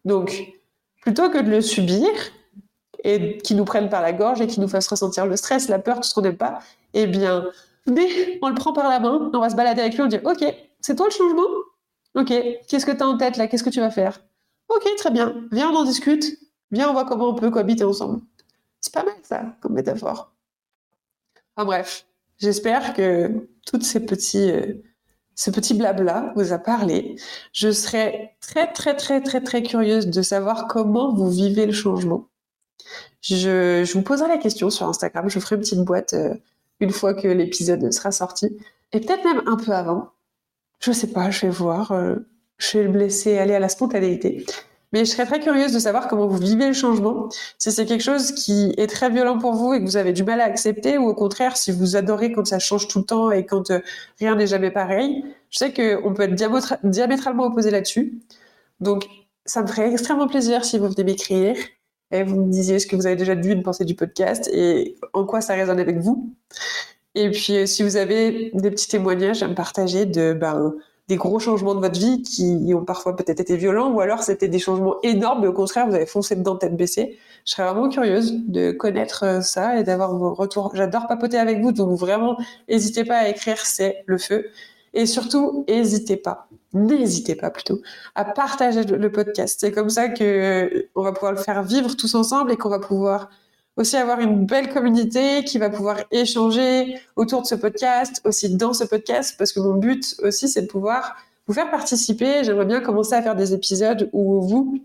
Donc, 0.04 0.52
plutôt 1.00 1.30
que 1.30 1.38
de 1.38 1.48
le 1.48 1.62
subir 1.62 2.10
et 3.04 3.38
qui 3.38 3.54
nous 3.54 3.64
prenne 3.64 3.88
par 3.88 4.02
la 4.02 4.12
gorge 4.12 4.42
et 4.42 4.46
qui 4.46 4.60
nous 4.60 4.68
fasse 4.68 4.86
ressentir 4.86 5.24
le 5.24 5.36
stress, 5.36 5.70
la 5.70 5.78
peur, 5.78 5.96
tout 5.96 6.02
ce 6.02 6.12
qu'on 6.12 6.20
n'aime 6.20 6.36
pas, 6.36 6.58
eh 6.92 7.06
bien, 7.06 7.46
on 7.86 8.48
le 8.50 8.54
prend 8.54 8.74
par 8.74 8.90
la 8.90 9.00
main, 9.00 9.30
on 9.32 9.38
va 9.38 9.48
se 9.48 9.56
balader 9.56 9.80
avec 9.80 9.94
lui, 9.94 10.02
on 10.02 10.08
dit 10.08 10.18
Ok, 10.24 10.44
c'est 10.82 10.96
toi 10.96 11.06
le 11.06 11.12
changement 11.12 11.48
Ok, 12.14 12.32
qu'est-ce 12.68 12.86
que 12.86 12.92
tu 12.92 13.02
as 13.02 13.08
en 13.08 13.16
tête 13.16 13.36
là? 13.36 13.48
Qu'est-ce 13.48 13.64
que 13.64 13.70
tu 13.70 13.80
vas 13.80 13.90
faire? 13.90 14.20
Ok, 14.68 14.84
très 14.96 15.10
bien, 15.10 15.46
viens, 15.52 15.70
on 15.70 15.76
en 15.76 15.84
discute. 15.84 16.38
Viens, 16.70 16.88
on 16.88 16.92
voit 16.92 17.04
comment 17.04 17.28
on 17.28 17.34
peut 17.34 17.50
cohabiter 17.50 17.84
ensemble. 17.84 18.20
C'est 18.80 18.92
pas 18.92 19.04
mal 19.04 19.14
ça, 19.22 19.56
comme 19.60 19.74
métaphore. 19.74 20.32
Enfin 21.56 21.66
bref, 21.66 22.06
j'espère 22.38 22.94
que 22.94 23.48
toutes 23.66 23.84
ces 23.84 24.04
petits. 24.04 24.50
Euh, 24.50 24.82
ce 25.36 25.50
petit 25.50 25.74
blabla 25.74 26.32
vous 26.36 26.52
a 26.52 26.58
parlé. 26.58 27.16
Je 27.52 27.72
serais 27.72 28.36
très, 28.40 28.72
très, 28.72 28.94
très, 28.94 29.20
très, 29.20 29.40
très 29.40 29.62
curieuse 29.62 30.06
de 30.06 30.22
savoir 30.22 30.68
comment 30.68 31.12
vous 31.12 31.28
vivez 31.28 31.66
le 31.66 31.72
changement. 31.72 32.28
Je, 33.20 33.90
vous 33.92 34.02
poserai 34.02 34.28
la 34.28 34.38
question 34.38 34.70
sur 34.70 34.88
Instagram. 34.88 35.28
Je 35.28 35.40
ferai 35.40 35.56
une 35.56 35.62
petite 35.62 35.80
boîte 35.80 36.14
euh, 36.14 36.34
une 36.80 36.90
fois 36.90 37.14
que 37.14 37.26
l'épisode 37.26 37.92
sera 37.92 38.12
sorti. 38.12 38.56
Et 38.92 39.00
peut-être 39.00 39.24
même 39.24 39.42
un 39.46 39.56
peu 39.56 39.72
avant. 39.72 40.10
Je 40.84 40.92
sais 40.92 41.06
pas, 41.06 41.30
je 41.30 41.46
vais 41.46 41.52
voir. 41.52 41.92
Euh, 41.92 42.16
je 42.58 42.78
vais 42.78 42.84
le 42.84 42.98
laisser 42.98 43.38
aller 43.38 43.54
à 43.54 43.58
la 43.58 43.70
spontanéité. 43.70 44.44
Mais 44.92 45.06
je 45.06 45.10
serais 45.10 45.24
très 45.24 45.40
curieuse 45.40 45.72
de 45.72 45.78
savoir 45.78 46.08
comment 46.08 46.26
vous 46.26 46.36
vivez 46.36 46.66
le 46.68 46.74
changement, 46.74 47.30
si 47.58 47.72
c'est 47.72 47.86
quelque 47.86 48.02
chose 48.02 48.32
qui 48.32 48.74
est 48.76 48.86
très 48.86 49.08
violent 49.08 49.38
pour 49.38 49.54
vous 49.54 49.72
et 49.72 49.80
que 49.80 49.84
vous 49.86 49.96
avez 49.96 50.12
du 50.12 50.24
mal 50.24 50.42
à 50.42 50.44
accepter, 50.44 50.98
ou 50.98 51.08
au 51.08 51.14
contraire, 51.14 51.56
si 51.56 51.72
vous 51.72 51.96
adorez 51.96 52.32
quand 52.32 52.46
ça 52.46 52.58
change 52.58 52.86
tout 52.86 52.98
le 52.98 53.06
temps 53.06 53.30
et 53.30 53.46
quand 53.46 53.70
euh, 53.70 53.80
rien 54.18 54.36
n'est 54.36 54.46
jamais 54.46 54.70
pareil. 54.70 55.24
Je 55.48 55.58
sais 55.58 55.72
qu'on 55.72 56.12
peut 56.12 56.24
être 56.24 56.76
diamétralement 56.84 57.46
opposé 57.46 57.70
là-dessus. 57.70 58.20
Donc, 58.80 59.06
ça 59.46 59.62
me 59.62 59.66
ferait 59.66 59.90
extrêmement 59.90 60.28
plaisir 60.28 60.66
si 60.66 60.78
vous 60.78 60.88
venez 60.90 61.04
m'écrire 61.04 61.56
et 62.10 62.24
vous 62.24 62.44
me 62.44 62.50
disiez 62.50 62.78
ce 62.78 62.86
que 62.86 62.94
vous 62.94 63.06
avez 63.06 63.16
déjà 63.16 63.34
vu 63.34 63.52
une 63.52 63.62
pensée 63.62 63.86
du 63.86 63.94
podcast 63.94 64.50
et 64.52 64.96
en 65.14 65.24
quoi 65.24 65.40
ça 65.40 65.54
résonne 65.54 65.80
avec 65.80 65.98
vous. 65.98 66.34
Et 67.14 67.30
puis, 67.30 67.56
euh, 67.56 67.66
si 67.66 67.82
vous 67.82 67.96
avez 67.96 68.50
des 68.54 68.70
petits 68.70 68.88
témoignages 68.88 69.42
à 69.42 69.48
me 69.48 69.54
partager 69.54 70.06
de 70.06 70.32
ben, 70.32 70.74
des 71.08 71.16
gros 71.16 71.38
changements 71.38 71.74
de 71.74 71.80
votre 71.80 71.98
vie 71.98 72.22
qui 72.22 72.72
ont 72.74 72.84
parfois 72.84 73.14
peut-être 73.14 73.40
été 73.40 73.56
violents, 73.56 73.92
ou 73.92 74.00
alors 74.00 74.22
c'était 74.22 74.48
des 74.48 74.58
changements 74.58 74.96
énormes, 75.02 75.42
mais 75.42 75.48
au 75.48 75.52
contraire, 75.52 75.86
vous 75.86 75.94
avez 75.94 76.06
foncé 76.06 76.34
dedans 76.34 76.56
tête 76.56 76.76
baissée. 76.76 77.18
Je 77.44 77.52
serais 77.52 77.64
vraiment 77.64 77.88
curieuse 77.90 78.32
de 78.46 78.72
connaître 78.72 79.24
euh, 79.24 79.40
ça 79.42 79.78
et 79.78 79.84
d'avoir 79.84 80.16
vos 80.16 80.32
retours. 80.32 80.72
J'adore 80.74 81.06
papoter 81.06 81.38
avec 81.38 81.60
vous, 81.60 81.72
donc 81.72 81.98
vraiment, 81.98 82.38
n'hésitez 82.68 83.04
pas 83.04 83.18
à 83.18 83.28
écrire, 83.28 83.58
c'est 83.58 84.02
le 84.06 84.16
feu. 84.18 84.46
Et 84.94 85.06
surtout, 85.06 85.64
n'hésitez 85.68 86.16
pas, 86.16 86.48
n'hésitez 86.72 87.34
pas 87.34 87.50
plutôt, 87.50 87.80
à 88.14 88.24
partager 88.24 88.84
le 88.84 89.12
podcast. 89.12 89.58
C'est 89.60 89.72
comme 89.72 89.90
ça 89.90 90.08
que 90.08 90.24
euh, 90.24 90.88
on 90.94 91.02
va 91.02 91.12
pouvoir 91.12 91.32
le 91.32 91.38
faire 91.38 91.62
vivre 91.64 91.96
tous 91.96 92.14
ensemble 92.14 92.52
et 92.52 92.56
qu'on 92.56 92.70
va 92.70 92.78
pouvoir 92.78 93.28
aussi 93.76 93.96
avoir 93.96 94.20
une 94.20 94.46
belle 94.46 94.72
communauté 94.72 95.44
qui 95.44 95.58
va 95.58 95.70
pouvoir 95.70 95.98
échanger 96.10 96.98
autour 97.16 97.42
de 97.42 97.46
ce 97.46 97.54
podcast, 97.54 98.20
aussi 98.24 98.54
dans 98.56 98.72
ce 98.72 98.84
podcast, 98.84 99.34
parce 99.36 99.52
que 99.52 99.60
mon 99.60 99.74
but 99.74 100.16
aussi, 100.22 100.48
c'est 100.48 100.62
de 100.62 100.66
pouvoir 100.66 101.16
vous 101.46 101.54
faire 101.54 101.70
participer. 101.70 102.44
J'aimerais 102.44 102.66
bien 102.66 102.80
commencer 102.80 103.14
à 103.14 103.22
faire 103.22 103.36
des 103.36 103.52
épisodes 103.52 104.08
où 104.12 104.40
vous, 104.40 104.78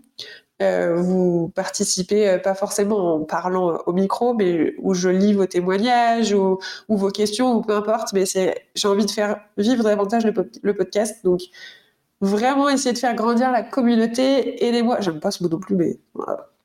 euh, 0.60 0.96
vous 0.96 1.50
participez 1.54 2.28
euh, 2.28 2.38
pas 2.38 2.54
forcément 2.54 3.14
en 3.14 3.20
parlant 3.20 3.78
au 3.86 3.92
micro, 3.92 4.34
mais 4.34 4.74
où 4.78 4.92
je 4.94 5.08
lis 5.08 5.34
vos 5.34 5.46
témoignages 5.46 6.32
ou, 6.32 6.58
vos 6.88 7.10
questions 7.10 7.54
ou 7.54 7.62
peu 7.62 7.74
importe. 7.74 8.12
Mais 8.12 8.26
c'est, 8.26 8.66
j'ai 8.74 8.88
envie 8.88 9.06
de 9.06 9.10
faire 9.10 9.40
vivre 9.56 9.84
davantage 9.84 10.24
le, 10.24 10.34
le 10.62 10.74
podcast. 10.74 11.24
Donc, 11.24 11.40
vraiment 12.20 12.68
essayer 12.68 12.92
de 12.92 12.98
faire 12.98 13.14
grandir 13.14 13.50
la 13.52 13.62
communauté. 13.62 14.64
Aidez-moi, 14.66 15.00
j'aime 15.00 15.20
pas 15.20 15.30
ce 15.30 15.42
mot 15.42 15.48
non 15.48 15.58
plus, 15.58 15.76
mais 15.76 15.98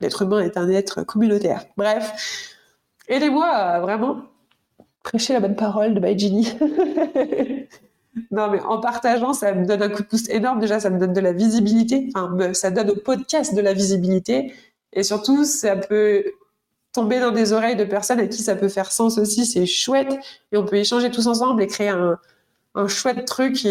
l'être 0.01 0.21
humain 0.21 0.39
est 0.39 0.57
un 0.57 0.69
être 0.69 1.03
communautaire. 1.03 1.65
Bref, 1.77 2.11
aidez-moi 3.07 3.79
vraiment 3.79 4.21
prêcher 5.03 5.33
la 5.33 5.39
bonne 5.39 5.55
parole 5.55 5.93
de 5.93 5.99
My 5.99 7.67
non, 8.31 8.49
mais 8.49 8.59
en 8.61 8.79
partageant, 8.79 9.33
ça 9.33 9.53
me 9.53 9.65
donne 9.65 9.83
un 9.83 9.89
coup 9.89 10.01
de 10.01 10.07
pouce 10.07 10.27
énorme. 10.29 10.59
Déjà, 10.59 10.79
ça 10.79 10.89
me 10.89 10.99
donne 10.99 11.13
de 11.13 11.21
la 11.21 11.31
visibilité. 11.31 12.09
Ça 12.53 12.71
donne 12.71 12.89
au 12.89 12.95
podcast 12.95 13.53
de 13.53 13.61
la 13.61 13.73
visibilité. 13.73 14.53
Et 14.93 15.03
surtout, 15.03 15.43
ça 15.43 15.75
peut 15.75 16.23
tomber 16.91 17.19
dans 17.19 17.31
des 17.31 17.53
oreilles 17.53 17.75
de 17.75 17.83
personnes 17.83 18.19
à 18.19 18.27
qui 18.27 18.41
ça 18.41 18.55
peut 18.55 18.69
faire 18.69 18.91
sens 18.91 19.17
aussi. 19.17 19.45
C'est 19.45 19.65
chouette. 19.65 20.17
Et 20.51 20.57
on 20.57 20.65
peut 20.65 20.77
échanger 20.77 21.11
tous 21.11 21.27
ensemble 21.27 21.61
et 21.61 21.67
créer 21.67 21.89
un, 21.89 22.17
chouette 22.87 23.25
truc. 23.25 23.65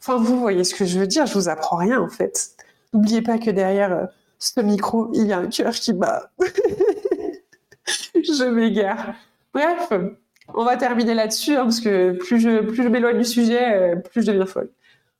Enfin, 0.00 0.16
vous 0.16 0.40
voyez 0.40 0.64
ce 0.64 0.74
que 0.74 0.84
je 0.84 0.98
veux 0.98 1.06
dire, 1.06 1.26
je 1.26 1.34
vous 1.34 1.48
apprends 1.48 1.76
rien 1.76 2.00
en 2.00 2.08
fait. 2.08 2.50
N'oubliez 2.92 3.22
pas 3.22 3.38
que 3.38 3.50
derrière 3.50 3.92
euh, 3.92 4.04
ce 4.44 4.60
micro, 4.60 5.10
il 5.14 5.26
y 5.26 5.32
a 5.32 5.38
un 5.38 5.46
cœur 5.46 5.72
qui 5.72 5.92
bat. 5.92 6.30
je 8.14 8.44
m'égare. 8.44 9.14
Bref, 9.54 9.92
on 10.52 10.64
va 10.64 10.76
terminer 10.76 11.14
là-dessus, 11.14 11.56
hein, 11.56 11.64
parce 11.64 11.80
que 11.80 12.12
plus 12.12 12.40
je, 12.40 12.88
m'éloigne 12.88 13.18
du 13.18 13.24
sujet, 13.24 13.74
euh, 13.74 13.96
plus 13.96 14.22
je 14.22 14.26
deviens 14.26 14.46
folle. 14.46 14.70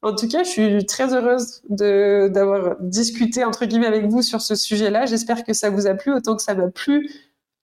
En 0.02 0.14
tout 0.14 0.28
cas, 0.28 0.42
je 0.42 0.50
suis 0.50 0.84
très 0.84 1.14
heureuse 1.14 1.62
d'avoir 1.70 2.76
discuté 2.80 3.42
entre 3.42 3.64
guillemets 3.64 3.86
avec 3.86 4.06
vous 4.06 4.20
sur 4.20 4.42
ce 4.42 4.54
sujet-là. 4.54 5.06
J'espère 5.06 5.44
que 5.44 5.54
ça 5.54 5.70
vous 5.70 5.86
a 5.86 5.94
plu 5.94 6.12
autant 6.12 6.36
que 6.36 6.42
ça 6.42 6.54
m'a 6.54 6.68
plu 6.68 7.10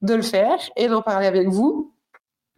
de 0.01 0.15
le 0.15 0.23
faire 0.23 0.57
et 0.75 0.87
d'en 0.87 1.03
parler 1.03 1.27
avec 1.27 1.47
vous. 1.49 1.93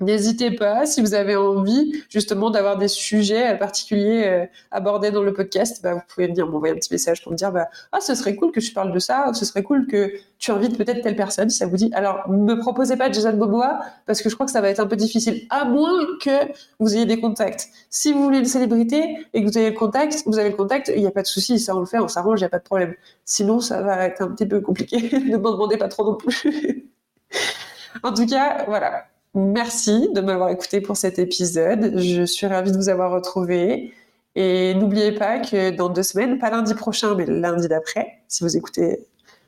N'hésitez 0.03 0.51
pas, 0.51 0.85
si 0.85 1.01
vous 1.01 1.13
avez 1.13 1.35
envie 1.35 2.03
justement 2.09 2.49
d'avoir 2.49 2.77
des 2.77 2.87
sujets 2.87 3.57
particuliers 3.57 4.23
euh, 4.25 4.45
abordés 4.71 5.11
dans 5.11 5.23
le 5.23 5.33
podcast, 5.33 5.81
bah, 5.81 5.93
vous 5.93 6.01
pouvez 6.07 6.27
venir 6.27 6.47
m'envoyer 6.47 6.73
un 6.73 6.77
petit 6.77 6.91
message 6.91 7.23
pour 7.23 7.31
me 7.31 7.37
dire 7.37 7.51
bah, 7.51 7.69
ah, 7.91 7.99
ce 8.01 8.15
serait 8.15 8.35
cool 8.35 8.51
que 8.51 8.61
je 8.61 8.73
parle 8.73 8.91
de 8.91 8.99
ça, 8.99 9.29
ou 9.29 9.33
ce 9.33 9.45
serait 9.45 9.63
cool 9.63 9.87
que 9.87 10.13
tu 10.39 10.51
invites 10.51 10.77
peut-être 10.77 11.01
telle 11.01 11.15
personne, 11.15 11.49
si 11.49 11.57
ça 11.57 11.67
vous 11.67 11.77
dit. 11.77 11.89
Alors, 11.93 12.29
ne 12.29 12.35
me 12.35 12.59
proposez 12.59 12.97
pas 12.97 13.11
Jason 13.11 13.35
Momoa, 13.37 13.79
parce 14.05 14.21
que 14.21 14.29
je 14.29 14.35
crois 14.35 14.45
que 14.45 14.51
ça 14.51 14.61
va 14.61 14.69
être 14.69 14.79
un 14.79 14.87
peu 14.87 14.95
difficile, 14.95 15.47
à 15.49 15.65
moins 15.65 16.05
que 16.21 16.51
vous 16.79 16.95
ayez 16.95 17.05
des 17.05 17.19
contacts. 17.19 17.69
Si 17.89 18.11
vous 18.11 18.23
voulez 18.23 18.39
une 18.39 18.45
célébrité 18.45 19.25
et 19.33 19.41
que 19.41 19.49
vous 19.49 19.57
avez 19.57 19.69
le 19.69 19.75
contact, 19.75 20.23
vous 20.25 20.37
avez 20.37 20.49
le 20.49 20.55
contact, 20.55 20.91
il 20.93 21.01
n'y 21.01 21.07
a 21.07 21.11
pas 21.11 21.21
de 21.21 21.27
souci, 21.27 21.59
ça 21.59 21.75
on 21.75 21.79
le 21.79 21.85
fait, 21.85 21.99
on 21.99 22.07
s'arrange, 22.07 22.39
il 22.39 22.43
n'y 22.43 22.47
a 22.47 22.49
pas 22.49 22.59
de 22.59 22.63
problème. 22.63 22.93
Sinon, 23.25 23.59
ça 23.59 23.81
va 23.81 24.05
être 24.05 24.21
un 24.21 24.29
petit 24.29 24.45
peu 24.45 24.59
compliqué. 24.61 25.17
ne 25.19 25.37
m'en 25.37 25.51
demandez 25.51 25.77
pas 25.77 25.87
trop 25.87 26.03
non 26.03 26.15
plus. 26.15 26.89
en 28.03 28.13
tout 28.13 28.25
cas, 28.25 28.65
voilà. 28.67 29.05
Merci 29.35 30.09
de 30.13 30.21
m'avoir 30.21 30.49
écouté 30.49 30.79
pour 30.79 30.95
cet 30.95 31.17
épisode. 31.17 31.97
Je 31.97 32.23
suis 32.23 32.45
ravie 32.45 32.71
de 32.71 32.77
vous 32.77 32.89
avoir 32.89 33.11
retrouvé. 33.11 33.91
Et 34.35 34.75
n'oubliez 34.75 35.11
pas 35.11 35.39
que 35.39 35.71
dans 35.71 35.89
deux 35.89 36.03
semaines, 36.03 36.37
pas 36.37 36.51
lundi 36.51 36.75
prochain, 36.75 37.15
mais 37.15 37.25
lundi 37.25 37.67
d'après, 37.67 38.23
si 38.27 38.43
vous 38.43 38.57
écoutez 38.57 38.99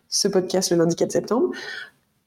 ce 0.10 0.28
podcast 0.28 0.72
le 0.72 0.78
lundi 0.78 0.96
4 0.96 1.12
septembre, 1.12 1.52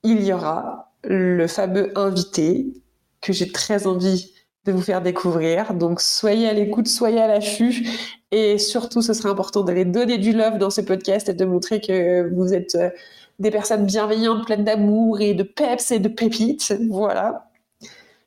il 0.04 0.24
y 0.24 0.32
aura 0.32 0.92
le 1.04 1.46
fameux 1.46 1.96
invité 1.98 2.72
que 3.20 3.32
j'ai 3.32 3.50
très 3.50 3.86
envie 3.86 4.32
de 4.64 4.72
vous 4.72 4.82
faire 4.82 5.02
découvrir. 5.02 5.74
Donc 5.74 6.00
soyez 6.00 6.48
à 6.48 6.52
l'écoute, 6.52 6.86
soyez 6.86 7.20
à 7.20 7.26
l'affût. 7.26 7.88
Et 8.30 8.58
surtout, 8.58 9.02
ce 9.02 9.12
sera 9.14 9.30
important 9.30 9.62
d'aller 9.62 9.84
donner 9.84 10.18
du 10.18 10.32
love 10.32 10.58
dans 10.58 10.70
ce 10.70 10.80
podcast 10.80 11.28
et 11.28 11.34
de 11.34 11.44
montrer 11.44 11.80
que 11.80 12.32
vous 12.34 12.54
êtes 12.54 12.74
euh, 12.76 12.90
des 13.38 13.50
personnes 13.50 13.86
bienveillantes, 13.86 14.46
pleines 14.46 14.64
d'amour 14.64 15.20
et 15.20 15.34
de 15.34 15.42
peps 15.42 15.90
et 15.90 15.98
de 15.98 16.08
pépites. 16.08 16.74
Voilà. 16.88 17.47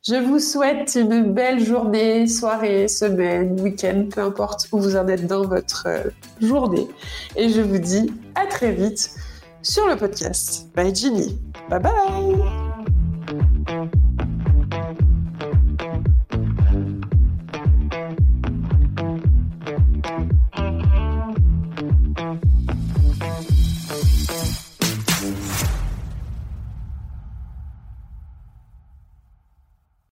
Je 0.07 0.15
vous 0.15 0.39
souhaite 0.39 0.97
une 0.99 1.31
belle 1.31 1.63
journée, 1.63 2.25
soirée, 2.25 2.87
semaine, 2.87 3.59
week-end, 3.61 4.07
peu 4.11 4.21
importe 4.21 4.67
où 4.71 4.79
vous 4.79 4.95
en 4.95 5.07
êtes 5.07 5.27
dans 5.27 5.45
votre 5.45 5.83
euh, 5.85 6.09
journée. 6.41 6.87
Et 7.35 7.49
je 7.49 7.61
vous 7.61 7.77
dis 7.77 8.11
à 8.33 8.47
très 8.47 8.71
vite 8.71 9.11
sur 9.61 9.87
le 9.87 9.95
podcast. 9.95 10.67
Bye 10.75 10.95
Ginny. 10.95 11.39
Bye 11.69 11.81
bye 11.81 12.60